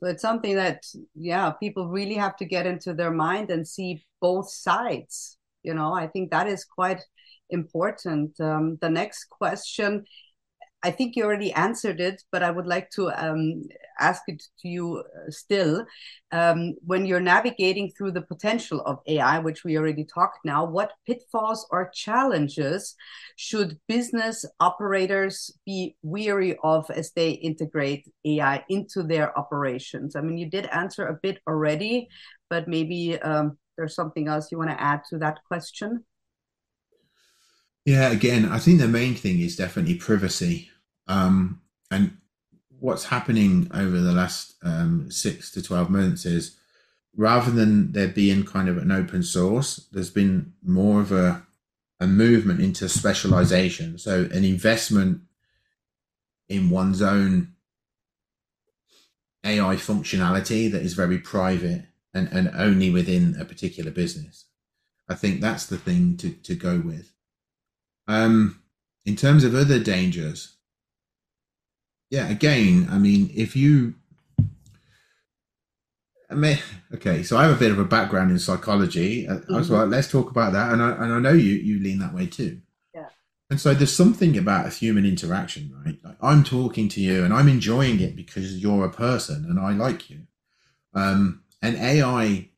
So 0.00 0.08
it's 0.08 0.22
something 0.22 0.54
that, 0.56 0.84
yeah, 1.14 1.50
people 1.50 1.88
really 1.88 2.14
have 2.14 2.36
to 2.36 2.44
get 2.44 2.66
into 2.66 2.94
their 2.94 3.10
mind 3.10 3.50
and 3.50 3.66
see 3.66 4.04
both 4.20 4.48
sides. 4.50 5.36
You 5.62 5.74
know, 5.74 5.92
I 5.92 6.06
think 6.06 6.30
that 6.30 6.46
is 6.46 6.64
quite 6.64 7.02
important. 7.50 8.38
Um, 8.40 8.78
the 8.80 8.90
next 8.90 9.24
question 9.28 10.04
I 10.82 10.92
think 10.92 11.16
you 11.16 11.24
already 11.24 11.52
answered 11.52 12.00
it, 12.00 12.22
but 12.30 12.42
I 12.42 12.52
would 12.52 12.66
like 12.66 12.90
to 12.90 13.10
um, 13.10 13.64
ask 13.98 14.22
it 14.28 14.42
to 14.60 14.68
you 14.68 14.98
uh, 14.98 15.30
still. 15.30 15.84
Um, 16.30 16.76
when 16.86 17.04
you're 17.04 17.20
navigating 17.20 17.90
through 17.90 18.12
the 18.12 18.22
potential 18.22 18.82
of 18.82 19.00
AI, 19.08 19.40
which 19.40 19.64
we 19.64 19.76
already 19.76 20.04
talked 20.04 20.38
now, 20.44 20.64
what 20.64 20.92
pitfalls 21.04 21.66
or 21.72 21.90
challenges 21.92 22.94
should 23.36 23.80
business 23.88 24.44
operators 24.60 25.50
be 25.66 25.96
weary 26.02 26.56
of 26.62 26.88
as 26.90 27.10
they 27.12 27.30
integrate 27.30 28.08
AI 28.24 28.64
into 28.68 29.02
their 29.02 29.36
operations? 29.36 30.14
I 30.14 30.20
mean, 30.20 30.38
you 30.38 30.48
did 30.48 30.66
answer 30.66 31.08
a 31.08 31.18
bit 31.20 31.40
already, 31.48 32.08
but 32.48 32.68
maybe 32.68 33.20
um, 33.20 33.58
there's 33.76 33.96
something 33.96 34.28
else 34.28 34.52
you 34.52 34.58
want 34.58 34.70
to 34.70 34.80
add 34.80 35.02
to 35.10 35.18
that 35.18 35.40
question. 35.48 36.04
Yeah, 37.84 38.10
again, 38.10 38.44
I 38.44 38.58
think 38.58 38.80
the 38.80 38.86
main 38.86 39.14
thing 39.14 39.40
is 39.40 39.56
definitely 39.56 39.94
privacy. 39.94 40.70
Um, 41.08 41.60
and 41.90 42.16
what's 42.78 43.04
happening 43.04 43.70
over 43.74 43.98
the 43.98 44.12
last 44.12 44.54
um, 44.62 45.10
six 45.10 45.50
to 45.52 45.62
12 45.62 45.90
months 45.90 46.24
is 46.24 46.56
rather 47.16 47.50
than 47.50 47.92
there 47.92 48.08
being 48.08 48.44
kind 48.44 48.68
of 48.68 48.78
an 48.78 48.92
open 48.92 49.22
source, 49.22 49.88
there's 49.90 50.10
been 50.10 50.52
more 50.62 51.00
of 51.00 51.10
a, 51.10 51.42
a 51.98 52.06
movement 52.06 52.60
into 52.60 52.88
specialization. 52.88 53.98
So, 53.98 54.28
an 54.32 54.44
investment 54.44 55.22
in 56.48 56.70
one's 56.70 57.02
own 57.02 57.54
AI 59.44 59.76
functionality 59.76 60.70
that 60.70 60.82
is 60.82 60.94
very 60.94 61.18
private 61.18 61.86
and, 62.14 62.28
and 62.32 62.50
only 62.54 62.90
within 62.90 63.36
a 63.40 63.44
particular 63.44 63.90
business. 63.90 64.44
I 65.08 65.14
think 65.14 65.40
that's 65.40 65.66
the 65.66 65.78
thing 65.78 66.16
to, 66.18 66.30
to 66.30 66.54
go 66.54 66.78
with. 66.78 67.12
Um, 68.06 68.62
in 69.04 69.16
terms 69.16 69.44
of 69.44 69.54
other 69.54 69.78
dangers, 69.78 70.57
yeah, 72.10 72.28
again, 72.28 72.88
I 72.90 72.98
mean, 72.98 73.30
if 73.34 73.54
you, 73.54 73.94
I 76.30 76.34
mean, 76.34 76.58
okay, 76.94 77.22
so 77.22 77.36
I 77.36 77.44
have 77.44 77.56
a 77.56 77.58
bit 77.58 77.70
of 77.70 77.78
a 77.78 77.84
background 77.84 78.30
in 78.30 78.38
psychology. 78.38 79.26
Mm-hmm. 79.26 79.54
I 79.54 79.58
was 79.58 79.70
like, 79.70 79.88
let's 79.88 80.10
talk 80.10 80.30
about 80.30 80.52
that, 80.54 80.72
and 80.72 80.82
I 80.82 80.90
and 80.92 81.12
I 81.12 81.18
know 81.18 81.32
you 81.32 81.54
you 81.54 81.80
lean 81.80 81.98
that 81.98 82.14
way 82.14 82.26
too. 82.26 82.60
Yeah. 82.94 83.08
And 83.50 83.60
so 83.60 83.74
there's 83.74 83.94
something 83.94 84.36
about 84.36 84.66
a 84.66 84.70
human 84.70 85.06
interaction, 85.06 85.74
right? 85.84 85.98
Like 86.02 86.16
I'm 86.20 86.44
talking 86.44 86.88
to 86.90 87.00
you, 87.00 87.24
and 87.24 87.32
I'm 87.32 87.48
enjoying 87.48 88.00
it 88.00 88.16
because 88.16 88.58
you're 88.58 88.84
a 88.84 88.90
person, 88.90 89.46
and 89.48 89.58
I 89.58 89.72
like 89.72 90.10
you. 90.10 90.26
Um, 90.94 91.42
and 91.62 91.76
AI 91.76 92.50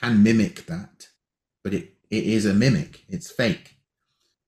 can 0.00 0.22
mimic 0.22 0.66
that, 0.66 1.08
but 1.62 1.74
it 1.74 1.94
it 2.10 2.24
is 2.24 2.46
a 2.46 2.54
mimic. 2.54 3.04
It's 3.08 3.30
fake. 3.30 3.76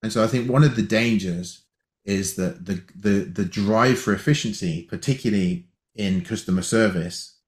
And 0.03 0.13
so 0.13 0.23
I 0.23 0.27
think 0.27 0.51
one 0.51 0.65
of 0.65 0.75
the 0.75 0.83
dangers 0.83 1.63
is 2.05 2.35
that 2.37 2.67
the 2.67 2.83
the 2.97 3.25
the 3.25 3.45
drive 3.45 3.99
for 3.99 4.13
efficiency, 4.13 4.83
particularly 4.83 5.67
in 5.95 6.25
customer 6.25 6.63
service, 6.63 7.39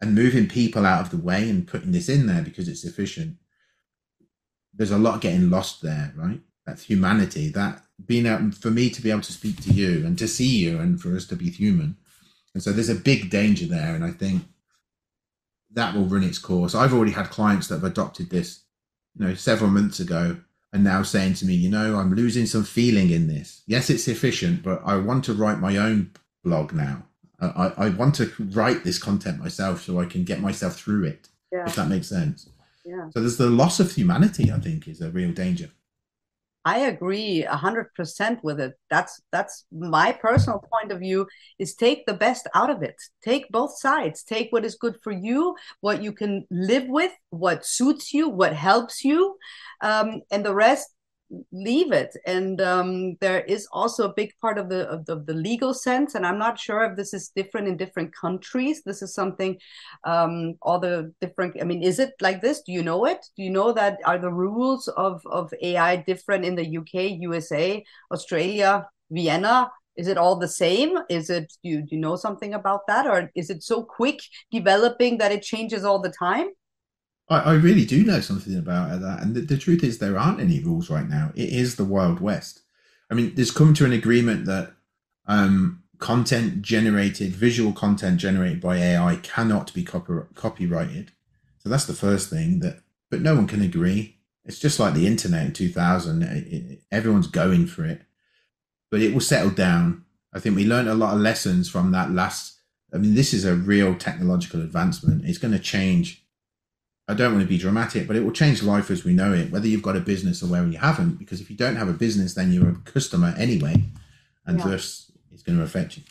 and 0.00 0.14
moving 0.14 0.48
people 0.48 0.84
out 0.86 1.02
of 1.02 1.10
the 1.10 1.24
way 1.24 1.48
and 1.48 1.66
putting 1.66 1.92
this 1.92 2.08
in 2.08 2.26
there 2.26 2.42
because 2.42 2.68
it's 2.68 2.84
efficient. 2.84 3.36
There's 4.74 4.90
a 4.90 4.98
lot 4.98 5.20
getting 5.20 5.50
lost 5.50 5.82
there, 5.82 6.12
right? 6.16 6.40
That's 6.66 6.84
humanity. 6.84 7.48
That 7.48 7.82
being 8.06 8.26
out 8.26 8.54
for 8.54 8.70
me 8.70 8.90
to 8.90 9.02
be 9.02 9.10
able 9.10 9.20
to 9.22 9.32
speak 9.32 9.62
to 9.62 9.72
you 9.72 10.06
and 10.06 10.18
to 10.18 10.28
see 10.28 10.58
you 10.58 10.78
and 10.78 11.00
for 11.00 11.14
us 11.14 11.26
to 11.26 11.36
be 11.36 11.50
human. 11.50 11.96
And 12.54 12.62
so 12.62 12.72
there's 12.72 12.88
a 12.88 12.94
big 12.94 13.30
danger 13.30 13.66
there. 13.66 13.94
And 13.94 14.04
I 14.04 14.10
think 14.10 14.44
that 15.72 15.94
will 15.94 16.06
run 16.06 16.24
its 16.24 16.38
course. 16.38 16.74
I've 16.74 16.94
already 16.94 17.12
had 17.12 17.30
clients 17.30 17.68
that 17.68 17.76
have 17.76 17.84
adopted 17.84 18.30
this, 18.30 18.64
you 19.14 19.26
know, 19.26 19.34
several 19.34 19.70
months 19.70 20.00
ago 20.00 20.38
and 20.72 20.84
now 20.84 21.02
saying 21.02 21.34
to 21.34 21.46
me, 21.46 21.54
you 21.54 21.68
know, 21.68 21.96
I'm 21.96 22.14
losing 22.14 22.46
some 22.46 22.64
feeling 22.64 23.10
in 23.10 23.26
this. 23.26 23.62
Yes, 23.66 23.90
it's 23.90 24.08
efficient, 24.08 24.62
but 24.62 24.80
I 24.84 24.96
want 24.96 25.24
to 25.24 25.34
write 25.34 25.58
my 25.58 25.76
own 25.76 26.12
blog 26.44 26.72
now. 26.72 27.04
I, 27.40 27.72
I 27.76 27.88
want 27.88 28.14
to 28.16 28.32
write 28.52 28.84
this 28.84 28.98
content 28.98 29.38
myself 29.38 29.82
so 29.82 29.98
I 29.98 30.04
can 30.04 30.24
get 30.24 30.40
myself 30.40 30.76
through 30.76 31.04
it. 31.04 31.28
Yeah. 31.50 31.66
If 31.66 31.74
that 31.76 31.88
makes 31.88 32.08
sense. 32.08 32.48
Yeah. 32.84 33.08
So 33.10 33.20
there's 33.20 33.38
the 33.38 33.50
loss 33.50 33.80
of 33.80 33.92
humanity, 33.92 34.52
I 34.52 34.58
think, 34.58 34.86
is 34.86 35.00
a 35.00 35.10
real 35.10 35.32
danger. 35.32 35.70
I 36.64 36.80
agree 36.80 37.42
hundred 37.42 37.94
percent 37.94 38.44
with 38.44 38.60
it. 38.60 38.74
That's 38.90 39.22
that's 39.32 39.64
my 39.72 40.12
personal 40.12 40.62
point 40.72 40.92
of 40.92 41.00
view 41.00 41.26
is 41.58 41.74
take 41.74 42.04
the 42.04 42.12
best 42.14 42.46
out 42.54 42.68
of 42.68 42.82
it. 42.82 42.96
Take 43.24 43.48
both 43.50 43.78
sides. 43.78 44.22
Take 44.22 44.52
what 44.52 44.64
is 44.64 44.74
good 44.74 44.96
for 45.02 45.12
you, 45.12 45.56
what 45.80 46.02
you 46.02 46.12
can 46.12 46.46
live 46.50 46.86
with, 46.86 47.12
what 47.30 47.64
suits 47.64 48.12
you, 48.12 48.28
what 48.28 48.52
helps 48.54 49.04
you, 49.04 49.36
um, 49.80 50.20
and 50.30 50.44
the 50.44 50.54
rest 50.54 50.88
leave 51.52 51.92
it. 51.92 52.16
And 52.26 52.60
um, 52.60 53.16
there 53.20 53.40
is 53.42 53.68
also 53.72 54.08
a 54.08 54.14
big 54.14 54.32
part 54.40 54.58
of 54.58 54.68
the, 54.68 54.88
of 54.88 55.06
the, 55.06 55.12
of 55.12 55.26
the 55.26 55.34
legal 55.34 55.72
sense 55.74 56.14
and 56.14 56.26
i'm 56.26 56.38
not 56.38 56.58
sure 56.58 56.84
if 56.84 56.96
this 56.96 57.14
is 57.14 57.30
different 57.34 57.68
in 57.68 57.76
different 57.76 58.14
countries. 58.14 58.82
This 58.84 59.02
is 59.02 59.14
something 59.14 59.58
um, 60.04 60.54
all 60.62 60.78
the 60.78 61.12
different 61.20 61.56
i 61.60 61.64
mean 61.64 61.82
is 61.82 61.98
it 61.98 62.12
like 62.20 62.40
this? 62.40 62.62
Do 62.62 62.72
you 62.72 62.82
know 62.82 63.04
it? 63.04 63.24
Do 63.36 63.42
you 63.42 63.50
know 63.50 63.72
that 63.72 63.98
are 64.04 64.18
the 64.18 64.32
rules 64.32 64.88
of 64.88 65.22
of 65.26 65.52
ai 65.62 65.96
different 65.96 66.44
in 66.44 66.54
the 66.56 66.78
uk 66.78 66.94
usa 66.94 67.84
australia 68.12 68.86
vienna? 69.10 69.70
Is 69.96 70.08
it 70.08 70.16
all 70.16 70.36
the 70.36 70.48
same? 70.48 70.96
Is 71.08 71.30
it 71.30 71.52
do 71.62 71.68
you, 71.70 71.82
do 71.82 71.88
you 71.94 72.00
know 72.00 72.16
something 72.16 72.54
about 72.54 72.86
that? 72.86 73.06
Or 73.06 73.30
is 73.34 73.50
it 73.50 73.62
so 73.62 73.82
quick 73.82 74.20
developing 74.50 75.18
that 75.18 75.32
it 75.32 75.42
changes 75.42 75.84
all 75.84 76.00
the 76.00 76.12
time 76.18 76.48
I, 77.30 77.38
I 77.38 77.52
really 77.54 77.86
do 77.86 78.04
know 78.04 78.20
something 78.20 78.56
about 78.56 79.00
that. 79.00 79.22
And 79.22 79.34
the, 79.34 79.40
the 79.40 79.56
truth 79.56 79.82
is, 79.82 79.98
there 79.98 80.18
aren't 80.18 80.40
any 80.40 80.60
rules 80.60 80.90
right 80.90 81.08
now. 81.08 81.32
It 81.34 81.48
is 81.48 81.76
the 81.76 81.84
Wild 81.84 82.20
West. 82.20 82.60
I 83.10 83.14
mean, 83.14 83.34
there's 83.34 83.50
come 83.50 83.72
to 83.74 83.84
an 83.84 83.92
agreement 83.92 84.44
that 84.46 84.72
um, 85.26 85.82
content 85.98 86.62
generated, 86.62 87.32
visual 87.32 87.72
content 87.72 88.18
generated 88.18 88.60
by 88.60 88.76
AI 88.78 89.16
cannot 89.22 89.72
be 89.72 89.84
copy- 89.84 90.26
copyrighted. 90.34 91.12
So 91.58 91.68
that's 91.68 91.86
the 91.86 91.94
first 91.94 92.28
thing 92.28 92.60
that, 92.60 92.80
but 93.10 93.20
no 93.20 93.34
one 93.34 93.46
can 93.46 93.62
agree. 93.62 94.16
It's 94.44 94.58
just 94.58 94.80
like 94.80 94.94
the 94.94 95.06
internet 95.06 95.46
in 95.46 95.52
2000. 95.52 96.22
It, 96.22 96.52
it, 96.52 96.82
everyone's 96.90 97.26
going 97.26 97.66
for 97.66 97.84
it, 97.84 98.02
but 98.90 99.00
it 99.00 99.12
will 99.12 99.20
settle 99.20 99.50
down. 99.50 100.04
I 100.32 100.40
think 100.40 100.56
we 100.56 100.64
learned 100.64 100.88
a 100.88 100.94
lot 100.94 101.14
of 101.14 101.20
lessons 101.20 101.68
from 101.68 101.92
that 101.92 102.10
last. 102.10 102.58
I 102.92 102.98
mean, 102.98 103.14
this 103.14 103.34
is 103.34 103.44
a 103.44 103.54
real 103.54 103.94
technological 103.94 104.62
advancement. 104.62 105.24
It's 105.24 105.38
going 105.38 105.52
to 105.52 105.60
change 105.60 106.24
I 107.10 107.14
don't 107.14 107.32
want 107.32 107.42
to 107.42 107.48
be 107.48 107.58
dramatic, 107.58 108.06
but 108.06 108.14
it 108.14 108.20
will 108.20 108.30
change 108.30 108.62
life 108.62 108.90
as 108.90 109.04
we 109.04 109.12
know 109.12 109.32
it, 109.32 109.50
whether 109.50 109.66
you've 109.66 109.82
got 109.82 109.96
a 109.96 110.00
business 110.00 110.42
or 110.42 110.46
whether 110.46 110.68
you 110.68 110.78
haven't. 110.78 111.18
Because 111.18 111.40
if 111.40 111.50
you 111.50 111.56
don't 111.56 111.74
have 111.74 111.88
a 111.88 111.92
business, 111.92 112.34
then 112.34 112.52
you're 112.52 112.70
a 112.70 112.74
customer 112.84 113.34
anyway, 113.36 113.82
and 114.46 114.58
yeah. 114.58 114.68
thus 114.68 115.10
it's 115.32 115.42
going 115.42 115.58
to 115.58 115.64
affect 115.64 115.96
you. 115.96 116.04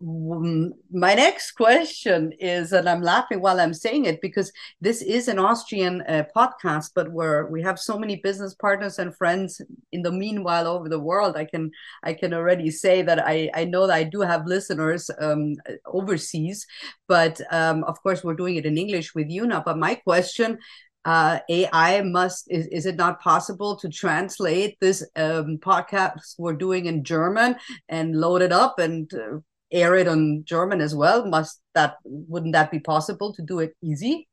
My 0.00 1.14
next 1.14 1.52
question 1.52 2.32
is, 2.38 2.72
and 2.72 2.88
I'm 2.88 3.02
laughing 3.02 3.40
while 3.40 3.58
I'm 3.58 3.74
saying 3.74 4.04
it 4.04 4.20
because 4.20 4.52
this 4.80 5.02
is 5.02 5.26
an 5.26 5.40
Austrian 5.40 6.02
uh, 6.02 6.22
podcast, 6.36 6.90
but 6.94 7.10
where 7.10 7.46
we 7.46 7.62
have 7.62 7.80
so 7.80 7.98
many 7.98 8.14
business 8.16 8.54
partners 8.54 9.00
and 9.00 9.16
friends 9.16 9.60
in 9.90 10.02
the 10.02 10.12
meanwhile 10.12 10.68
over 10.68 10.88
the 10.88 11.00
world. 11.00 11.36
I 11.36 11.46
can 11.46 11.72
I 12.04 12.14
can 12.14 12.32
already 12.32 12.70
say 12.70 13.02
that 13.02 13.26
I 13.26 13.50
I 13.54 13.64
know 13.64 13.88
that 13.88 13.96
I 13.96 14.04
do 14.04 14.20
have 14.20 14.46
listeners 14.46 15.10
um, 15.20 15.56
overseas, 15.84 16.64
but 17.08 17.40
um, 17.50 17.82
of 17.82 18.00
course 18.00 18.22
we're 18.22 18.34
doing 18.34 18.54
it 18.54 18.66
in 18.66 18.78
English 18.78 19.16
with 19.16 19.28
you 19.28 19.48
now. 19.48 19.64
But 19.66 19.78
my 19.78 19.96
question 19.96 20.58
uh, 21.04 21.40
AI 21.48 22.02
must 22.02 22.46
is, 22.52 22.68
is 22.68 22.86
it 22.86 22.94
not 22.96 23.20
possible 23.20 23.74
to 23.76 23.88
translate 23.88 24.78
this 24.80 25.02
um, 25.16 25.58
podcast 25.58 26.36
we're 26.38 26.52
doing 26.52 26.86
in 26.86 27.02
German 27.02 27.56
and 27.88 28.14
load 28.14 28.42
it 28.42 28.52
up 28.52 28.78
and 28.78 29.12
uh, 29.12 29.38
air 29.70 29.94
it 29.94 30.08
on 30.08 30.44
German 30.44 30.80
as 30.80 30.94
well? 30.94 31.26
Must 31.26 31.60
that 31.74 31.96
wouldn't 32.04 32.52
that 32.52 32.70
be 32.70 32.80
possible 32.80 33.32
to 33.34 33.42
do 33.42 33.60
it 33.60 33.76
easy? 33.82 34.28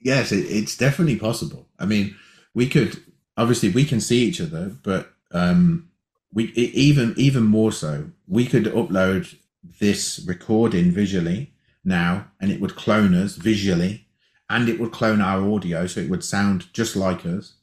yes, 0.00 0.32
it, 0.32 0.44
it's 0.44 0.76
definitely 0.76 1.16
possible. 1.16 1.68
I 1.78 1.86
mean, 1.86 2.16
we 2.54 2.68
could 2.68 3.02
obviously 3.36 3.70
we 3.70 3.84
can 3.84 4.00
see 4.00 4.24
each 4.24 4.40
other, 4.40 4.72
but 4.82 5.12
um, 5.32 5.88
we 6.32 6.44
even 6.54 7.14
even 7.16 7.44
more 7.44 7.72
so, 7.72 8.10
we 8.26 8.46
could 8.46 8.64
upload 8.64 9.34
this 9.80 10.22
recording 10.26 10.90
visually 10.90 11.52
now, 11.84 12.26
and 12.40 12.50
it 12.50 12.60
would 12.60 12.76
clone 12.76 13.14
us 13.14 13.36
visually, 13.36 14.06
and 14.50 14.68
it 14.68 14.78
would 14.80 14.92
clone 14.92 15.20
our 15.20 15.48
audio, 15.52 15.86
so 15.86 16.00
it 16.00 16.10
would 16.10 16.24
sound 16.24 16.72
just 16.72 16.96
like 16.96 17.24
us, 17.26 17.54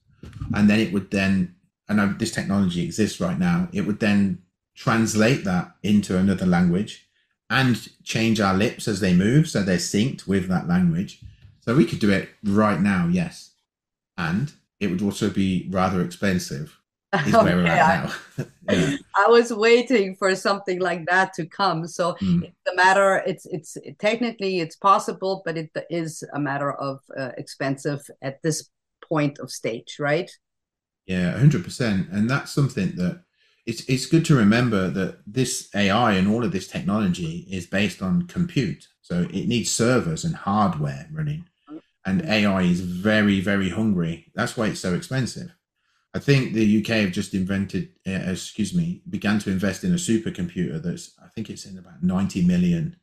and 0.54 0.70
then 0.70 0.80
it 0.80 0.94
would 0.94 1.12
then. 1.12 1.56
And 1.88 2.20
this 2.20 2.30
technology 2.30 2.84
exists 2.84 3.20
right 3.20 3.40
now. 3.40 3.68
It 3.74 3.82
would 3.82 4.00
then 4.00 4.44
translate 4.80 5.44
that 5.44 5.76
into 5.84 6.18
another 6.18 6.46
language 6.46 7.10
and 7.50 7.90
change 8.04 8.40
our 8.40 8.54
lips 8.54 8.88
as 8.88 9.02
they 9.02 9.14
move 9.14 9.50
so 9.50 9.62
they're 9.62 9.76
synced 9.76 10.26
with 10.26 10.48
that 10.48 10.70
language. 10.70 11.20
So 11.60 11.76
we 11.76 11.86
could 11.86 12.00
do 12.00 12.12
it 12.12 12.30
right 12.44 12.80
now, 12.80 13.10
yes. 13.12 13.52
And 14.18 14.54
it 14.80 14.88
would 14.88 15.02
also 15.02 15.30
be 15.30 15.68
rather 15.70 16.02
expensive. 16.02 16.78
Is 17.26 17.34
okay, 17.34 17.44
where 17.44 17.58
we're 17.58 17.66
at 17.66 18.06
now. 18.06 18.46
yeah. 18.70 18.96
I 19.16 19.28
was 19.28 19.52
waiting 19.52 20.16
for 20.16 20.34
something 20.36 20.80
like 20.80 21.08
that 21.08 21.34
to 21.34 21.46
come. 21.48 21.88
So 21.88 22.14
mm. 22.22 22.44
it's 22.44 22.72
a 22.72 22.76
matter. 22.76 23.24
It's 23.26 23.48
it's 23.48 23.78
technically 23.98 24.60
it's 24.60 24.76
possible, 24.76 25.42
but 25.44 25.58
it 25.58 25.72
is 25.90 26.24
a 26.34 26.40
matter 26.40 26.72
of 26.74 27.00
uh, 27.18 27.32
expensive 27.36 28.08
at 28.22 28.44
this 28.44 28.70
point 29.04 29.40
of 29.40 29.50
stage, 29.50 29.98
right? 29.98 30.30
Yeah, 31.08 31.36
hundred 31.36 31.64
percent. 31.64 32.10
And 32.12 32.30
that's 32.30 32.52
something 32.52 32.96
that 32.98 33.24
it's 33.70 33.82
it's 33.88 34.08
good 34.08 34.26
to 34.26 34.36
remember 34.36 34.90
that 34.90 35.20
this 35.28 35.70
AI 35.76 36.14
and 36.14 36.28
all 36.28 36.44
of 36.44 36.52
this 36.52 36.68
technology 36.68 37.48
is 37.52 37.68
based 37.68 38.02
on 38.02 38.24
compute. 38.24 38.88
So 39.02 39.28
it 39.32 39.48
needs 39.48 39.72
servers 39.72 40.26
and 40.26 40.36
hardware 40.36 41.08
running. 41.12 41.46
And 42.04 42.24
AI 42.24 42.64
is 42.64 42.82
very, 42.82 43.40
very 43.42 43.70
hungry. 43.70 44.32
That's 44.34 44.58
why 44.58 44.68
it's 44.68 44.80
so 44.80 44.96
expensive. 44.96 45.54
I 46.16 46.20
think 46.20 46.54
the 46.54 46.80
UK 46.80 46.88
have 47.04 47.12
just 47.12 47.36
invented, 47.36 47.90
uh, 48.08 48.32
excuse 48.32 48.74
me, 48.74 49.04
began 49.08 49.38
to 49.40 49.52
invest 49.52 49.84
in 49.84 49.92
a 49.92 49.98
supercomputer 49.98 50.82
that's, 50.82 51.12
I 51.24 51.28
think 51.28 51.52
it's 51.52 51.66
in 51.66 51.78
about 51.78 52.02
90 52.02 52.46
million 52.46 52.96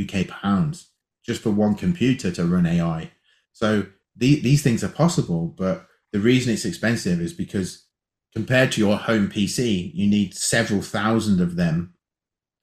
UK 0.00 0.14
uh, 0.26 0.32
pounds 0.32 0.88
just 1.26 1.42
for 1.42 1.50
one 1.50 1.74
computer 1.74 2.30
to 2.30 2.46
run 2.46 2.64
AI. 2.64 3.10
So 3.52 3.86
the, 4.16 4.40
these 4.40 4.62
things 4.62 4.82
are 4.82 4.88
possible, 4.88 5.46
but 5.46 5.86
the 6.12 6.20
reason 6.20 6.54
it's 6.54 6.64
expensive 6.64 7.20
is 7.20 7.34
because 7.34 7.86
compared 8.34 8.72
to 8.72 8.80
your 8.80 8.96
home 8.96 9.28
PC, 9.28 9.90
you 9.94 10.08
need 10.08 10.34
several 10.34 10.82
thousand 10.82 11.40
of 11.40 11.56
them, 11.56 11.94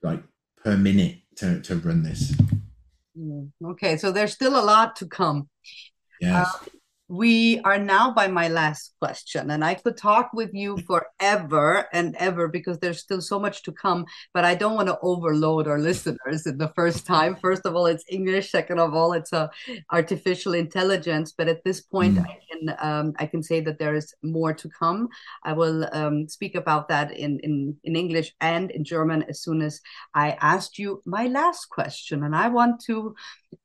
like 0.02 0.24
per 0.64 0.78
minute, 0.78 1.20
to 1.38 1.62
to 1.62 1.76
run 1.76 2.04
this. 2.04 2.36
Mm, 3.18 3.52
okay, 3.64 3.98
so 3.98 4.12
there's 4.12 4.34
still 4.34 4.60
a 4.60 4.64
lot 4.64 4.96
to 4.98 5.08
come. 5.08 5.50
Yes. 6.22 6.48
Uh, 6.54 6.66
we 7.10 7.60
are 7.62 7.80
now 7.80 8.12
by 8.12 8.28
my 8.28 8.48
last 8.48 8.94
question 9.00 9.50
and 9.50 9.66
i 9.66 9.74
could 9.74 9.98
talk 9.98 10.30
with 10.32 10.52
you 10.54 10.78
forever 10.88 11.88
and 11.92 12.16
ever 12.18 12.48
because 12.48 12.78
there's 12.78 13.00
still 13.00 13.20
so 13.20 13.40
much 13.40 13.64
to 13.64 13.72
come 13.72 14.06
but 14.34 14.46
i 14.46 14.54
don't 14.54 14.76
want 14.76 14.88
to 14.88 14.98
overload 15.02 15.68
our 15.68 15.80
listeners 15.80 16.46
in 16.46 16.58
the 16.58 16.72
first 16.76 17.06
time. 17.06 17.36
First 17.36 17.66
of 17.66 17.76
all 17.76 17.88
it's 17.88 18.04
english. 18.10 18.52
Second 18.52 18.80
of 18.80 18.94
all 18.94 19.14
it's 19.14 19.34
a 19.34 19.50
artificial 19.92 20.54
intelligence 20.54 21.34
but 21.36 21.48
at 21.48 21.64
this 21.64 21.82
point 21.82 22.18
mm. 22.18 22.26
i 22.26 22.38
can 22.50 22.76
um, 22.80 23.14
i 23.18 23.26
can 23.26 23.42
say 23.42 23.60
that 23.62 23.80
there 23.80 23.96
is 23.96 24.14
more 24.22 24.54
to 24.54 24.70
come. 24.70 25.10
I 25.44 25.54
will 25.54 25.88
um, 25.92 26.28
speak 26.28 26.56
about 26.56 26.88
that 26.90 27.12
in, 27.12 27.40
in 27.40 27.76
in 27.84 27.96
english 27.96 28.36
and 28.42 28.70
in 28.72 28.84
german 28.84 29.24
as 29.24 29.42
soon 29.42 29.62
as 29.62 29.82
i 30.14 30.38
asked 30.42 30.78
you 30.78 31.02
my 31.06 31.26
last 31.28 31.66
question 31.70 32.24
and 32.24 32.36
i 32.36 32.48
want 32.48 32.82
to 32.82 33.16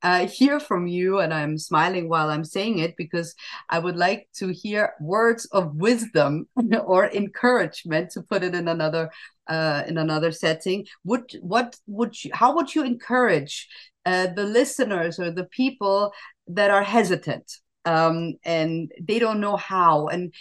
uh, 0.01 0.27
hear 0.27 0.59
from 0.59 0.87
you 0.87 1.19
and 1.19 1.33
i'm 1.33 1.57
smiling 1.57 2.09
while 2.09 2.29
i'm 2.29 2.43
saying 2.43 2.79
it 2.79 2.95
because 2.97 3.35
I 3.69 3.79
would 3.79 3.97
like 3.97 4.27
to 4.35 4.49
hear 4.49 4.93
words 4.99 5.45
of 5.45 5.75
wisdom 5.75 6.47
or 6.85 7.09
encouragement 7.09 8.11
to 8.11 8.21
put 8.21 8.43
it 8.43 8.55
in 8.55 8.67
another 8.67 9.11
uh, 9.47 9.83
in 9.87 9.97
another 9.97 10.31
setting. 10.31 10.85
Would 11.03 11.31
what 11.41 11.75
would 11.87 12.23
you, 12.23 12.31
how 12.33 12.55
would 12.55 12.73
you 12.73 12.83
encourage 12.83 13.67
uh, 14.05 14.27
the 14.27 14.43
listeners 14.43 15.19
or 15.19 15.31
the 15.31 15.45
people 15.45 16.13
that 16.47 16.71
are 16.71 16.83
hesitant 16.83 17.51
um, 17.85 18.33
and 18.43 18.91
they 19.01 19.19
don't 19.19 19.39
know 19.39 19.57
how 19.57 20.07
and 20.07 20.33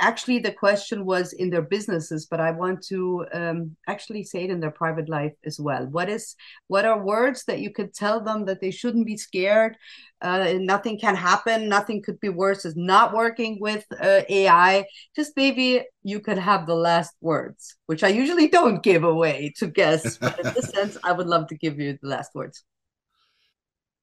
actually 0.00 0.38
the 0.38 0.52
question 0.52 1.04
was 1.04 1.32
in 1.32 1.50
their 1.50 1.62
businesses 1.62 2.26
but 2.26 2.40
i 2.40 2.50
want 2.50 2.82
to 2.82 3.24
um, 3.32 3.76
actually 3.86 4.24
say 4.24 4.44
it 4.44 4.50
in 4.50 4.60
their 4.60 4.70
private 4.70 5.08
life 5.08 5.32
as 5.44 5.58
well. 5.60 5.86
What 5.86 6.08
is 6.08 6.34
what 6.68 6.84
are 6.84 7.02
words 7.02 7.44
that 7.44 7.60
you 7.60 7.70
could 7.70 7.94
tell 7.94 8.20
them 8.20 8.44
that 8.46 8.60
they 8.60 8.70
shouldn't 8.70 9.06
be 9.06 9.16
scared? 9.16 9.76
Uh, 10.20 10.54
nothing 10.58 10.98
can 10.98 11.16
happen. 11.16 11.68
Nothing 11.68 12.02
could 12.02 12.20
be 12.20 12.28
worse 12.28 12.64
is 12.64 12.76
not 12.76 13.12
working 13.12 13.58
with 13.60 13.84
uh, 14.00 14.22
ai 14.28 14.84
just 15.16 15.32
maybe 15.36 15.82
you 16.02 16.20
could 16.20 16.38
have 16.38 16.66
the 16.66 16.74
last 16.74 17.12
words 17.20 17.76
which 17.86 18.02
i 18.02 18.08
usually 18.08 18.48
don't 18.48 18.82
give 18.82 19.04
away 19.04 19.52
to 19.56 19.66
guests 19.66 20.18
but 20.18 20.38
in 20.38 20.52
this 20.54 20.70
sense 20.76 20.96
i 21.04 21.12
would 21.12 21.26
love 21.26 21.46
to 21.48 21.56
give 21.56 21.78
you 21.78 21.98
the 22.00 22.08
last 22.08 22.34
words. 22.34 22.64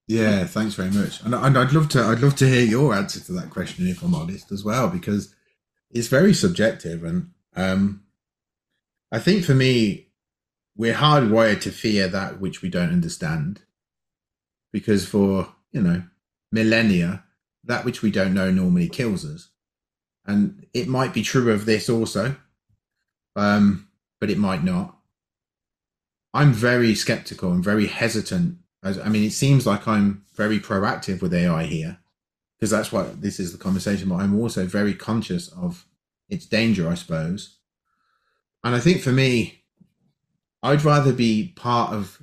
Yeah, 0.07 0.45
thanks 0.45 0.73
very 0.73 0.89
much, 0.89 1.21
and, 1.21 1.35
and 1.35 1.55
I'd 1.55 1.71
love 1.71 1.87
to 1.89 2.01
I'd 2.01 2.21
love 2.21 2.35
to 2.37 2.47
hear 2.47 2.63
your 2.63 2.95
answer 2.95 3.19
to 3.19 3.31
that 3.33 3.51
question 3.51 3.87
if 3.87 4.01
I'm 4.01 4.15
honest 4.15 4.51
as 4.51 4.63
well, 4.63 4.89
because 4.89 5.35
it's 5.91 6.07
very 6.07 6.33
subjective, 6.33 7.03
and 7.03 7.31
um, 7.55 8.03
I 9.11 9.19
think 9.19 9.43
for 9.43 9.55
me, 9.55 10.07
we're 10.75 10.93
hardwired 10.93 11.61
to 11.61 11.71
fear 11.71 12.07
that 12.07 12.39
which 12.39 12.61
we 12.61 12.69
don't 12.69 12.91
understand, 12.91 13.61
because 14.71 15.05
for 15.07 15.53
you 15.71 15.81
know 15.81 16.03
millennia, 16.51 17.23
that 17.63 17.85
which 17.85 18.01
we 18.01 18.11
don't 18.11 18.33
know 18.33 18.51
normally 18.51 18.87
kills 18.87 19.25
us, 19.25 19.49
and 20.25 20.65
it 20.73 20.87
might 20.87 21.13
be 21.13 21.23
true 21.23 21.51
of 21.51 21.65
this 21.65 21.89
also, 21.89 22.35
um, 23.35 23.87
but 24.19 24.29
it 24.29 24.37
might 24.37 24.63
not. 24.63 24.95
I'm 26.33 26.53
very 26.53 26.93
skeptical 26.93 27.51
and 27.51 27.63
very 27.63 27.87
hesitant. 27.87 28.57
I 28.83 29.09
mean, 29.09 29.23
it 29.23 29.31
seems 29.33 29.65
like 29.65 29.87
I'm 29.87 30.23
very 30.35 30.59
proactive 30.59 31.21
with 31.21 31.33
AI 31.33 31.63
here, 31.63 31.97
because 32.59 32.71
that's 32.71 32.91
what 32.91 33.21
this 33.21 33.39
is 33.39 33.51
the 33.51 33.57
conversation. 33.57 34.09
But 34.09 34.15
I'm 34.15 34.39
also 34.39 34.65
very 34.65 34.93
conscious 34.93 35.47
of 35.49 35.85
its 36.27 36.45
danger, 36.45 36.89
I 36.89 36.95
suppose. 36.95 37.57
And 38.63 38.75
I 38.75 38.79
think 38.79 39.01
for 39.01 39.11
me, 39.11 39.63
I'd 40.61 40.83
rather 40.83 41.13
be 41.13 41.53
part 41.55 41.93
of 41.93 42.21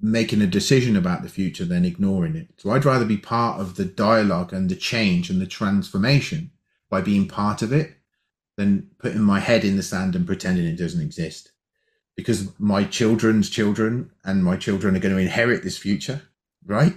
making 0.00 0.40
a 0.42 0.46
decision 0.46 0.96
about 0.96 1.22
the 1.22 1.28
future 1.28 1.64
than 1.64 1.84
ignoring 1.84 2.34
it. 2.34 2.48
So 2.56 2.70
I'd 2.70 2.84
rather 2.84 3.04
be 3.04 3.18
part 3.18 3.60
of 3.60 3.76
the 3.76 3.84
dialogue 3.84 4.52
and 4.52 4.68
the 4.68 4.74
change 4.74 5.30
and 5.30 5.40
the 5.40 5.46
transformation 5.46 6.50
by 6.90 7.02
being 7.02 7.28
part 7.28 7.62
of 7.62 7.72
it 7.72 7.96
than 8.56 8.90
putting 8.98 9.22
my 9.22 9.38
head 9.38 9.64
in 9.64 9.76
the 9.76 9.82
sand 9.82 10.16
and 10.16 10.26
pretending 10.26 10.66
it 10.66 10.76
doesn't 10.76 11.00
exist. 11.00 11.52
Because 12.16 12.58
my 12.58 12.84
children's 12.84 13.48
children 13.48 14.10
and 14.24 14.44
my 14.44 14.56
children 14.56 14.96
are 14.96 14.98
going 14.98 15.14
to 15.14 15.20
inherit 15.20 15.62
this 15.62 15.78
future, 15.78 16.22
right? 16.66 16.96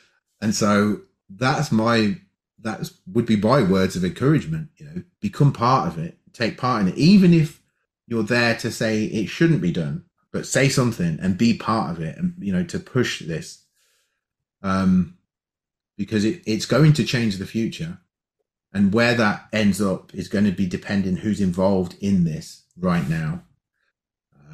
and 0.40 0.54
so 0.54 1.00
that's 1.36 1.72
my 1.72 2.16
that 2.60 2.90
would 3.12 3.26
be 3.26 3.36
my 3.36 3.62
words 3.62 3.96
of 3.96 4.04
encouragement. 4.04 4.68
You 4.76 4.86
know, 4.86 5.02
become 5.20 5.52
part 5.52 5.88
of 5.88 5.98
it, 5.98 6.18
take 6.32 6.58
part 6.58 6.82
in 6.82 6.88
it, 6.88 6.96
even 6.96 7.32
if 7.34 7.60
you're 8.06 8.22
there 8.22 8.56
to 8.56 8.70
say 8.70 9.04
it 9.04 9.28
shouldn't 9.28 9.62
be 9.62 9.72
done, 9.72 10.04
but 10.32 10.46
say 10.46 10.68
something 10.68 11.18
and 11.20 11.38
be 11.38 11.54
part 11.54 11.90
of 11.90 12.02
it, 12.02 12.16
and 12.16 12.34
you 12.38 12.52
know, 12.52 12.64
to 12.64 12.78
push 12.78 13.20
this, 13.20 13.64
um, 14.62 15.16
because 15.96 16.24
it, 16.24 16.42
it's 16.46 16.66
going 16.66 16.92
to 16.94 17.04
change 17.04 17.36
the 17.36 17.46
future, 17.46 17.98
and 18.72 18.92
where 18.92 19.14
that 19.14 19.48
ends 19.52 19.80
up 19.80 20.14
is 20.14 20.28
going 20.28 20.44
to 20.44 20.52
be 20.52 20.66
depending 20.66 21.16
who's 21.16 21.40
involved 21.40 21.96
in 22.00 22.24
this 22.24 22.64
right 22.78 23.08
now, 23.08 23.42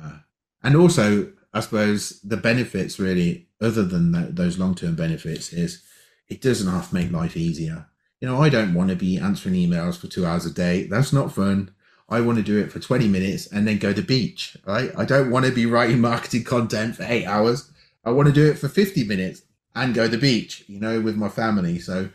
uh, 0.03 0.19
and 0.63 0.77
also, 0.77 1.33
I 1.53 1.61
suppose 1.61 2.21
the 2.23 2.37
benefits 2.37 2.99
really, 2.99 3.49
other 3.61 3.85
than 3.85 4.13
that, 4.13 4.37
those 4.37 4.59
long 4.59 4.75
term 4.75 4.95
benefits, 4.95 5.53
is 5.53 5.83
it 6.29 6.41
doesn't 6.41 6.71
have 6.71 6.89
to 6.89 6.95
make 6.95 7.11
life 7.11 7.37
easier 7.37 7.89
you 8.21 8.29
know, 8.29 8.43
I 8.43 8.49
don't 8.49 8.75
want 8.75 8.91
to 8.91 8.97
be 8.97 9.19
answering 9.19 9.55
emails 9.55 9.97
for 9.97 10.09
two 10.09 10.27
hours 10.27 10.45
a 10.45 10.51
day. 10.51 10.85
That's 10.85 11.13
not 11.13 11.33
fun. 11.33 11.71
I 12.09 12.21
want 12.21 12.39
to 12.39 12.45
do 12.45 12.59
it 12.59 12.73
for 12.73 12.81
20 12.81 13.07
minutes 13.07 13.47
and 13.53 13.69
then 13.69 13.79
go 13.79 13.93
to 13.93 14.01
the 14.01 14.07
beach, 14.07 14.57
right? 14.67 14.91
I 14.97 15.05
don't 15.05 15.31
want 15.31 15.47
to 15.47 15.53
be 15.53 15.67
writing 15.67 16.01
marketing 16.01 16.45
content 16.45 16.97
for 16.97 17.05
eight 17.05 17.27
hours. 17.27 17.71
I 18.05 18.11
want 18.11 18.27
to 18.27 18.35
do 18.35 18.51
it 18.51 18.59
for 18.59 18.69
50 18.69 19.05
minutes 19.05 19.43
and 19.75 19.95
go 19.95 20.05
to 20.05 20.09
the 20.09 20.19
beach, 20.19 20.65
you 20.67 20.81
know, 20.81 21.01
with 21.01 21.17
my 21.17 21.29
family. 21.29 21.79
So 21.79 22.09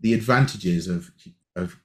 the 0.00 0.14
advantages 0.14 0.86
of, 0.86 1.10
of, 1.56 1.76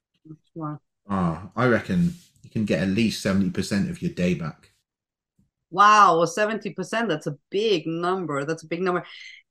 wow. 0.54 0.80
ah, 1.10 1.50
I 1.56 1.66
reckon 1.66 2.14
you 2.44 2.50
can 2.50 2.66
get 2.66 2.82
at 2.82 2.90
least 2.90 3.26
70% 3.26 3.90
of 3.90 4.02
your 4.02 4.12
day 4.12 4.36
back. 4.36 4.70
Wow, 5.72 6.24
70%, 6.26 7.10
that's 7.10 7.28
a 7.28 7.38
big 7.50 7.88
number. 7.88 8.46
That's 8.46 8.64
a 8.64 8.68
big 8.68 8.82
number 8.82 9.04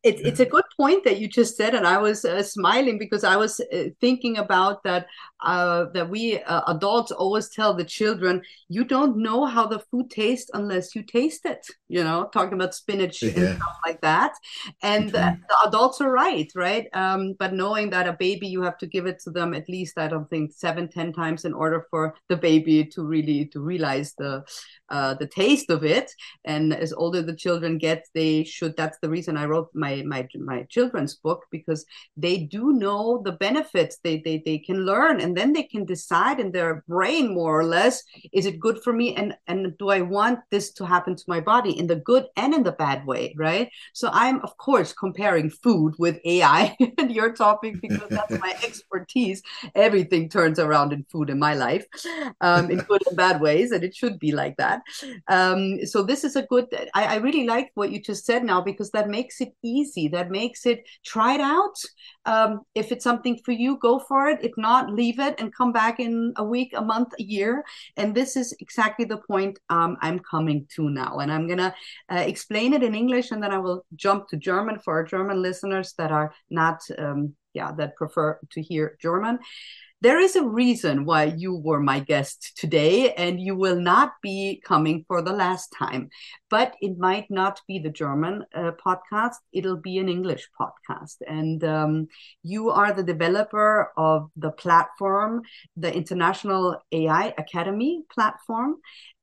it's 0.07 0.21
it's 0.23 0.41
a 0.41 0.47
good 0.47 0.65
point 0.77 1.03
that 1.05 1.19
you 1.19 1.27
just 1.29 1.57
said, 1.57 1.75
and 1.75 1.87
I 1.87 1.99
was 1.99 2.25
uh, 2.25 2.43
smiling 2.43 2.97
because 2.97 3.25
I 3.25 3.37
was 3.37 3.61
uh, 3.61 3.85
thinking 4.01 4.39
about 4.39 4.83
that. 4.85 5.07
Uh, 5.45 5.87
that 5.93 6.09
we 6.09 6.41
uh, 6.43 6.63
adults 6.69 7.13
always 7.13 7.51
tell 7.51 7.75
the 7.75 7.85
children, 7.85 8.41
"You 8.69 8.85
don't 8.85 9.17
know 9.17 9.45
how 9.45 9.67
the 9.67 9.81
food 9.91 10.11
tastes 10.11 10.51
unless 10.55 10.95
you 10.95 11.03
taste 11.03 11.45
it." 11.45 11.67
You 11.89 12.05
know, 12.05 12.31
talking 12.33 12.55
about 12.55 12.75
spinach 12.75 13.23
yeah. 13.23 13.31
and 13.31 13.57
stuff 13.57 13.77
like 13.85 14.01
that. 14.01 14.33
And 14.83 15.13
mm-hmm. 15.13 15.43
the 15.49 15.69
adults 15.69 16.01
are 16.01 16.11
right, 16.11 16.51
right? 16.55 16.87
Um, 16.93 17.35
but 17.39 17.53
knowing 17.53 17.91
that 17.91 18.09
a 18.09 18.13
baby, 18.13 18.47
you 18.47 18.63
have 18.63 18.79
to 18.79 18.87
give 18.87 19.07
it 19.07 19.19
to 19.25 19.31
them 19.31 19.55
at 19.55 19.69
least, 19.69 19.99
I 19.99 20.09
don't 20.09 20.31
think 20.31 20.53
seven, 20.53 20.89
ten 20.89 21.13
times 21.13 21.45
in 21.45 21.53
order 21.53 21.87
for 21.91 22.15
the 22.29 22.37
baby 22.37 22.85
to 22.95 23.03
really 23.05 23.47
to 23.47 23.61
realize 23.61 24.15
the 24.17 24.45
uh, 24.89 25.15
the 25.15 25.27
taste 25.27 25.71
of 25.71 25.85
it. 25.85 26.13
And 26.45 26.73
as 26.73 26.93
older 26.93 27.23
the 27.23 27.35
children 27.35 27.79
get, 27.79 28.07
they 28.15 28.45
should. 28.45 28.77
That's 28.77 28.99
the 29.01 29.11
reason 29.11 29.37
I 29.37 29.47
wrote 29.47 29.71
my 29.75 29.96
my 30.03 30.29
my 30.39 30.65
children's 30.65 31.15
book 31.15 31.45
because 31.51 31.85
they 32.17 32.39
do 32.39 32.73
know 32.73 33.23
the 33.25 33.33
benefits. 33.33 33.99
They 34.03 34.21
they 34.25 34.43
they 34.45 34.59
can 34.59 34.85
learn, 34.85 35.21
and 35.21 35.37
then 35.37 35.53
they 35.53 35.63
can 35.63 35.85
decide 35.85 36.39
in 36.41 36.53
their 36.53 36.85
brain 36.87 37.35
more 37.35 37.59
or 37.59 37.65
less: 37.65 38.03
is 38.33 38.47
it 38.47 38.61
good 38.61 38.83
for 38.83 38.93
me, 38.93 39.15
and 39.17 39.35
and 39.47 39.77
do 39.79 39.89
I 39.89 40.03
want 40.03 40.41
this 40.51 40.73
to 40.75 40.87
happen 40.87 41.17
to 41.17 41.25
my 41.27 41.41
body 41.41 41.79
in 41.79 41.87
the 41.87 41.97
good 41.97 42.27
and 42.37 42.55
in 42.55 42.63
the 42.63 42.73
bad 42.73 43.07
way, 43.07 43.35
right? 43.37 43.71
So 43.95 44.11
I'm 44.13 44.41
of 44.43 44.57
course 44.59 44.93
comparing 44.93 45.51
food 45.51 45.95
with 45.99 46.21
AI 46.25 46.77
and 46.99 47.11
your 47.11 47.33
topic 47.33 47.81
because 47.81 48.11
that's 48.11 48.39
my 48.41 48.55
expertise. 48.65 49.43
Everything 49.75 50.29
turns 50.29 50.59
around 50.59 50.93
in 50.93 51.05
food 51.11 51.31
in 51.31 51.39
my 51.39 51.55
life, 51.55 51.87
um, 52.41 52.71
in 52.71 52.79
good 52.79 53.03
and 53.07 53.17
bad 53.17 53.41
ways, 53.41 53.73
and 53.73 53.83
it 53.83 53.95
should 53.95 54.19
be 54.19 54.33
like 54.33 54.57
that 54.59 54.67
that. 54.67 54.83
Um, 55.29 55.85
so 55.87 56.03
this 56.03 56.25
is 56.25 56.37
a 56.37 56.43
good. 56.43 56.67
I, 56.95 57.05
I 57.05 57.17
really 57.17 57.47
like 57.47 57.71
what 57.75 57.91
you 57.91 58.01
just 58.01 58.25
said 58.25 58.45
now 58.45 58.61
because 58.61 58.91
that 58.91 59.09
makes 59.09 59.41
it 59.41 59.53
easy. 59.63 59.76
That 59.85 60.31
makes 60.31 60.67
it 60.67 60.85
try 61.05 61.35
it 61.35 61.41
out. 61.41 61.75
Um, 62.25 62.63
if 62.75 62.93
it's 62.93 63.05
something 63.05 63.39
for 63.45 63.53
you, 63.53 63.79
go 63.79 63.99
for 63.99 64.29
it. 64.29 64.43
If 64.43 64.53
not, 64.57 64.93
leave 64.93 65.19
it 65.19 65.35
and 65.39 65.55
come 65.55 65.73
back 65.73 66.01
in 66.01 66.33
a 66.37 66.45
week, 66.45 66.73
a 66.75 66.83
month, 66.83 67.13
a 67.19 67.23
year. 67.23 67.65
And 67.97 68.15
this 68.15 68.37
is 68.37 68.55
exactly 68.61 69.05
the 69.05 69.19
point 69.19 69.59
um, 69.69 69.97
I'm 70.01 70.19
coming 70.19 70.67
to 70.77 70.91
now. 70.91 71.19
And 71.19 71.33
I'm 71.33 71.49
gonna 71.49 71.75
uh, 72.11 72.25
explain 72.27 72.73
it 72.73 72.83
in 72.83 72.95
English, 72.95 73.31
and 73.31 73.43
then 73.43 73.53
I 73.53 73.59
will 73.59 73.85
jump 73.95 74.29
to 74.29 74.37
German 74.37 74.79
for 74.79 74.95
our 74.95 75.05
German 75.05 75.43
listeners 75.43 75.95
that 75.99 76.13
are 76.13 76.33
not, 76.51 76.81
um, 76.99 77.35
yeah, 77.55 77.73
that 77.73 77.97
prefer 77.97 78.39
to 78.51 78.63
hear 78.63 78.97
German 79.01 79.39
there 80.03 80.21
is 80.21 80.37
a 80.37 80.45
reason 80.45 81.05
why 81.05 81.25
you 81.25 81.55
were 81.57 81.81
my 81.81 82.01
guest 82.01 82.53
today, 82.57 83.13
and 83.15 83.41
you 83.41 83.57
will 83.57 83.81
not 83.81 84.13
be 84.23 84.61
coming 84.65 85.05
for 85.09 85.23
the 85.23 85.33
last 85.33 85.75
time. 85.77 86.11
But 86.49 86.77
it 86.81 86.99
might 86.99 87.31
not 87.31 87.61
be 87.67 87.79
the 87.79 87.91
German 87.91 88.45
uh, 88.55 88.73
podcast, 88.85 89.37
it'll 89.53 89.77
be 89.77 89.99
an 89.99 90.09
English 90.09 90.49
podcast. 90.59 91.17
And 91.27 91.63
um, 91.65 92.09
you 92.43 92.71
are 92.71 92.93
the 92.93 93.03
developer 93.03 93.93
of 93.97 94.31
the 94.37 94.53
platform, 94.53 95.43
the 95.77 95.93
International 95.95 96.81
AI 96.93 97.35
Academy 97.37 98.05
platform 98.13 98.77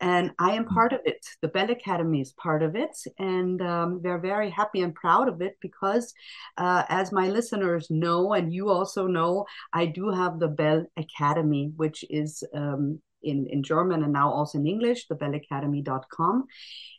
and 0.03 0.31
I 0.37 0.51
am 0.51 0.65
part 0.65 0.91
of 0.91 0.99
it. 1.05 1.25
The 1.41 1.47
Bell 1.47 1.71
Academy 1.71 2.19
is 2.19 2.33
part 2.33 2.61
of 2.61 2.75
it, 2.75 2.95
and 3.19 3.61
um, 3.61 4.01
we're 4.03 4.19
very 4.19 4.49
happy 4.49 4.81
and 4.81 4.93
proud 4.93 5.29
of 5.29 5.41
it 5.41 5.55
because, 5.61 6.13
uh, 6.57 6.83
as 6.89 7.13
my 7.13 7.29
listeners 7.29 7.87
know, 7.89 8.33
and 8.33 8.53
you 8.53 8.69
also 8.69 9.07
know, 9.07 9.45
I 9.71 9.85
do 9.85 10.09
have 10.09 10.39
the 10.39 10.49
Bell 10.49 10.85
Academy, 10.97 11.71
which 11.77 12.03
is 12.09 12.43
um, 12.53 12.99
in, 13.23 13.47
in 13.49 13.63
German 13.63 14.03
and 14.03 14.13
now 14.13 14.31
also 14.31 14.57
in 14.57 14.67
English, 14.67 15.07
thebellacademy.com. 15.07 16.45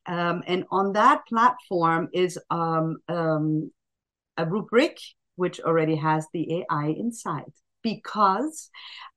Um, 0.06 0.42
and 0.46 0.64
on 0.70 0.92
that 0.92 1.26
platform 1.28 2.08
is 2.12 2.38
um, 2.50 2.98
um, 3.08 3.70
a 4.36 4.46
rubric 4.46 4.98
which 5.36 5.60
already 5.60 5.96
has 5.96 6.26
the 6.32 6.64
AI 6.70 6.94
inside 6.96 7.52
because 7.82 8.70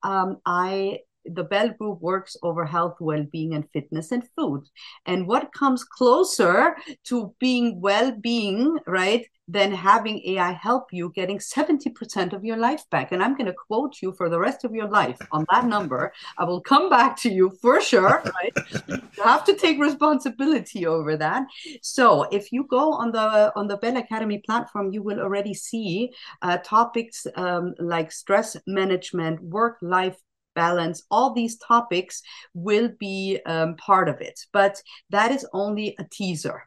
um, 0.04 0.38
I 0.46 1.00
the 1.34 1.44
Bell 1.44 1.70
Group 1.70 2.02
works 2.02 2.36
over 2.44 2.66
health, 2.66 2.98
well-being, 3.00 3.54
and 3.54 3.68
fitness 3.72 4.12
and 4.12 4.28
food. 4.36 4.64
And 5.06 5.28
what 5.28 5.54
comes 5.54 5.84
closer 5.84 6.76
to 7.06 7.34
being 7.40 7.82
well-being, 7.82 8.78
right, 8.88 9.26
than 9.50 9.72
having 9.72 10.22
AI 10.26 10.52
help 10.52 10.92
you 10.92 11.12
getting 11.16 11.40
70% 11.40 12.34
of 12.34 12.44
your 12.44 12.58
life 12.58 12.84
back? 12.92 13.12
And 13.12 13.24
I'm 13.24 13.36
going 13.36 13.46
to 13.48 13.56
quote 13.68 14.02
you 14.02 14.12
for 14.14 14.30
the 14.30 14.40
rest 14.40 14.66
of 14.66 14.74
your 14.74 14.90
life 14.90 15.18
on 15.32 15.46
that 15.52 15.66
number. 15.66 16.12
I 16.38 16.44
will 16.44 16.62
come 16.62 16.90
back 16.90 17.18
to 17.22 17.30
you 17.30 17.52
for 17.62 17.82
sure, 17.82 18.24
right? 18.26 18.54
you 18.90 19.24
have 19.24 19.46
to 19.46 19.56
take 19.56 19.80
responsibility 19.80 20.86
over 20.86 21.16
that. 21.18 21.48
So 21.82 22.24
if 22.32 22.52
you 22.52 22.66
go 22.66 22.92
on 22.94 23.12
the 23.12 23.54
on 23.56 23.68
the 23.68 23.78
Bell 23.78 23.98
Academy 23.98 24.42
platform, 24.46 24.92
you 24.92 25.02
will 25.02 25.20
already 25.20 25.54
see 25.54 26.12
uh, 26.42 26.58
topics 26.58 27.26
um, 27.36 27.74
like 27.80 28.12
stress 28.12 28.58
management, 28.68 29.42
work-life 29.42 30.18
balance, 30.58 31.04
all 31.10 31.34
these 31.34 31.58
topics 31.58 32.22
will 32.54 32.90
be 33.00 33.40
um, 33.46 33.78
part 33.78 34.10
of 34.10 34.20
it. 34.20 34.38
But 34.52 34.82
that 35.12 35.32
is 35.32 35.48
only 35.54 35.96
a 36.00 36.06
teaser. 36.12 36.64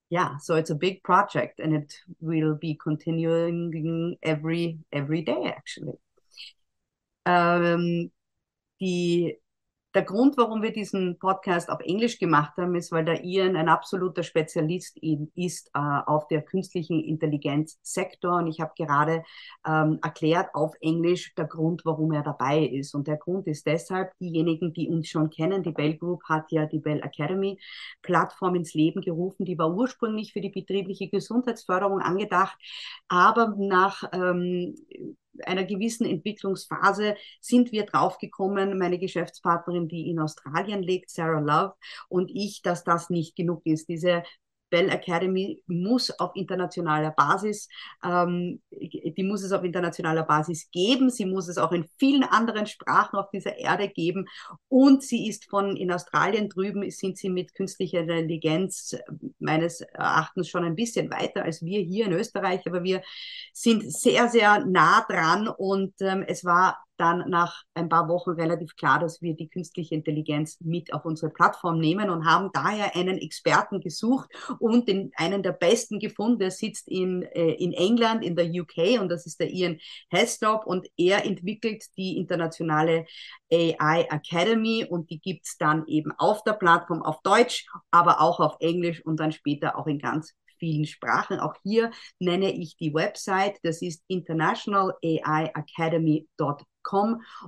yeah 0.09 0.37
so 0.37 0.55
it's 0.55 0.71
a 0.71 0.75
big 0.75 1.03
project 1.03 1.59
and 1.59 1.75
it 1.75 1.93
will 2.19 2.55
be 2.55 2.75
continuing 2.81 4.17
every 4.23 4.79
every 4.91 5.21
day 5.21 5.53
actually. 5.55 5.99
Um, 7.25 8.09
the 8.79 9.35
der 9.95 10.03
Grund, 10.03 10.37
warum 10.37 10.61
wir 10.61 10.71
diesen 10.71 11.17
Podcast 11.17 11.69
auf 11.69 11.79
Englisch 11.81 12.19
gemacht 12.19 12.53
haben, 12.57 12.75
ist, 12.75 12.91
weil 12.91 13.05
der 13.05 13.23
Ian 13.23 13.55
ein 13.55 13.69
absoluter 13.69 14.21
Spezialist 14.21 14.97
ist 15.35 15.71
äh, 15.73 15.79
auf 15.79 16.27
der 16.27 16.43
künstlichen 16.43 17.03
Intelligenz-Sektor. 17.03 18.37
Und 18.37 18.47
ich 18.47 18.59
habe 18.59 18.73
gerade 18.77 19.23
ähm, 19.65 19.97
erklärt 20.03 20.53
auf 20.53 20.75
Englisch 20.79 21.33
der 21.33 21.45
Grund, 21.45 21.81
warum 21.85 22.11
er 22.11 22.21
dabei 22.21 22.65
ist. 22.65 22.93
Und 22.93 23.07
der 23.07 23.17
Grund 23.17 23.47
ist 23.47 23.65
deshalb, 23.65 24.15
diejenigen, 24.19 24.73
die 24.73 24.89
uns 24.89 25.07
schon 25.07 25.31
kennen, 25.31 25.63
die 25.63 25.71
Bell 25.71 25.97
Group 25.97 26.21
hat 26.25 26.51
ja 26.51 26.67
die 26.67 26.79
Bell 26.79 27.01
Academy 27.01 27.59
Plattform 28.03 28.55
ins 28.55 28.75
Leben 28.75 29.01
gerufen. 29.01 29.45
Die 29.45 29.57
war 29.57 29.73
ursprünglich 29.73 30.33
für 30.33 30.41
die 30.41 30.49
betriebliche 30.49 31.09
Gesundheitsförderung 31.09 31.99
angedacht, 31.99 32.57
aber 33.07 33.55
nach 33.57 34.03
ähm, 34.13 34.75
einer 35.45 35.63
gewissen 35.63 36.05
Entwicklungsphase 36.05 37.15
sind 37.39 37.71
wir 37.71 37.85
draufgekommen, 37.85 38.77
meine 38.77 38.99
Geschäftspartnerin, 38.99 39.87
die 39.87 40.09
in 40.09 40.19
Australien 40.19 40.83
lebt, 40.83 41.09
Sarah 41.09 41.39
Love, 41.39 41.75
und 42.07 42.31
ich, 42.33 42.61
dass 42.61 42.83
das 42.83 43.09
nicht 43.09 43.35
genug 43.35 43.61
ist. 43.65 43.89
Diese 43.89 44.23
Bell 44.69 44.89
Academy 44.89 45.63
muss 45.67 46.11
auf 46.19 46.35
internationaler 46.35 47.11
Basis, 47.11 47.67
ähm, 48.03 48.61
die 48.71 49.23
muss 49.23 49.43
es 49.43 49.51
auf 49.51 49.63
internationaler 49.63 50.23
Basis 50.23 50.69
geben. 50.71 51.09
Sie 51.09 51.25
muss 51.25 51.47
es 51.47 51.57
auch 51.57 51.71
in 51.71 51.87
vielen 51.97 52.23
anderen 52.23 52.67
Sprachen 52.67 53.17
auf 53.17 53.29
dieser 53.31 53.57
Erde 53.57 53.89
geben. 53.89 54.27
Und 54.67 55.03
sie 55.03 55.27
ist 55.27 55.49
von 55.49 55.75
in 55.75 55.91
Australien 55.91 56.49
drüben, 56.49 56.89
sind 56.91 57.17
sie 57.17 57.29
mit 57.29 57.53
künstlicher 57.53 57.99
Intelligenz 57.99 58.95
meines 59.39 59.81
Erachtens 59.81 60.49
schon 60.49 60.63
ein 60.63 60.75
bisschen 60.75 61.09
weiter 61.11 61.43
als 61.43 61.63
wir 61.63 61.81
hier 61.81 62.05
in 62.05 62.13
Österreich. 62.13 62.61
Aber 62.65 62.83
wir 62.83 63.01
sind 63.53 63.91
sehr, 63.91 64.29
sehr 64.29 64.65
nah 64.65 65.05
dran 65.07 65.47
und 65.47 65.93
ähm, 66.01 66.23
es 66.27 66.45
war 66.45 66.77
dann 66.99 67.29
nach 67.29 67.63
ein 67.73 67.89
paar 67.89 68.07
Wochen 68.09 68.31
relativ 68.31 68.75
klar, 68.75 68.99
dass 68.99 69.21
wir 69.21 69.35
die 69.35 69.49
künstliche 69.49 69.95
Intelligenz 69.95 70.57
mit 70.59 70.93
auf 70.93 71.05
unsere 71.05 71.31
Plattform 71.31 71.79
nehmen 71.79 72.09
und 72.09 72.25
haben 72.25 72.49
daher 72.53 72.95
einen 72.95 73.17
Experten 73.17 73.79
gesucht 73.79 74.29
und 74.59 74.87
den, 74.87 75.11
einen 75.15 75.41
der 75.41 75.53
besten 75.53 75.99
gefunden. 75.99 76.39
Der 76.39 76.51
sitzt 76.51 76.87
in, 76.87 77.23
äh, 77.23 77.53
in 77.53 77.73
England, 77.73 78.23
in 78.23 78.35
der 78.35 78.45
UK 78.45 78.99
und 78.99 79.09
das 79.09 79.25
ist 79.25 79.39
der 79.39 79.49
Ian 79.49 79.79
Heslop 80.09 80.65
und 80.65 80.87
er 80.97 81.25
entwickelt 81.25 81.85
die 81.97 82.17
internationale 82.17 83.05
AI 83.51 84.07
Academy 84.09 84.85
und 84.87 85.09
die 85.09 85.19
gibt's 85.19 85.57
dann 85.57 85.85
eben 85.87 86.11
auf 86.17 86.43
der 86.43 86.53
Plattform 86.53 87.01
auf 87.01 87.21
Deutsch, 87.23 87.65
aber 87.91 88.21
auch 88.21 88.39
auf 88.39 88.57
Englisch 88.59 89.03
und 89.05 89.19
dann 89.19 89.31
später 89.31 89.77
auch 89.77 89.87
in 89.87 89.99
ganz 89.99 90.33
vielen 90.59 90.85
Sprachen. 90.85 91.39
Auch 91.39 91.55
hier 91.63 91.89
nenne 92.19 92.51
ich 92.51 92.77
die 92.77 92.93
Website, 92.93 93.57
das 93.63 93.81
ist 93.81 94.03
internationalaiacademy.com 94.07 96.68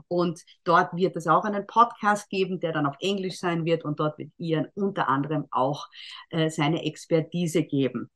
und 0.07 0.41
dort 0.63 0.95
wird 0.95 1.15
es 1.15 1.27
auch 1.27 1.45
einen 1.45 1.67
Podcast 1.67 2.29
geben, 2.29 2.59
der 2.59 2.73
dann 2.73 2.85
auf 2.85 2.95
Englisch 2.99 3.39
sein 3.39 3.65
wird 3.65 3.83
und 3.83 3.99
dort 3.99 4.17
wird 4.17 4.31
Ian 4.37 4.67
unter 4.75 5.07
anderem 5.09 5.47
auch 5.51 5.87
äh, 6.29 6.49
seine 6.49 6.83
Expertise 6.83 7.63
geben. 7.63 8.09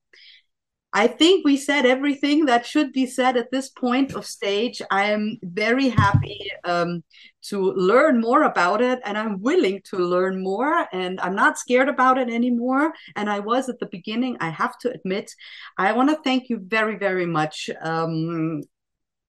I 0.95 1.07
think 1.07 1.43
we 1.43 1.57
said 1.57 1.85
everything 1.85 2.45
that 2.45 2.65
should 2.65 2.93
be 2.93 3.05
said 3.05 3.35
at 3.35 3.51
this 3.51 3.69
point 3.69 4.15
of 4.15 4.25
stage. 4.25 4.81
I 4.89 5.11
am 5.11 5.37
very 5.43 5.89
happy 5.89 6.49
um, 6.63 7.03
to 7.49 7.73
learn 7.73 8.21
more 8.21 8.43
about 8.43 8.79
it, 8.79 9.01
and 9.03 9.17
I'm 9.17 9.41
willing 9.41 9.81
to 9.89 9.97
learn 9.97 10.41
more, 10.41 10.87
and 10.93 11.19
I'm 11.19 11.35
not 11.35 11.57
scared 11.57 11.89
about 11.89 12.17
it 12.17 12.29
anymore. 12.29 12.93
And 13.17 13.29
I 13.29 13.39
was 13.39 13.67
at 13.67 13.79
the 13.79 13.87
beginning, 13.87 14.37
I 14.39 14.47
have 14.47 14.77
to 14.79 14.89
admit. 14.89 15.29
I 15.77 15.91
want 15.91 16.11
to 16.11 16.19
thank 16.23 16.47
you 16.49 16.61
very, 16.65 16.97
very 16.97 17.25
much. 17.25 17.69
Um, 17.81 18.61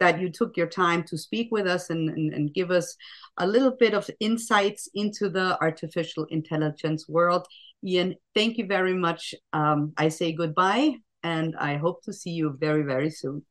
that 0.00 0.20
you 0.20 0.30
took 0.30 0.56
your 0.56 0.66
time 0.66 1.02
to 1.04 1.16
speak 1.16 1.48
with 1.50 1.66
us 1.66 1.90
and, 1.90 2.10
and, 2.10 2.34
and, 2.34 2.54
give 2.54 2.70
us 2.70 2.96
a 3.38 3.46
little 3.46 3.70
bit 3.70 3.94
of 3.94 4.10
insights 4.20 4.88
into 4.94 5.28
the 5.28 5.58
artificial 5.60 6.24
intelligence 6.30 7.08
world. 7.08 7.46
Ian, 7.84 8.14
thank 8.34 8.58
you 8.58 8.66
very 8.66 8.94
much. 8.94 9.34
Um, 9.52 9.92
I 9.96 10.08
say 10.08 10.32
goodbye 10.32 10.96
and 11.22 11.56
I 11.56 11.76
hope 11.76 12.02
to 12.04 12.12
see 12.12 12.30
you 12.30 12.56
very, 12.58 12.82
very 12.82 13.10
soon. 13.10 13.44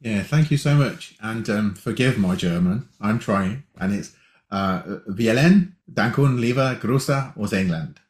Yeah, 0.00 0.22
thank 0.22 0.50
you 0.50 0.56
so 0.56 0.74
much. 0.74 1.16
And 1.20 1.48
um, 1.48 1.74
forgive 1.74 2.18
my 2.18 2.36
German. 2.36 2.88
I'm 3.00 3.18
trying. 3.18 3.64
And 3.80 3.94
it's 3.94 4.14
uh, 4.50 4.82
Vielen 5.08 5.76
Dankun 5.86 6.38
lieber 6.38 6.76
Grüße 6.76 7.32
aus 7.36 7.52
England. 7.52 8.03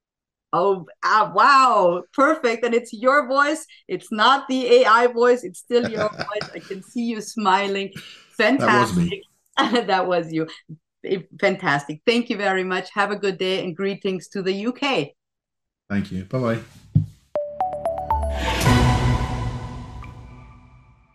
Oh, 0.54 0.86
ah, 1.02 1.32
wow. 1.34 2.04
Perfect. 2.12 2.64
And 2.64 2.74
it's 2.74 2.92
your 2.92 3.26
voice. 3.26 3.66
It's 3.88 4.12
not 4.12 4.46
the 4.48 4.66
AI 4.72 5.08
voice. 5.08 5.42
It's 5.42 5.58
still 5.58 5.84
your 5.90 6.08
voice. 6.32 6.48
I 6.54 6.60
can 6.60 6.80
see 6.80 7.02
you 7.02 7.20
smiling. 7.20 7.92
Fantastic. 8.38 9.24
That 9.56 9.72
was, 9.72 9.86
that 9.86 10.06
was 10.06 10.32
you. 10.32 10.46
Fantastic. 11.40 12.02
Thank 12.06 12.30
you 12.30 12.36
very 12.36 12.62
much. 12.62 12.88
Have 12.94 13.10
a 13.10 13.16
good 13.16 13.36
day 13.36 13.64
and 13.64 13.76
greetings 13.76 14.28
to 14.28 14.42
the 14.42 14.66
UK. 14.68 15.08
Thank 15.90 16.12
you. 16.12 16.24
Bye 16.24 16.38
bye. 16.38 16.60